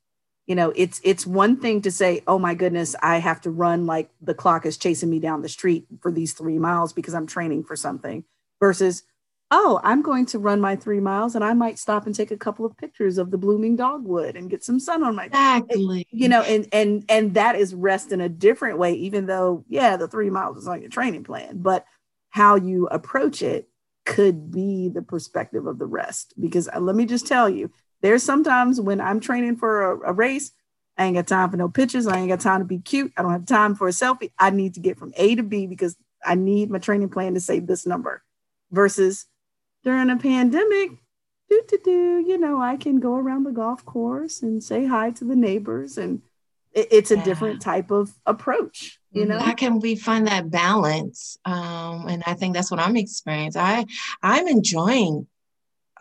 You 0.46 0.54
know 0.54 0.72
it's 0.74 0.98
it's 1.04 1.26
one 1.26 1.61
thing 1.61 1.82
to 1.82 1.90
say 1.90 2.22
oh 2.26 2.38
my 2.38 2.54
goodness 2.54 2.96
i 3.02 3.18
have 3.18 3.42
to 3.42 3.50
run 3.50 3.84
like 3.84 4.08
the 4.22 4.32
clock 4.32 4.64
is 4.64 4.78
chasing 4.78 5.11
me 5.11 5.18
down 5.18 5.42
the 5.42 5.48
street 5.48 5.87
for 6.00 6.11
these 6.11 6.32
three 6.32 6.58
miles 6.58 6.94
because 6.94 7.12
i'm 7.12 7.26
training 7.26 7.64
for 7.64 7.76
something 7.76 8.24
versus 8.58 9.02
oh 9.50 9.78
i'm 9.84 10.00
going 10.00 10.24
to 10.24 10.38
run 10.38 10.58
my 10.58 10.74
three 10.74 11.00
miles 11.00 11.34
and 11.34 11.44
i 11.44 11.52
might 11.52 11.78
stop 11.78 12.06
and 12.06 12.14
take 12.14 12.30
a 12.30 12.37
couple 12.38 12.64
of 12.64 12.74
pictures 12.78 13.18
of 13.18 13.30
the 13.30 13.37
blooming 13.37 13.76
dogwood 13.76 14.37
and 14.37 14.48
get 14.48 14.64
some 14.64 14.80
sun 14.80 15.02
on 15.02 15.14
my 15.14 15.26
exactly. 15.26 16.06
you 16.11 16.30
know 16.30 16.40
and 16.40 16.66
and 16.72 17.04
and 17.11 17.34
that 17.34 17.54
is 17.54 17.74
rest 17.74 18.11
in 18.11 18.22
a 18.22 18.28
different 18.28 18.78
way 18.78 18.94
even 18.94 19.26
though 19.26 19.62
yeah 19.68 19.98
the 19.98 20.08
three 20.08 20.30
miles 20.30 20.56
is 20.56 20.66
on 20.66 20.80
your 20.80 20.88
training 20.88 21.24
plan 21.24 21.58
but 21.58 21.84
how 22.30 22.54
you 22.54 22.87
approach 22.87 23.42
it 23.42 23.67
could 24.09 24.51
be 24.51 24.88
the 24.88 25.03
perspective 25.03 25.66
of 25.66 25.79
the 25.79 25.85
rest. 25.85 26.33
Because 26.40 26.66
uh, 26.75 26.81
let 26.81 26.97
me 26.97 27.05
just 27.05 27.27
tell 27.27 27.49
you, 27.49 27.71
there's 28.01 28.23
sometimes 28.23 28.81
when 28.81 29.03
I'm 29.03 29.21
training 29.21 29.57
for 29.57 29.92
a, 29.92 30.11
a, 30.11 30.12
race, 30.14 30.51
I 30.97 31.05
ain't 31.05 31.16
got 31.16 31.27
time 31.27 31.51
for 31.51 31.59
no 31.59 31.68
pictures. 31.68 32.07
I 32.07 32.16
ain't 32.16 32.31
got 32.31 32.40
time 32.40 32.61
to 32.61 32.64
be 32.64 32.79
cute. 32.79 33.12
I 33.16 33.23
don't 33.23 33.33
have 33.33 33.44
time 33.44 33.75
for 33.75 33.87
a 33.87 33.92
selfie. 33.92 34.33
I 34.38 34.49
need 34.49 34.75
to 34.75 34.81
get 34.81 34.99
from 34.99 35.12
A 35.16 35.35
to 35.35 35.42
B 35.42 35.66
because 35.66 35.94
I 36.25 36.37
need 36.37 36.71
my 36.71 36.79
training 36.79 37.11
plan 37.11 37.35
to 37.35 37.40
say 37.40 37.61
this 37.61 37.87
number. 37.87 38.23
Versus 38.71 39.27
during 39.85 40.09
a 40.09 40.16
pandemic, 40.16 40.92
do 41.51 41.62
to 41.68 41.81
do, 41.85 42.25
you 42.27 42.38
know, 42.38 42.61
I 42.61 42.77
can 42.77 43.01
go 43.01 43.14
around 43.14 43.44
the 43.44 43.53
golf 43.53 43.85
course 43.85 44.42
and 44.42 44.64
say 44.64 44.87
hi 44.87 45.11
to 45.12 45.25
the 45.25 45.37
neighbors 45.37 45.99
and 45.99 46.23
it, 46.79 46.88
it's 46.91 47.11
a 47.11 47.17
yeah. 47.17 47.25
different 47.25 47.61
type 47.61 47.91
of 47.91 48.14
approach 48.27 48.99
you 49.11 49.25
know? 49.25 49.38
How 49.38 49.55
can 49.55 49.81
we 49.81 49.97
find 49.97 50.27
that 50.27 50.51
balance? 50.51 51.38
Um, 51.45 52.07
and 52.09 52.23
i 52.27 52.35
think 52.35 52.55
that's 52.55 52.71
what 52.71 52.81
i'm 52.81 52.97
experiencing. 52.97 53.61
I 53.62 53.87
i'm 54.23 54.47
enjoying 54.49 55.27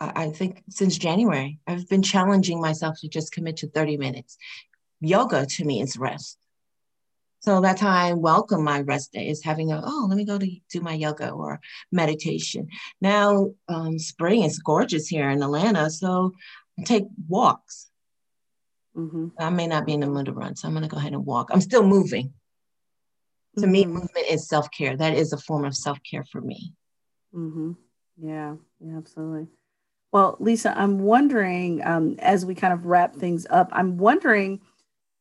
i 0.00 0.30
think 0.30 0.62
since 0.70 0.96
january 0.96 1.58
i've 1.66 1.88
been 1.88 2.02
challenging 2.02 2.60
myself 2.60 3.00
to 3.00 3.08
just 3.08 3.32
commit 3.32 3.58
to 3.58 3.68
30 3.68 3.96
minutes. 3.96 4.36
Yoga 5.00 5.46
to 5.46 5.64
me 5.64 5.80
is 5.80 5.96
rest. 5.96 6.38
So 7.40 7.60
that's 7.60 7.80
how 7.80 7.90
i 7.90 8.12
welcome 8.12 8.62
my 8.62 8.80
rest 8.80 9.12
day 9.12 9.28
is 9.28 9.42
having 9.42 9.72
a 9.72 9.80
oh 9.84 10.06
let 10.08 10.16
me 10.16 10.24
go 10.24 10.38
to 10.38 10.50
do 10.70 10.80
my 10.80 10.94
yoga 10.94 11.30
or 11.30 11.60
meditation. 11.90 12.68
Now 13.00 13.52
um, 13.68 13.98
spring 13.98 14.42
is 14.42 14.58
gorgeous 14.58 15.08
here 15.08 15.30
in 15.30 15.42
atlanta 15.42 15.90
so 15.90 16.32
I 16.78 16.82
take 16.84 17.06
walks 17.28 17.88
mm-hmm. 18.96 19.28
i 19.38 19.50
may 19.50 19.66
not 19.66 19.86
be 19.86 19.92
in 19.92 20.00
the 20.00 20.06
mood 20.06 20.26
to 20.26 20.32
run 20.32 20.56
so 20.56 20.66
i'm 20.66 20.74
going 20.74 20.82
to 20.82 20.88
go 20.88 20.96
ahead 20.98 21.12
and 21.12 21.24
walk. 21.24 21.48
I'm 21.52 21.60
still 21.60 21.84
moving. 21.84 22.32
To 23.56 23.62
mm-hmm. 23.62 23.72
me 23.72 23.86
movement 23.86 24.26
is 24.30 24.46
self-care. 24.48 24.96
That 24.96 25.14
is 25.14 25.32
a 25.32 25.38
form 25.38 25.64
of 25.64 25.74
self-care 25.74 26.24
for 26.30 26.40
me. 26.40 26.74
Mm-hmm. 27.34 27.72
yeah, 28.20 28.54
yeah 28.80 28.96
absolutely. 28.96 29.48
Well 30.12 30.36
lisa 30.40 30.76
i'm 30.78 31.00
wondering 31.00 31.84
um, 31.84 32.16
as 32.18 32.46
we 32.46 32.54
kind 32.54 32.72
of 32.72 32.86
wrap 32.86 33.14
things 33.16 33.46
up 33.50 33.68
i'm 33.72 33.98
wondering 33.98 34.60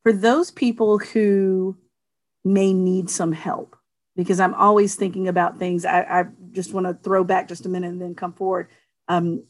for 0.03 0.13
those 0.13 0.51
people 0.51 0.99
who 0.99 1.77
may 2.45 2.71
need 2.71 3.09
some 3.09 3.33
help 3.33 3.75
because 4.15 4.39
i'm 4.39 4.53
always 4.55 4.95
thinking 4.95 5.27
about 5.27 5.59
things. 5.59 5.85
I, 5.85 6.01
I 6.01 6.25
just 6.51 6.73
want 6.73 6.87
to 6.87 6.93
throw 6.93 7.23
back 7.23 7.47
just 7.47 7.65
a 7.65 7.69
minute 7.69 7.89
and 7.89 8.01
then 8.01 8.15
come 8.15 8.33
forward. 8.33 8.69
Um, 9.07 9.43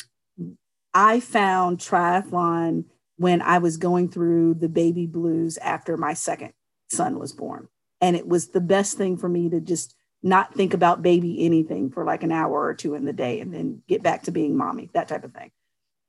i 0.94 1.20
found 1.20 1.80
triathlon 1.80 2.86
when 3.18 3.42
i 3.42 3.58
was 3.58 3.78
going 3.78 4.10
through 4.10 4.54
the 4.54 4.70
baby 4.70 5.06
blues 5.06 5.58
after 5.58 5.98
my 5.98 6.14
second 6.14 6.54
son 6.90 7.20
was 7.20 7.34
born 7.34 7.68
and 8.02 8.16
it 8.16 8.28
was 8.28 8.50
the 8.50 8.62
best 8.62 8.98
thing 8.98 9.18
for 9.18 9.28
me 9.28 9.50
to 9.50 9.60
just 9.60 9.96
not 10.24 10.54
think 10.54 10.74
about 10.74 11.02
baby 11.02 11.46
anything 11.46 11.90
for 11.90 12.04
like 12.04 12.24
an 12.24 12.32
hour 12.32 12.64
or 12.64 12.74
two 12.74 12.94
in 12.96 13.06
the 13.06 13.14
day 13.14 13.40
and 13.40 13.54
then 13.54 13.82
get 13.88 14.04
back 14.04 14.24
to 14.24 14.32
being 14.32 14.58
mommy, 14.58 14.90
that 14.94 15.08
type 15.08 15.24
of 15.24 15.34
thing. 15.34 15.52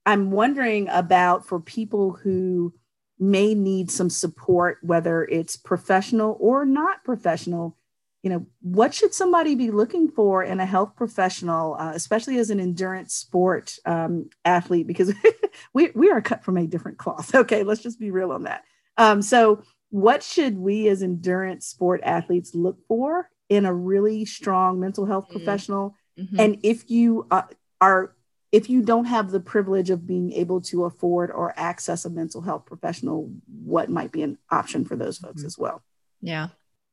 I'm 0.05 0.31
wondering 0.31 0.89
about 0.89 1.47
for 1.47 1.61
people 1.61 2.13
who 2.13 2.75
may 3.19 3.55
need 3.55 3.91
some 3.91 4.11
support, 4.11 4.79
whether 4.83 5.25
it's 5.25 5.57
professional 5.57 6.37
or 6.41 6.65
not 6.65 7.05
professional, 7.05 7.77
you 8.23 8.31
know, 8.31 8.47
what 8.61 8.95
should 8.95 9.15
somebody 9.15 9.55
be 9.55 9.71
looking 9.71 10.11
for 10.11 10.43
in 10.43 10.59
a 10.61 10.67
health 10.67 10.97
professional, 10.97 11.77
uh, 11.79 11.93
especially 11.95 12.39
as 12.39 12.51
an 12.51 12.59
endurance 12.61 13.15
sport 13.15 13.77
um, 13.87 14.29
athlete? 14.45 14.87
Because 14.87 15.15
we, 15.75 15.91
we 15.95 16.11
are 16.11 16.21
cut 16.21 16.45
from 16.45 16.57
a 16.57 16.67
different 16.67 16.99
cloth. 16.99 17.35
Okay, 17.39 17.63
let's 17.63 17.83
just 17.83 18.01
be 18.01 18.11
real 18.11 18.33
on 18.33 18.45
that. 18.45 18.65
Um, 18.97 19.23
so, 19.23 19.63
what 19.91 20.23
should 20.23 20.59
we 20.59 20.89
as 20.89 21.03
endurance 21.03 21.67
sport 21.67 22.01
athletes 22.03 22.55
look 22.55 22.79
for 22.89 23.31
in 23.49 23.65
a 23.65 23.73
really 23.73 24.25
strong 24.25 24.81
mental 24.81 25.07
health 25.07 25.25
mm-hmm. 25.25 25.39
professional 25.39 25.95
mm-hmm. 26.19 26.39
and 26.39 26.59
if 26.63 26.91
you 26.91 27.27
uh, 27.31 27.43
are 27.81 28.15
if 28.51 28.69
you 28.69 28.83
don't 28.83 29.07
have 29.07 29.31
the 29.31 29.41
privilege 29.41 29.91
of 29.91 30.07
being 30.07 30.33
able 30.33 30.61
to 30.61 30.85
afford 30.85 31.31
or 31.31 31.55
access 31.57 32.05
a 32.05 32.11
mental 32.11 32.43
health 32.43 32.67
professional 32.67 33.31
what 33.47 33.89
might 33.89 34.13
be 34.13 34.23
an 34.23 34.37
option 34.51 34.85
for 34.85 34.97
those 34.97 35.19
folks 35.19 35.41
mm-hmm. 35.41 35.47
as 35.47 35.59
well 35.59 35.83
yeah 36.21 36.49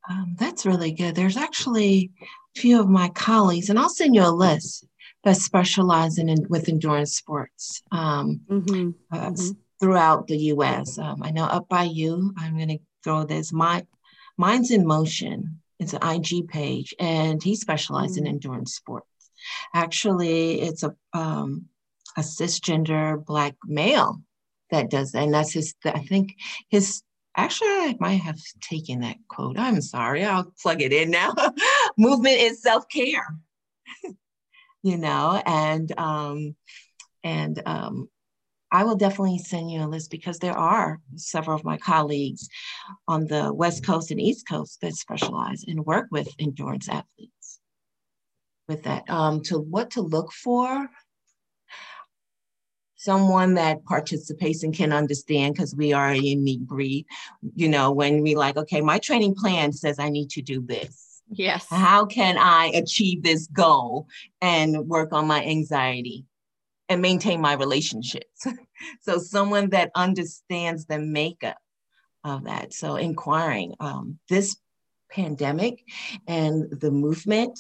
Um, 0.10 0.36
that's 0.38 0.66
really 0.66 0.92
good. 0.92 1.16
There's 1.16 1.38
actually 1.38 2.12
a 2.56 2.60
few 2.60 2.80
of 2.80 2.90
my 2.90 3.10
colleagues, 3.10 3.70
and 3.70 3.80
I'll 3.80 3.90
send 3.90 4.16
you 4.16 4.24
a 4.24 4.30
list 4.30 4.86
that 5.24 5.38
specialize 5.38 6.18
in, 6.18 6.30
in 6.30 6.46
with 6.50 6.70
endurance 6.70 7.16
sports 7.16 7.82
um, 7.92 8.42
mm-hmm. 8.48 8.92
Uh, 9.12 9.32
mm-hmm. 9.32 9.52
throughout 9.80 10.28
the 10.28 10.38
U.S. 10.38 10.98
Um, 11.00 11.24
I 11.24 11.32
know 11.32 11.46
up 11.46 11.68
by 11.68 11.84
you, 11.84 12.34
I'm 12.38 12.56
going 12.56 12.70
to 12.70 12.80
throw 13.04 13.24
this. 13.24 13.52
My 13.52 13.86
mine's 14.38 14.72
in 14.72 14.86
Motion. 14.86 15.62
It's 15.80 15.94
an 15.94 16.08
IG 16.08 16.48
page, 16.48 16.94
and 17.00 17.42
he 17.42 17.56
specializes 17.56 18.18
mm-hmm. 18.18 18.28
in 18.28 18.34
endurance 18.34 18.76
sports. 18.76 19.08
Actually, 19.74 20.62
it's 20.62 20.84
a 20.84 20.96
um, 21.14 21.66
a 22.18 22.22
cisgender 22.22 23.24
black 23.24 23.56
male 23.66 24.22
that 24.72 24.90
does 24.90 25.12
that, 25.12 25.24
and 25.24 25.34
that's 25.34 25.54
his. 25.54 25.76
I 25.84 26.00
think 26.00 26.36
his 26.70 27.02
Actually, 27.38 27.68
I 27.68 27.98
might 28.00 28.22
have 28.22 28.40
taken 28.62 29.02
that 29.02 29.18
quote. 29.28 29.60
I'm 29.60 29.82
sorry. 29.82 30.24
I'll 30.24 30.54
plug 30.62 30.82
it 30.82 30.94
in 30.94 31.12
now. 31.12 31.34
Movement 31.98 32.38
is 32.38 32.62
self 32.62 32.88
care, 32.88 33.28
you 34.84 34.98
know, 34.98 35.42
and 35.46 35.92
um, 36.00 36.56
and 37.24 37.62
um, 37.66 38.10
I 38.72 38.84
will 38.84 38.96
definitely 38.96 39.40
send 39.40 39.72
you 39.72 39.82
a 39.82 39.88
list 39.88 40.12
because 40.12 40.40
there 40.40 40.58
are 40.58 41.00
several 41.16 41.56
of 41.56 41.64
my 41.64 41.78
colleagues 41.78 42.48
on 43.08 43.26
the 43.26 43.54
West 43.54 43.86
Coast 43.86 44.12
and 44.12 44.20
East 44.20 44.48
Coast 44.48 44.80
that 44.82 44.96
specialize 44.96 45.64
and 45.68 45.86
work 45.86 46.08
with 46.12 46.28
endurance 46.40 46.90
athletes. 46.90 47.60
With 48.68 48.84
that, 48.84 49.10
um, 49.10 49.42
to 49.44 49.60
what 49.60 49.92
to 49.92 50.02
look 50.02 50.32
for, 50.32 50.90
someone 53.06 53.54
that 53.54 53.86
participates 53.86 54.64
and 54.64 54.74
can 54.74 54.92
understand 54.92 55.54
because 55.54 55.76
we 55.76 55.94
are 55.94 56.10
a 56.10 56.18
unique 56.18 56.62
breed. 56.62 57.06
You 57.56 57.70
know, 57.70 57.92
when 57.92 58.24
we 58.24 58.36
like, 58.36 58.58
okay, 58.58 58.82
my 58.82 58.98
training 58.98 59.36
plan 59.36 59.72
says 59.72 60.00
I 60.00 60.10
need 60.10 60.32
to 60.32 60.42
do 60.42 60.62
this. 60.62 61.22
Yes. 61.30 61.68
How 61.70 62.06
can 62.06 62.38
I 62.38 62.72
achieve 62.74 63.24
this 63.24 63.48
goal 63.48 64.08
and 64.42 64.88
work 64.88 65.14
on 65.14 65.28
my 65.28 65.44
anxiety 65.44 66.26
and 66.90 67.02
maintain 67.02 67.42
my 67.42 67.54
relationships? 67.54 68.48
so, 69.02 69.20
someone 69.20 69.70
that 69.70 69.92
understands 69.96 70.86
the 70.86 71.00
makeup 71.00 71.58
of 72.24 72.46
that. 72.46 72.74
So, 72.74 72.96
inquiring 72.96 73.76
um, 73.80 74.20
this 74.30 74.58
pandemic 75.12 75.84
and 76.28 76.70
the 76.80 76.92
movement 76.92 77.60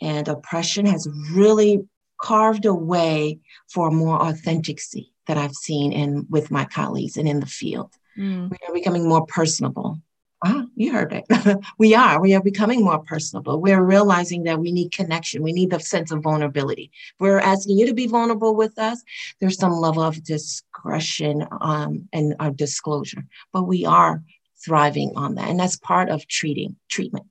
and 0.00 0.26
oppression 0.28 0.86
has 0.86 1.08
really 1.32 1.84
carved 2.20 2.66
a 2.66 2.74
way 2.74 3.38
for 3.68 3.90
more 3.90 4.20
authenticity 4.20 5.12
that 5.26 5.36
I've 5.36 5.54
seen 5.54 5.92
in 5.92 6.26
with 6.28 6.50
my 6.50 6.64
colleagues 6.64 7.16
and 7.16 7.28
in 7.28 7.40
the 7.40 7.46
field. 7.46 7.92
Mm. 8.16 8.50
We 8.50 8.56
are 8.66 8.74
becoming 8.74 9.08
more 9.08 9.26
personable. 9.26 10.00
Ah, 10.44 10.66
you 10.76 10.92
heard 10.92 11.12
it. 11.12 11.58
we 11.78 11.94
are. 11.96 12.20
We 12.20 12.34
are 12.34 12.42
becoming 12.42 12.84
more 12.84 13.00
personable. 13.00 13.60
We're 13.60 13.82
realizing 13.82 14.44
that 14.44 14.60
we 14.60 14.70
need 14.70 14.92
connection. 14.92 15.42
We 15.42 15.52
need 15.52 15.70
the 15.70 15.80
sense 15.80 16.12
of 16.12 16.22
vulnerability. 16.22 16.92
We're 17.18 17.40
asking 17.40 17.76
you 17.76 17.86
to 17.86 17.94
be 17.94 18.06
vulnerable 18.06 18.54
with 18.54 18.78
us. 18.78 19.02
There's 19.40 19.58
some 19.58 19.72
level 19.72 20.02
of 20.02 20.22
discretion 20.22 21.44
um, 21.60 22.08
and 22.12 22.36
our 22.38 22.52
disclosure, 22.52 23.24
but 23.52 23.64
we 23.64 23.84
are 23.84 24.22
thriving 24.64 25.12
on 25.16 25.34
that, 25.36 25.48
and 25.48 25.58
that's 25.58 25.76
part 25.76 26.08
of 26.08 26.26
treating 26.28 26.76
treatment. 26.88 27.26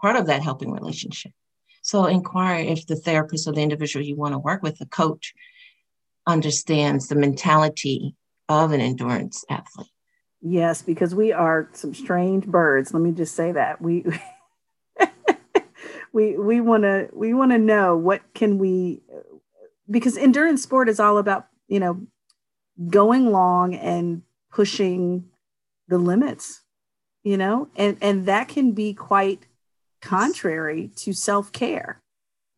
Part 0.00 0.14
of 0.14 0.26
that 0.26 0.42
helping 0.42 0.70
relationship. 0.70 1.32
So 1.82 2.06
inquire 2.06 2.62
if 2.64 2.86
the 2.86 2.96
therapist 2.96 3.46
or 3.48 3.52
the 3.52 3.62
individual 3.62 4.04
you 4.04 4.16
want 4.16 4.34
to 4.34 4.38
work 4.38 4.62
with, 4.62 4.78
the 4.78 4.86
coach, 4.86 5.34
understands 6.26 7.08
the 7.08 7.14
mentality 7.14 8.14
of 8.48 8.72
an 8.72 8.80
endurance 8.80 9.44
athlete. 9.48 9.88
Yes, 10.40 10.82
because 10.82 11.14
we 11.14 11.32
are 11.32 11.68
some 11.72 11.94
strange 11.94 12.46
birds. 12.46 12.94
Let 12.94 13.02
me 13.02 13.12
just 13.12 13.34
say 13.34 13.52
that. 13.52 13.80
We 13.80 14.04
we 16.12 16.36
we 16.36 16.60
want 16.60 16.84
to 16.84 17.08
we 17.12 17.34
want 17.34 17.52
to 17.52 17.58
know 17.58 17.96
what 17.96 18.22
can 18.34 18.58
we 18.58 19.02
because 19.90 20.16
endurance 20.16 20.62
sport 20.62 20.88
is 20.88 21.00
all 21.00 21.18
about, 21.18 21.46
you 21.66 21.80
know, 21.80 22.06
going 22.88 23.32
long 23.32 23.74
and 23.74 24.22
pushing 24.52 25.24
the 25.88 25.98
limits, 25.98 26.62
you 27.24 27.36
know? 27.36 27.68
And 27.76 27.96
and 28.00 28.26
that 28.26 28.48
can 28.48 28.72
be 28.72 28.94
quite 28.94 29.46
contrary 30.00 30.90
to 30.96 31.12
self-care. 31.12 32.02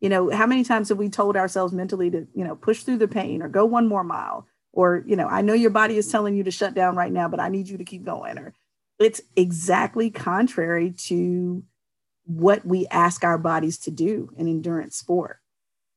You 0.01 0.09
know 0.09 0.31
how 0.31 0.47
many 0.47 0.65
times 0.65 0.89
have 0.89 0.99
we 0.99 1.11
told 1.11 1.37
ourselves 1.37 1.73
mentally 1.73 2.11
to 2.11 2.27
you 2.35 2.45
know 2.45 2.57
push 2.57 2.83
through 2.83 2.99
the 2.99 3.09
pain 3.09 3.43
or 3.43 3.49
go 3.49 3.65
one 3.65 3.87
more 3.87 4.05
mile? 4.05 4.47
Or 4.73 5.03
you 5.05 5.17
know 5.17 5.27
i 5.27 5.43
know 5.43 5.53
your 5.53 5.71
body 5.71 5.97
is 5.97 6.11
telling 6.11 6.37
you 6.37 6.45
to 6.45 6.51
shut 6.53 6.75
down 6.75 6.95
right 6.95 7.11
now 7.11 7.27
but 7.27 7.41
i 7.41 7.49
need 7.49 7.69
you 7.69 7.79
to 7.79 7.85
keep 7.85 8.05
going. 8.05 8.39
Or 8.39 8.55
it's 8.99 9.21
exactly 9.35 10.11
contrary 10.11 10.93
to 11.07 11.65
what 12.25 12.65
we 12.65 12.87
ask 12.89 13.25
our 13.25 13.39
bodies 13.39 13.79
to 13.79 13.91
do 13.91 14.31
in 14.37 14.47
endurance 14.47 14.97
sport. 14.97 15.39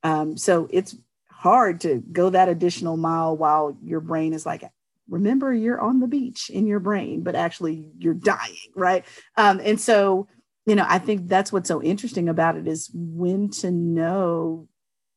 Um, 0.01 0.37
so 0.37 0.67
it's 0.71 0.95
hard 1.27 1.81
to 1.81 2.01
go 2.11 2.29
that 2.29 2.49
additional 2.49 2.97
mile 2.97 3.35
while 3.35 3.77
your 3.83 3.99
brain 3.99 4.33
is 4.33 4.45
like 4.45 4.63
remember 5.09 5.53
you're 5.53 5.81
on 5.81 5.99
the 5.99 6.07
beach 6.07 6.49
in 6.49 6.65
your 6.65 6.79
brain 6.79 7.21
but 7.21 7.35
actually 7.35 7.91
you're 7.97 8.13
dying 8.13 8.55
right? 8.75 9.05
Um, 9.35 9.59
and 9.61 9.79
so 9.79 10.27
you 10.65 10.75
know, 10.75 10.85
I 10.87 10.99
think 10.99 11.27
that's 11.27 11.51
what's 11.51 11.67
so 11.67 11.81
interesting 11.81 12.29
about 12.29 12.55
it 12.55 12.67
is 12.67 12.89
when 12.93 13.49
to 13.51 13.71
know 13.71 14.67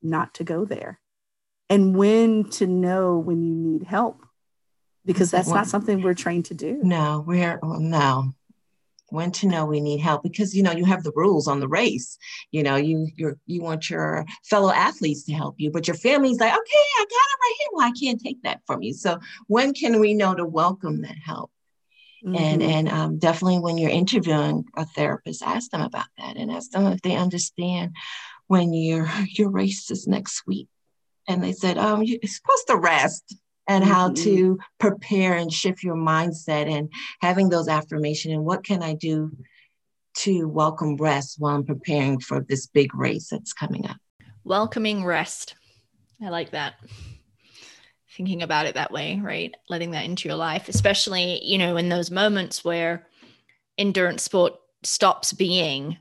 not 0.03 0.35
to 0.35 0.45
go 0.45 0.65
there 0.65 1.01
and 1.69 1.97
when 1.97 2.49
to 2.51 2.67
know 2.67 3.19
when 3.19 3.43
you 3.43 3.55
need 3.55 3.85
help 3.85 4.25
because 5.05 5.31
that's 5.31 5.49
not 5.49 5.69
something 5.69 6.03
we're 6.03 6.15
trained 6.15 6.47
to 6.47 6.55
do. 6.55 6.81
No, 6.83 7.25
we're 7.27 7.59
well, 7.63 7.81
no. 7.81 8.33
When 9.11 9.31
to 9.33 9.47
know 9.47 9.67
we 9.67 9.81
need 9.81 10.01
help 10.01 10.25
because 10.25 10.55
you 10.55 10.65
know 10.65 10.73
you 10.73 10.85
have 10.85 11.05
the 11.05 11.13
rules 11.15 11.47
on 11.47 11.61
the 11.61 11.69
race. 11.69 12.19
You 12.51 12.65
know 12.65 12.75
you 12.75 13.09
you 13.15 13.39
you 13.47 13.63
want 13.63 13.89
your 13.89 14.25
fellow 14.45 14.73
athletes 14.73 15.23
to 15.25 15.33
help 15.33 15.55
you, 15.59 15.71
but 15.71 15.87
your 15.87 15.97
family's 15.97 16.41
like, 16.41 16.53
okay, 16.53 16.85
I 16.99 17.05
got 17.05 17.07
it 17.07 17.41
right 17.41 17.55
here. 17.59 17.69
Well, 17.73 17.87
I 17.87 17.93
can't 17.93 18.21
take 18.21 18.43
that 18.43 18.63
from 18.67 18.83
you. 18.83 18.95
So 18.95 19.21
when 19.47 19.75
can 19.75 20.01
we 20.01 20.13
know 20.13 20.35
to 20.35 20.45
welcome 20.45 21.03
that 21.03 21.19
help? 21.25 21.53
Mm-hmm. 22.25 22.37
And 22.37 22.63
and 22.63 22.89
um, 22.89 23.19
definitely 23.19 23.59
when 23.59 23.79
you're 23.79 23.91
interviewing 23.91 24.65
a 24.77 24.85
therapist, 24.85 25.43
ask 25.43 25.71
them 25.71 25.83
about 25.83 26.07
that 26.19 26.37
and 26.37 26.51
ask 26.51 26.71
them 26.71 26.87
if 26.87 27.03
they 27.03 27.17
understand 27.17 27.95
when 28.47 28.73
your 28.73 29.09
your 29.29 29.51
race 29.51 29.91
is 29.91 30.07
next 30.07 30.47
week. 30.47 30.69
And 31.29 31.43
they 31.43 31.53
said, 31.53 31.77
um, 31.77 32.03
you're 32.03 32.21
supposed 32.25 32.69
to 32.69 32.77
rest 32.77 33.37
and 33.67 33.83
mm-hmm. 33.83 33.93
how 33.93 34.13
to 34.13 34.59
prepare 34.79 35.35
and 35.35 35.53
shift 35.53 35.83
your 35.83 35.97
mindset 35.97 36.71
and 36.71 36.89
having 37.21 37.49
those 37.49 37.69
affirmation 37.69 38.33
and 38.33 38.45
what 38.45 38.65
can 38.65 38.83
I 38.83 38.95
do 38.95 39.33
to 40.19 40.49
welcome 40.49 40.97
rest 40.97 41.37
while 41.39 41.57
I'm 41.57 41.65
preparing 41.65 42.21
for 42.21 42.41
this 42.41 42.69
big 42.69 42.95
race 42.95 43.29
that's 43.31 43.53
coming 43.53 43.87
up. 43.87 43.97
Welcoming 44.45 45.05
rest. 45.05 45.57
I 46.23 46.31
like 46.31 46.53
that 46.53 46.77
thinking 48.17 48.43
about 48.43 48.67
it 48.67 48.75
that 48.75 48.93
way, 48.93 49.21
right? 49.23 49.55
Letting 49.69 49.91
that 49.93 50.05
into 50.05 50.29
your 50.29 50.37
life, 50.37 50.69
especially, 50.69 51.45
you 51.45 51.59
know, 51.59 51.77
in 51.77 51.89
those 51.89 52.11
moments 52.11 52.65
where 52.65 53.07
endurance 53.77 54.23
sport 54.23 54.55
stops 54.83 55.33
being 55.33 55.99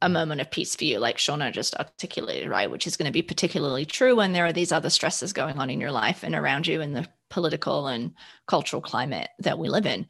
a 0.00 0.08
moment 0.08 0.40
of 0.40 0.50
peace 0.50 0.76
for 0.76 0.84
you, 0.84 0.98
like 0.98 1.16
Shauna 1.16 1.52
just 1.52 1.74
articulated, 1.74 2.48
right? 2.48 2.70
Which 2.70 2.86
is 2.86 2.96
going 2.96 3.06
to 3.06 3.12
be 3.12 3.22
particularly 3.22 3.84
true 3.84 4.14
when 4.14 4.32
there 4.32 4.46
are 4.46 4.52
these 4.52 4.72
other 4.72 4.90
stresses 4.90 5.32
going 5.32 5.58
on 5.58 5.70
in 5.70 5.80
your 5.80 5.90
life 5.90 6.22
and 6.22 6.34
around 6.34 6.66
you 6.66 6.80
in 6.80 6.92
the 6.92 7.08
political 7.30 7.88
and 7.88 8.14
cultural 8.46 8.82
climate 8.82 9.28
that 9.40 9.58
we 9.58 9.68
live 9.68 9.86
in. 9.86 10.06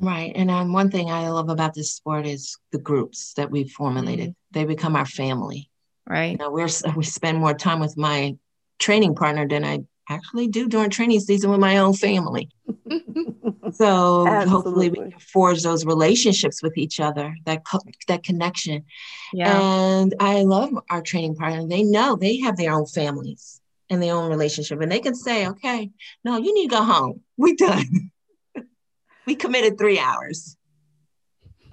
Right. 0.00 0.32
And 0.34 0.50
um, 0.50 0.72
one 0.72 0.90
thing 0.90 1.10
I 1.10 1.28
love 1.30 1.48
about 1.48 1.74
this 1.74 1.92
sport 1.92 2.26
is 2.26 2.58
the 2.70 2.78
groups 2.78 3.32
that 3.34 3.50
we've 3.50 3.70
formulated. 3.70 4.30
Mm-hmm. 4.30 4.58
They 4.58 4.64
become 4.66 4.94
our 4.94 5.06
family. 5.06 5.70
Right. 6.08 6.32
You 6.32 6.38
know, 6.38 6.50
we're 6.50 6.68
we 6.94 7.02
spend 7.02 7.38
more 7.38 7.54
time 7.54 7.80
with 7.80 7.96
my 7.96 8.36
training 8.78 9.14
partner 9.14 9.46
than 9.46 9.64
I 9.64 9.80
actually 10.08 10.48
do 10.48 10.68
during 10.68 10.90
training 10.90 11.20
season 11.20 11.50
with 11.50 11.60
my 11.60 11.78
own 11.78 11.94
family. 11.94 12.48
so 13.72 14.26
Absolutely. 14.26 14.48
hopefully 14.48 14.88
we 14.90 14.96
can 14.96 15.20
forge 15.20 15.62
those 15.62 15.84
relationships 15.84 16.62
with 16.62 16.76
each 16.76 17.00
other, 17.00 17.34
that 17.44 17.64
co- 17.64 17.80
that 18.08 18.22
connection. 18.22 18.84
Yeah. 19.32 19.60
And 19.60 20.14
I 20.20 20.42
love 20.42 20.70
our 20.90 21.02
training 21.02 21.36
partner. 21.36 21.66
They 21.66 21.82
know 21.82 22.16
they 22.16 22.38
have 22.38 22.56
their 22.56 22.72
own 22.72 22.86
families 22.86 23.60
and 23.90 24.02
their 24.02 24.14
own 24.14 24.30
relationship, 24.30 24.80
and 24.80 24.90
they 24.90 25.00
can 25.00 25.14
say, 25.14 25.48
"Okay, 25.48 25.90
no, 26.24 26.38
you 26.38 26.54
need 26.54 26.70
to 26.70 26.76
go 26.76 26.82
home. 26.82 27.20
We 27.36 27.54
done. 27.54 28.10
we 29.26 29.34
committed 29.34 29.78
three 29.78 29.98
hours." 29.98 30.56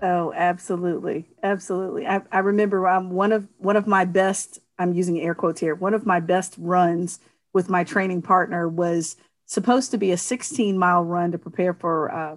Oh, 0.02 0.34
absolutely, 0.36 1.28
absolutely. 1.42 2.06
I, 2.06 2.22
I 2.30 2.40
remember 2.40 2.88
um, 2.90 3.12
one 3.12 3.32
of 3.32 3.48
one 3.58 3.78
of 3.78 3.88
my 3.88 4.04
best 4.04 4.60
I'm 4.80 4.94
using 4.94 5.20
air 5.22 5.36
quotes 5.36 5.60
here, 5.60 5.76
one 5.76 5.94
of 5.94 6.06
my 6.06 6.20
best 6.20 6.56
runs 6.58 7.20
with 7.54 7.70
my 7.70 7.84
training 7.84 8.22
partner 8.22 8.68
was 8.68 9.16
supposed 9.46 9.92
to 9.92 9.98
be 9.98 10.12
a 10.12 10.18
16 10.18 10.78
mile 10.78 11.04
run 11.04 11.32
to 11.32 11.38
prepare 11.38 11.74
for 11.74 12.12
uh, 12.12 12.36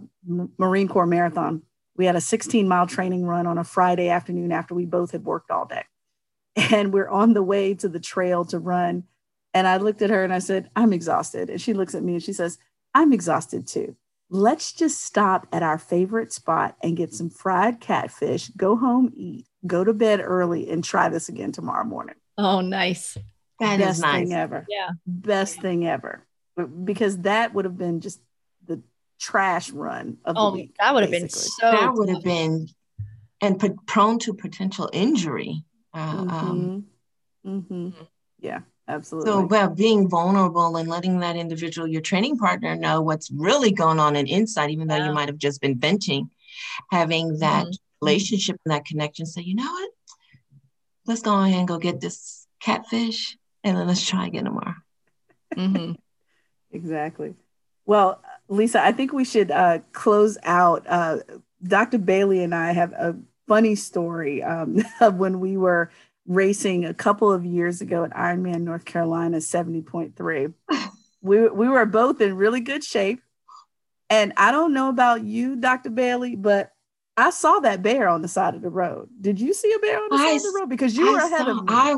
Marine 0.59 0.89
Corps 0.89 1.07
Marathon. 1.07 1.63
We 1.97 2.05
had 2.05 2.17
a 2.17 2.21
16 2.21 2.69
mile 2.69 2.87
training 2.87 3.25
run 3.25 3.47
on 3.47 3.59
a 3.59 3.65
Friday 3.65 4.09
afternoon 4.09 4.53
after 4.53 4.75
we 4.75 4.85
both 4.85 5.13
had 5.13 5.25
worked 5.25 5.51
all 5.51 5.67
day. 5.67 5.85
And 6.71 6.93
we're 6.93 7.09
on 7.09 7.35
the 7.35 7.43
way 7.43 7.75
to 7.75 7.89
the 7.89 8.01
trail 8.01 8.45
to 8.47 8.59
run. 8.59 9.05
And 9.53 9.67
I 9.67 9.77
looked 9.77 10.03
at 10.03 10.11
her 10.11 10.25
and 10.25 10.33
I 10.33 10.39
said, 10.39 10.71
I'm 10.75 10.93
exhausted. 10.93 11.51
And 11.51 11.61
she 11.61 11.75
looks 11.75 11.95
at 11.95 12.03
me 12.03 12.15
and 12.15 12.23
she 12.23 12.33
says, 12.33 12.59
I'm 12.95 13.13
exhausted 13.13 13.67
too. 13.67 13.97
let's 14.31 14.73
just 14.73 15.03
stop 15.03 15.47
at 15.53 15.63
our 15.63 15.79
favorite 15.79 16.33
spot 16.33 16.77
and 16.83 16.97
get 16.97 17.15
some 17.15 17.31
fried 17.31 17.81
catfish, 17.81 18.49
go 18.57 18.77
home, 18.77 19.13
eat, 19.15 19.47
go 19.67 19.85
to 19.85 19.93
bed 19.93 20.21
early, 20.21 20.69
and 20.71 20.83
try 20.83 21.09
this 21.09 21.29
again 21.29 21.53
tomorrow 21.53 21.85
morning. 21.85 22.17
Oh, 22.39 22.61
nice. 22.61 23.17
That 23.61 23.79
Best 23.79 23.99
is 23.99 24.03
nice. 24.03 24.29
thing 24.29 24.33
ever. 24.37 24.67
Yeah. 24.69 24.91
Best 25.07 25.61
thing 25.61 25.87
ever. 25.87 26.27
Because 26.85 27.19
that 27.21 27.55
would 27.55 27.65
have 27.65 27.79
been 27.79 28.01
just 28.01 28.21
the 28.67 28.83
trash 29.19 29.71
run 29.71 30.19
of 30.25 30.35
the 30.35 30.41
Oh, 30.41 30.53
week. 30.53 30.75
that 30.79 30.93
would 30.95 31.03
have 31.03 31.11
been 31.11 31.29
so. 31.29 31.71
that 31.71 31.93
would 31.95 32.09
have 32.11 32.23
been 32.23 32.69
and 33.41 33.61
p- 33.61 33.71
prone 33.87 34.19
to 34.21 34.35
potential 34.35 34.89
injury. 34.93 35.63
Uh, 35.95 36.25
um, 36.29 36.87
Mhm. 37.45 37.65
Mhm. 37.69 38.07
Yeah, 38.41 38.61
absolutely. 38.89 39.31
so 39.31 39.45
about 39.45 39.77
being 39.77 40.09
vulnerable 40.09 40.77
and 40.77 40.89
letting 40.89 41.21
that 41.21 41.37
individual, 41.37 41.87
your 41.87 42.01
training 42.03 42.37
partner, 42.39 42.75
know 42.77 43.01
what's 43.03 43.31
really 43.31 43.71
going 43.73 43.99
on 43.99 44.17
and 44.17 44.29
inside, 44.29 44.71
even 44.71 44.89
though 44.89 44.97
Yeah. 44.97 45.09
you 45.09 45.15
might 45.15 45.29
have 45.29 45.39
just 45.39 45.61
been 45.61 45.79
venting, 45.79 46.31
having 46.91 47.39
that 47.39 47.67
Mhm. 47.67 47.79
relationship 48.03 48.61
and 48.65 48.73
that 48.75 48.85
connection. 48.85 49.25
Say, 49.27 49.43
you 49.43 49.55
know 49.55 49.71
what? 49.71 49.91
Let's 51.07 51.23
go 51.23 51.41
ahead 51.41 51.59
and 51.59 51.69
go 51.69 51.79
get 51.79 52.01
this 52.01 52.47
catfish, 52.61 53.37
and 53.63 53.77
then 53.77 53.87
let's 53.87 54.07
try 54.07 54.27
again 54.27 54.45
tomorrow. 54.45 54.75
Mm-hmm. 55.55 55.93
Exactly. 56.73 57.35
Well, 57.87 58.21
Lisa, 58.49 58.83
I 58.83 58.93
think 58.93 59.13
we 59.13 59.25
should 59.25 59.51
uh, 59.51 59.79
close 59.93 60.37
out. 60.43 60.85
Uh, 60.87 61.19
Dr. 61.63 61.97
Bailey 61.99 62.43
and 62.43 62.55
I 62.55 62.73
have 62.73 62.93
a 62.93 63.17
funny 63.47 63.77
story 63.77 64.43
um, 64.43 64.83
of 65.01 65.15
when 65.15 65.41
we 65.41 65.57
were 65.57 65.91
racing 66.27 66.85
a 66.85 66.93
couple 66.93 67.33
of 67.33 67.47
years 67.47 67.81
ago 67.81 68.05
at 68.05 68.11
Ironman 68.11 68.63
North 68.63 68.85
Carolina 68.85 69.39
70.3. 69.39 70.53
We, 71.23 71.49
we 71.49 71.69
were 71.69 71.87
both 71.87 72.21
in 72.21 72.37
really 72.37 72.61
good 72.61 72.85
shape. 72.85 73.21
And 74.09 74.33
I 74.37 74.53
don't 74.53 74.73
know 74.73 74.89
about 74.89 75.25
you, 75.25 75.57
Dr. 75.57 75.91
Bailey, 75.91 76.37
but 76.37 76.71
I 77.17 77.31
saw 77.31 77.61
that 77.61 77.83
bear 77.83 78.09
on 78.09 78.23
the 78.23 78.29
side 78.29 78.55
of 78.55 78.63
the 78.63 78.69
road. 78.69 79.09
Did 79.21 79.41
you 79.41 79.55
see 79.55 79.73
a 79.73 79.79
bear 79.79 79.99
on 80.03 80.09
the 80.11 80.17
I 80.17 80.25
side 80.27 80.37
of 80.37 80.43
the 80.53 80.59
road? 80.61 80.69
Because 80.69 80.97
you 80.97 81.11
were 81.11 81.19
I 81.19 81.27
ahead 81.27 81.47
saw- 81.47 81.51
of 81.51 81.57
me. 81.57 81.63
I 81.69 81.97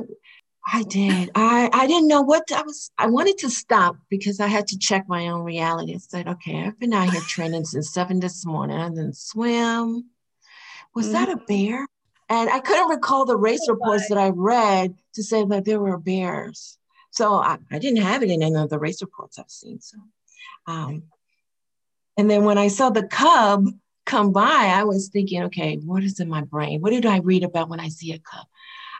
I 0.70 0.82
did. 0.82 1.30
I 1.34 1.70
I 1.72 1.86
didn't 1.86 2.08
know 2.08 2.22
what 2.22 2.50
I 2.52 2.62
was. 2.62 2.90
I 2.98 3.06
wanted 3.06 3.38
to 3.38 3.50
stop 3.50 3.96
because 4.10 4.38
I 4.38 4.46
had 4.48 4.66
to 4.68 4.78
check 4.78 5.08
my 5.08 5.28
own 5.28 5.42
reality. 5.42 5.94
I 5.94 5.98
said, 5.98 6.28
okay, 6.28 6.62
I've 6.64 6.78
been 6.78 6.92
out 6.92 7.08
here 7.10 7.22
training 7.22 7.64
since 7.64 7.92
seven 7.92 8.20
this 8.20 8.44
morning. 8.44 8.76
I 8.78 8.88
didn't 8.90 9.16
swim. 9.16 10.10
Was 10.94 11.12
that 11.12 11.28
a 11.28 11.36
bear? 11.36 11.86
And 12.28 12.50
I 12.50 12.60
couldn't 12.60 12.90
recall 12.90 13.24
the 13.24 13.36
race 13.36 13.66
reports 13.68 14.08
that 14.08 14.18
I 14.18 14.28
read 14.28 14.94
to 15.14 15.22
say 15.22 15.44
that 15.46 15.64
there 15.64 15.80
were 15.80 15.96
bears. 15.98 16.76
So 17.10 17.34
I, 17.34 17.56
I 17.70 17.78
didn't 17.78 18.02
have 18.02 18.22
it 18.22 18.30
in 18.30 18.42
any 18.42 18.54
of 18.56 18.68
the 18.68 18.78
race 18.78 19.00
reports 19.00 19.38
I've 19.38 19.50
seen. 19.50 19.80
So, 19.80 19.96
um, 20.66 21.04
and 22.18 22.28
then 22.30 22.44
when 22.44 22.58
I 22.58 22.68
saw 22.68 22.90
the 22.90 23.06
cub 23.06 23.66
come 24.08 24.32
by, 24.32 24.72
I 24.74 24.84
was 24.84 25.08
thinking, 25.08 25.44
okay, 25.44 25.76
what 25.84 26.02
is 26.02 26.18
in 26.18 26.28
my 26.28 26.42
brain? 26.42 26.80
What 26.80 26.90
did 26.90 27.06
I 27.06 27.18
read 27.18 27.44
about 27.44 27.68
when 27.68 27.78
I 27.78 27.88
see 27.88 28.12
a 28.12 28.18
cub? 28.18 28.46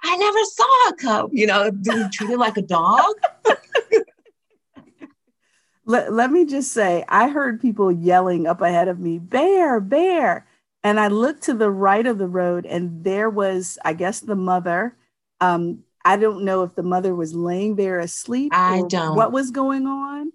I 0.05 0.17
never 0.17 0.45
saw 0.45 0.89
a 0.91 0.95
cub. 0.95 1.31
You 1.33 1.47
know, 1.47 1.71
did 1.71 1.95
we 1.95 2.09
treat 2.11 2.31
it 2.31 2.39
like 2.39 2.57
a 2.57 2.63
dog? 2.63 3.15
let, 5.87 6.13
let 6.13 6.31
me 6.31 6.45
just 6.45 6.73
say, 6.73 7.05
I 7.09 7.29
heard 7.29 7.61
people 7.61 7.91
yelling 7.91 8.47
up 8.47 8.61
ahead 8.61 8.87
of 8.87 9.01
me, 9.01 9.19
bear, 9.19 9.81
bear. 9.81 10.47
And 10.85 11.01
I 11.01 11.09
looked 11.09 11.43
to 11.45 11.55
the 11.55 11.71
right 11.71 12.07
of 12.07 12.19
the 12.19 12.29
road, 12.29 12.67
and 12.67 13.03
there 13.03 13.31
was, 13.31 13.79
I 13.85 13.95
guess, 13.95 14.21
the 14.21 14.37
mother. 14.37 14.95
Um, 15.41 15.85
I 16.05 16.17
don't 16.17 16.45
know 16.45 16.63
if 16.63 16.75
the 16.75 16.83
mother 16.83 17.15
was 17.15 17.35
laying 17.35 17.77
there 17.77 17.99
asleep 17.99 18.53
I 18.55 18.83
don't. 18.89 19.17
what 19.17 19.33
was 19.33 19.51
going 19.51 19.87
on. 19.87 20.33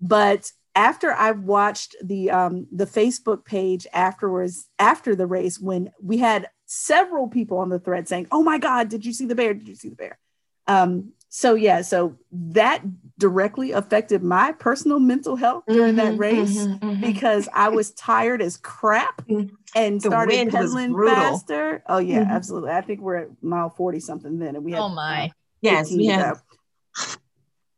But 0.00 0.50
after 0.74 1.12
I 1.12 1.32
watched 1.32 1.96
the 2.02 2.30
um, 2.30 2.66
the 2.72 2.86
Facebook 2.86 3.44
page 3.44 3.86
afterwards, 3.92 4.68
after 4.78 5.14
the 5.14 5.26
race, 5.26 5.58
when 5.60 5.92
we 6.02 6.18
had 6.18 6.48
several 6.66 7.28
people 7.28 7.58
on 7.58 7.68
the 7.68 7.78
thread 7.78 8.08
saying, 8.08 8.28
"Oh 8.32 8.42
my 8.42 8.58
God, 8.58 8.88
did 8.88 9.04
you 9.04 9.12
see 9.12 9.26
the 9.26 9.34
bear? 9.34 9.54
Did 9.54 9.68
you 9.68 9.74
see 9.74 9.90
the 9.90 9.96
bear?" 9.96 10.18
Um, 10.66 11.12
so 11.28 11.54
yeah, 11.54 11.82
so 11.82 12.16
that 12.30 12.82
directly 13.18 13.72
affected 13.72 14.22
my 14.22 14.52
personal 14.52 15.00
mental 15.00 15.36
health 15.36 15.64
during 15.66 15.96
that 15.96 16.14
Mhm, 16.14 16.18
race 16.18 16.66
mhm, 16.66 16.80
mhm. 16.80 17.00
because 17.00 17.48
I 17.54 17.68
was 17.68 17.90
tired 17.92 18.40
as 18.42 18.56
crap 18.58 19.26
Mm. 19.26 19.50
and 19.74 19.96
The 20.00 20.08
started 20.08 20.50
pedaling 20.50 20.94
faster. 20.94 21.82
Oh 21.88 21.98
yeah, 21.98 22.24
Mhm. 22.24 22.30
absolutely. 22.30 22.70
I 22.70 22.80
think 22.82 23.00
we're 23.00 23.16
at 23.16 23.42
mile 23.42 23.70
forty 23.70 24.00
something 24.00 24.38
then, 24.38 24.56
and 24.56 24.64
we 24.64 24.72
had 24.72 24.82
Oh 24.82 24.88
my. 24.88 25.24
uh, 25.26 25.28
yes, 25.60 25.88
15 25.88 25.98
we 25.98 26.06
to 26.12 26.40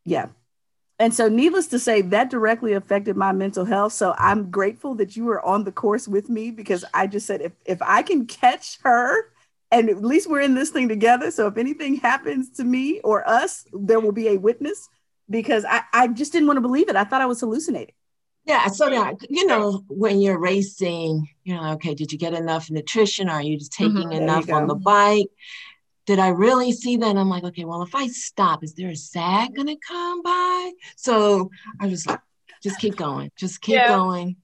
Yeah. 0.05 0.27
And 0.97 1.13
so, 1.13 1.27
needless 1.27 1.67
to 1.67 1.79
say, 1.79 2.01
that 2.01 2.29
directly 2.29 2.73
affected 2.73 3.17
my 3.17 3.33
mental 3.33 3.65
health. 3.65 3.91
So 3.93 4.15
I'm 4.17 4.49
grateful 4.49 4.95
that 4.95 5.17
you 5.17 5.25
were 5.25 5.45
on 5.45 5.65
the 5.65 5.71
course 5.71 6.07
with 6.07 6.29
me 6.29 6.51
because 6.51 6.85
I 6.93 7.07
just 7.07 7.25
said, 7.25 7.41
if 7.41 7.51
if 7.65 7.81
I 7.81 8.01
can 8.01 8.25
catch 8.25 8.79
her, 8.83 9.29
and 9.71 9.89
at 9.89 10.01
least 10.01 10.29
we're 10.29 10.41
in 10.41 10.55
this 10.55 10.69
thing 10.69 10.87
together. 10.87 11.31
So 11.31 11.47
if 11.47 11.57
anything 11.57 11.97
happens 11.97 12.49
to 12.51 12.63
me 12.63 13.01
or 13.01 13.27
us, 13.27 13.65
there 13.73 13.99
will 13.99 14.13
be 14.13 14.29
a 14.29 14.37
witness 14.37 14.87
because 15.29 15.65
I, 15.65 15.81
I 15.91 16.07
just 16.07 16.31
didn't 16.31 16.47
want 16.47 16.57
to 16.57 16.61
believe 16.61 16.87
it. 16.87 16.95
I 16.95 17.03
thought 17.03 17.21
I 17.21 17.25
was 17.25 17.41
hallucinating. 17.41 17.95
Yeah, 18.45 18.67
so 18.67 18.89
that 18.91 19.15
you 19.27 19.47
know, 19.47 19.83
when 19.87 20.21
you're 20.21 20.39
racing, 20.39 21.27
you 21.43 21.55
know, 21.55 21.73
okay, 21.73 21.95
did 21.95 22.11
you 22.11 22.19
get 22.19 22.33
enough 22.33 22.69
nutrition? 22.69 23.27
Are 23.27 23.41
you 23.41 23.57
just 23.57 23.73
taking 23.73 23.95
mm-hmm. 23.95 24.11
you 24.11 24.21
enough 24.21 24.51
on 24.51 24.67
the 24.67 24.75
bike? 24.75 25.27
Did 26.05 26.19
I 26.19 26.29
really 26.29 26.71
see 26.71 26.97
that? 26.97 27.15
I'm 27.17 27.29
like, 27.29 27.43
okay, 27.45 27.65
well, 27.65 27.81
if 27.81 27.95
I 27.95 28.07
stop, 28.07 28.63
is 28.63 28.73
there 28.75 28.89
a 28.89 28.95
sag 28.95 29.55
gonna 29.55 29.75
come 29.87 30.21
by? 30.21 30.71
So 30.95 31.49
I 31.79 31.87
was 31.87 32.05
like, 32.05 32.19
just 32.61 32.79
keep 32.79 32.95
going, 32.95 33.31
just 33.35 33.61
keep 33.61 33.75
Yeah. 33.75 33.87
going, 33.87 34.35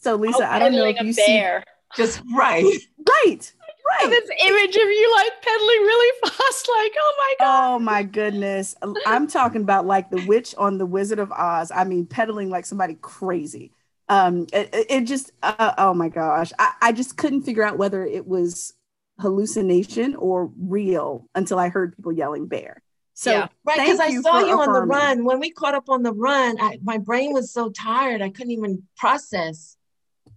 So 0.00 0.16
Lisa, 0.16 0.50
I 0.50 0.58
don't 0.58 0.72
know 0.72 0.84
if 0.84 1.00
you 1.00 1.10
a 1.10 1.12
see 1.12 1.26
bear. 1.38 1.64
just 1.96 2.20
right. 2.36 2.62
right, 3.08 3.52
right. 3.90 4.10
this 4.10 4.30
image 4.46 4.76
of 4.76 4.82
you 4.82 5.14
like 5.16 5.42
pedaling 5.42 5.80
really 5.80 6.18
fast, 6.22 6.68
like, 6.76 6.92
oh 7.00 7.14
my 7.18 7.34
god. 7.38 7.74
Oh 7.74 7.78
my 7.78 8.02
goodness. 8.02 8.74
I'm 9.06 9.26
talking 9.26 9.62
about 9.62 9.86
like 9.86 10.10
the 10.10 10.22
witch 10.26 10.54
on 10.58 10.78
the 10.78 10.86
Wizard 10.86 11.18
of 11.18 11.32
Oz. 11.32 11.70
I 11.74 11.84
mean, 11.84 12.04
pedaling 12.06 12.50
like 12.50 12.66
somebody 12.66 12.96
crazy. 13.00 13.72
Um, 14.10 14.46
it, 14.52 14.70
it- 14.74 14.86
it 14.90 15.00
just, 15.04 15.32
uh, 15.42 15.72
oh 15.78 15.94
my 15.94 16.08
gosh. 16.08 16.52
I, 16.58 16.72
I 16.82 16.92
just 16.92 17.16
couldn't 17.16 17.42
figure 17.42 17.62
out 17.62 17.76
whether 17.78 18.04
it 18.04 18.26
was 18.26 18.74
hallucination 19.20 20.14
or 20.16 20.50
real 20.58 21.28
until 21.34 21.58
I 21.58 21.68
heard 21.68 21.96
people 21.96 22.12
yelling 22.12 22.46
bear. 22.46 22.82
So 23.14 23.32
Yeah. 23.32 23.48
Right, 23.64 23.78
because 23.80 23.98
I 23.98 24.14
saw 24.20 24.40
for 24.40 24.46
you 24.46 24.60
on 24.60 24.72
the 24.72 24.82
run. 24.82 25.24
When 25.24 25.40
we 25.40 25.50
caught 25.50 25.74
up 25.74 25.88
on 25.88 26.02
the 26.02 26.12
run, 26.12 26.56
I, 26.60 26.78
my 26.82 26.98
brain 26.98 27.32
was 27.32 27.52
so 27.52 27.70
tired, 27.70 28.22
I 28.22 28.30
couldn't 28.30 28.52
even 28.52 28.84
process 28.96 29.76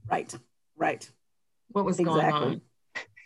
right, 0.09 0.33
right. 0.75 1.09
what 1.69 1.85
was 1.85 1.97
going 1.97 2.09
Exactly. 2.09 2.47
on. 2.47 2.61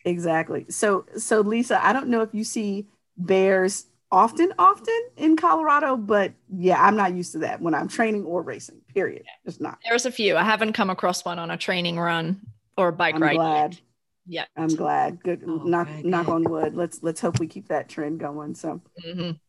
Exactly. 0.04 0.66
So, 0.70 1.06
so 1.18 1.42
Lisa, 1.42 1.84
I 1.84 1.94
don't 1.94 2.10
know 2.10 2.22
if 2.22 2.34
you 2.34 2.44
see 2.44 2.88
bears 3.18 3.86
often, 4.12 4.54
often 4.60 5.00
in 5.18 5.36
Colorado, 5.38 5.96
but 5.98 6.34
yeah, 6.54 6.82
I'm 6.82 6.96
not 6.96 7.16
used 7.16 7.32
to 7.32 7.40
that 7.40 7.62
when 7.62 7.74
I'm 7.74 7.88
training 7.88 8.24
or 8.26 8.42
racing, 8.42 8.82
period. 8.94 9.24
Just 9.46 9.62
not. 9.62 9.80
There's 9.88 10.06
a 10.06 10.12
few. 10.12 10.36
I 10.36 10.44
haven't 10.44 10.74
come 10.74 10.90
across 10.90 11.24
one 11.26 11.40
on 11.40 11.50
a 11.50 11.58
training 11.58 11.98
run 11.98 12.42
or 12.78 12.90
a 12.90 12.94
bike 12.94 13.16
I'm 13.16 13.22
ride. 13.24 13.36
glad. 13.36 13.80
Yeah. 14.28 14.46
I'm 14.56 14.68
glad. 14.68 15.22
Good. 15.24 15.44
Oh, 15.48 15.58
knock 15.64 15.88
okay, 15.88 16.04
knock 16.04 16.28
on 16.28 16.44
wood. 16.44 16.76
Let's 16.76 17.02
let's 17.04 17.22
hope 17.22 17.40
we 17.40 17.48
keep 17.48 17.68
that 17.68 17.90
trend 17.90 18.20
going. 18.20 18.56
So, 18.56 18.82
Mhm. 19.06 19.40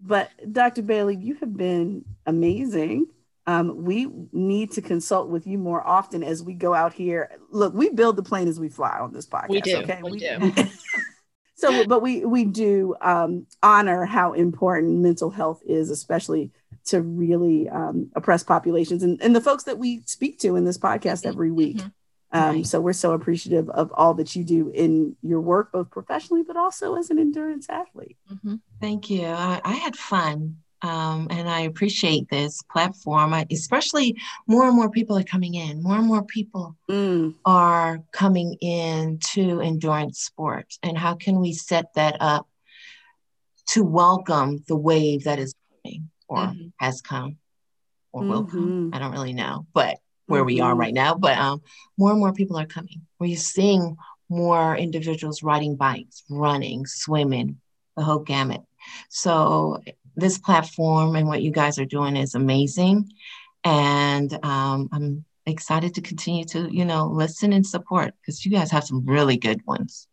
but 0.00 0.30
Dr. 0.52 0.82
Bailey, 0.82 1.16
you 1.16 1.34
have 1.36 1.56
been 1.56 2.04
amazing. 2.26 3.06
Um, 3.46 3.84
we 3.84 4.08
need 4.32 4.72
to 4.72 4.82
consult 4.82 5.28
with 5.28 5.46
you 5.46 5.58
more 5.58 5.86
often 5.86 6.22
as 6.22 6.42
we 6.42 6.54
go 6.54 6.72
out 6.72 6.94
here. 6.94 7.30
Look, 7.50 7.74
we 7.74 7.90
build 7.90 8.16
the 8.16 8.22
plane 8.22 8.48
as 8.48 8.58
we 8.58 8.70
fly 8.70 8.98
on 8.98 9.12
this 9.12 9.26
podcast. 9.26 9.50
We 9.50 9.60
do. 9.60 9.76
Okay, 9.78 10.00
We 10.02 10.18
do. 10.18 10.64
so, 11.56 11.86
but 11.86 12.00
we 12.00 12.24
we 12.24 12.44
do 12.46 12.94
um, 13.02 13.46
honor 13.62 14.06
how 14.06 14.32
important 14.32 15.00
mental 15.00 15.30
health 15.30 15.62
is, 15.66 15.90
especially 15.90 16.50
to 16.86 17.02
really 17.02 17.68
um, 17.68 18.10
oppressed 18.14 18.46
populations 18.46 19.02
and, 19.02 19.20
and 19.22 19.34
the 19.36 19.40
folks 19.40 19.64
that 19.64 19.78
we 19.78 20.02
speak 20.06 20.38
to 20.40 20.56
in 20.56 20.64
this 20.64 20.78
podcast 20.78 21.24
every 21.26 21.50
week. 21.50 21.78
Mhm. 21.78 21.92
Um, 22.34 22.56
Right. 22.56 22.66
So 22.66 22.80
we're 22.80 22.92
so 22.92 23.12
appreciative 23.12 23.70
of 23.70 23.92
all 23.94 24.12
that 24.14 24.34
you 24.34 24.42
do 24.44 24.68
in 24.70 25.16
your 25.22 25.40
work, 25.40 25.70
both 25.72 25.90
professionally, 25.90 26.42
but 26.42 26.56
also 26.56 26.96
as 26.96 27.08
an 27.10 27.18
endurance 27.18 27.68
athlete. 27.70 28.16
Mhm. 28.30 28.60
Thank 28.80 29.08
you. 29.08 29.24
I, 29.26 29.60
I 29.64 29.74
had 29.74 29.96
fun. 29.96 30.56
Um, 30.82 31.28
and 31.30 31.48
I 31.48 31.60
appreciate 31.60 32.28
this 32.28 32.60
platform. 32.70 33.32
I, 33.32 33.46
especially 33.50 34.18
more 34.46 34.66
and 34.66 34.76
more 34.76 34.90
people 34.90 35.16
are 35.16 35.22
coming 35.22 35.54
in. 35.54 35.82
More 35.82 35.96
and 35.96 36.06
more 36.06 36.24
people 36.24 36.76
Mm, 36.90 37.34
are 37.46 38.02
coming 38.12 38.54
in 38.60 39.18
to 39.32 39.60
endurance 39.62 40.18
sports. 40.20 40.78
And 40.82 40.98
how 40.98 41.14
can 41.14 41.40
we 41.40 41.52
set 41.54 41.94
that 41.94 42.16
up 42.20 42.46
to 43.68 43.82
welcome 43.82 44.62
the 44.68 44.76
wave 44.76 45.24
that 45.24 45.38
is 45.38 45.54
coming 45.82 46.10
or 46.28 46.38
Mhm. 46.48 46.72
has 46.78 47.00
come 47.00 47.38
or 48.12 48.22
will 48.24 48.44
come? 48.44 48.90
Mhm. 48.92 48.94
I 48.94 48.98
don't 48.98 49.12
really 49.12 49.32
know, 49.32 49.66
but 49.72 49.98
where 50.26 50.44
we 50.44 50.60
are 50.60 50.74
Mhm. 50.74 50.78
right 50.78 50.94
now. 50.94 51.14
But 51.14 51.38
um, 51.38 51.62
more 51.98 52.10
and 52.10 52.20
more 52.20 52.32
people 52.32 52.56
are 52.58 52.66
coming. 52.66 53.02
We're 53.18 53.36
seeing 53.36 53.96
more 54.28 54.76
individuals 54.76 55.42
riding 55.42 55.76
bikes, 55.76 56.22
running, 56.30 56.86
swimming, 56.86 57.60
the 57.96 58.02
whole 58.02 58.20
gamut. 58.20 58.62
So 59.08 59.80
this 60.16 60.38
platform 60.38 61.16
and 61.16 61.26
what 61.28 61.42
you 61.42 61.50
guys 61.50 61.78
are 61.78 61.84
doing 61.84 62.16
is 62.16 62.34
amazing. 62.34 63.12
And 63.64 64.32
um, 64.44 64.88
I'm 64.92 65.24
excited 65.46 65.94
to 65.94 66.00
continue 66.00 66.44
to, 66.46 66.68
you 66.74 66.84
know, 66.84 67.06
listen 67.06 67.52
and 67.52 67.66
support 67.66 68.14
because 68.20 68.44
you 68.44 68.50
guys 68.50 68.70
have 68.70 68.84
some 68.84 69.04
really 69.04 69.36
good 69.36 69.60
ones. 69.66 70.08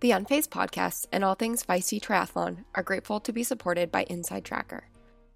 The 0.00 0.10
Unfazed 0.10 0.48
podcast 0.50 1.06
and 1.10 1.24
all 1.24 1.34
things 1.34 1.64
Feisty 1.64 1.98
Triathlon 2.00 2.64
are 2.74 2.82
grateful 2.82 3.20
to 3.20 3.32
be 3.32 3.42
supported 3.42 3.90
by 3.90 4.02
Inside 4.04 4.44
Tracker. 4.44 4.84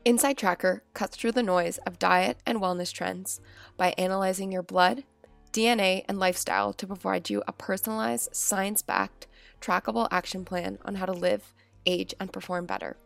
Inside 0.05 0.39
Tracker 0.39 0.83
cuts 0.95 1.17
through 1.17 1.33
the 1.33 1.43
noise 1.43 1.79
of 1.79 1.99
diet 1.99 2.39
and 2.47 2.61
wellness 2.61 2.93
trends 2.93 3.41
by 3.77 3.95
analyzing 3.99 4.53
your 4.53 4.63
blood, 4.63 5.05
DNA, 5.53 6.05
and 6.09 6.19
lifestyle 6.19 6.73
to 6.73 6.87
provide 6.87 7.29
you 7.29 7.43
a 7.47 7.53
personalized, 7.53 8.35
science 8.35 8.81
backed, 8.81 9.27
trackable 9.61 10.09
action 10.11 10.45
plan 10.45 10.79
on 10.85 10.95
how 10.95 11.07
to 11.07 11.13
live, 11.13 11.53
age, 11.85 12.15
and 12.21 12.33
perform 12.33 12.65
better. 12.65 12.97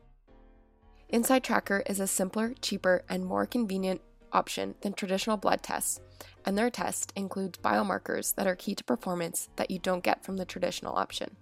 Inside 1.08 1.42
Tracker 1.42 1.82
is 1.86 1.98
a 1.98 2.06
simpler, 2.06 2.54
cheaper, 2.60 3.04
and 3.08 3.24
more 3.24 3.46
convenient 3.46 4.02
option 4.32 4.74
than 4.82 4.92
traditional 4.92 5.36
blood 5.36 5.62
tests, 5.62 6.00
and 6.44 6.56
their 6.56 6.70
test 6.70 7.12
includes 7.16 7.58
biomarkers 7.58 8.34
that 8.34 8.46
are 8.46 8.56
key 8.56 8.74
to 8.74 8.84
performance 8.84 9.48
that 9.56 9.70
you 9.70 9.78
don't 9.78 10.04
get 10.04 10.24
from 10.24 10.36
the 10.36 10.44
traditional 10.44 10.96
option. 10.96 11.36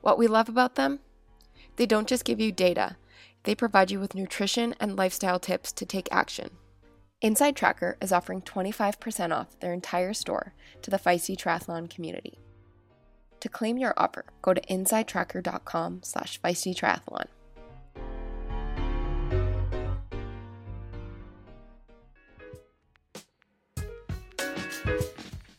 What 0.00 0.18
we 0.18 0.26
love 0.26 0.48
about 0.48 0.74
them? 0.74 1.00
They 1.76 1.86
don't 1.86 2.08
just 2.08 2.24
give 2.24 2.40
you 2.40 2.52
data, 2.52 2.96
they 3.44 3.54
provide 3.54 3.90
you 3.90 4.00
with 4.00 4.14
nutrition 4.14 4.74
and 4.80 4.96
lifestyle 4.96 5.38
tips 5.38 5.72
to 5.72 5.86
take 5.86 6.08
action. 6.10 6.50
Inside 7.20 7.56
Tracker 7.56 7.96
is 8.02 8.12
offering 8.12 8.42
25% 8.42 9.32
off 9.32 9.58
their 9.60 9.72
entire 9.72 10.12
store 10.12 10.52
to 10.82 10.90
the 10.90 10.98
Feisty 10.98 11.36
Triathlon 11.36 11.88
community. 11.88 12.38
To 13.40 13.48
claim 13.48 13.78
your 13.78 13.94
offer, 13.96 14.24
go 14.42 14.52
to 14.52 14.60
insidetracker.com 14.62 16.00
slash 16.02 16.40
feistytriathlon. 16.40 17.26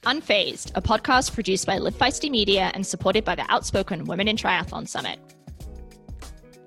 Unfazed, 0.03 0.71
a 0.75 0.81
podcast 0.83 1.33
produced 1.33 1.65
by 1.65 1.79
Live 1.79 1.95
Feisty 1.95 2.29
Media 2.29 2.71
and 2.75 2.85
supported 2.85 3.25
by 3.25 3.33
the 3.33 3.51
Outspoken 3.51 4.05
Women 4.05 4.27
in 4.27 4.35
Triathlon 4.35 4.87
Summit. 4.87 5.19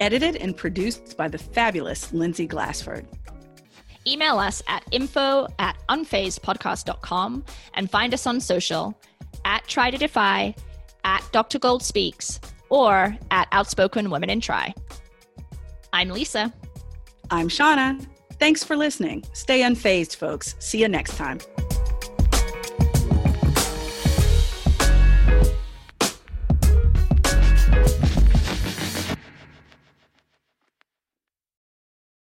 Edited 0.00 0.36
and 0.36 0.56
produced 0.56 1.16
by 1.16 1.28
the 1.28 1.38
fabulous 1.38 2.12
Lindsay 2.12 2.46
Glassford. 2.46 3.06
Email 4.06 4.38
us 4.38 4.62
at 4.68 4.84
info 4.90 5.48
at 5.58 5.76
unfazedpodcast.com 5.88 7.44
and 7.74 7.90
find 7.90 8.14
us 8.14 8.26
on 8.26 8.40
social 8.40 8.98
at 9.44 9.66
Tri 9.66 9.90
to 9.90 9.98
Defy, 9.98 10.54
at 11.04 11.24
Dr. 11.32 11.58
Gold 11.58 11.82
Speaks, 11.82 12.40
or 12.70 13.16
at 13.30 13.48
Outspoken 13.52 14.10
Women 14.10 14.30
in 14.30 14.40
Tri. 14.40 14.72
I'm 15.92 16.10
Lisa. 16.10 16.52
I'm 17.30 17.48
Shauna. 17.48 18.06
Thanks 18.38 18.62
for 18.62 18.76
listening. 18.76 19.24
Stay 19.32 19.62
unfazed, 19.62 20.16
folks. 20.16 20.54
See 20.58 20.80
you 20.80 20.88
next 20.88 21.16
time. 21.16 21.38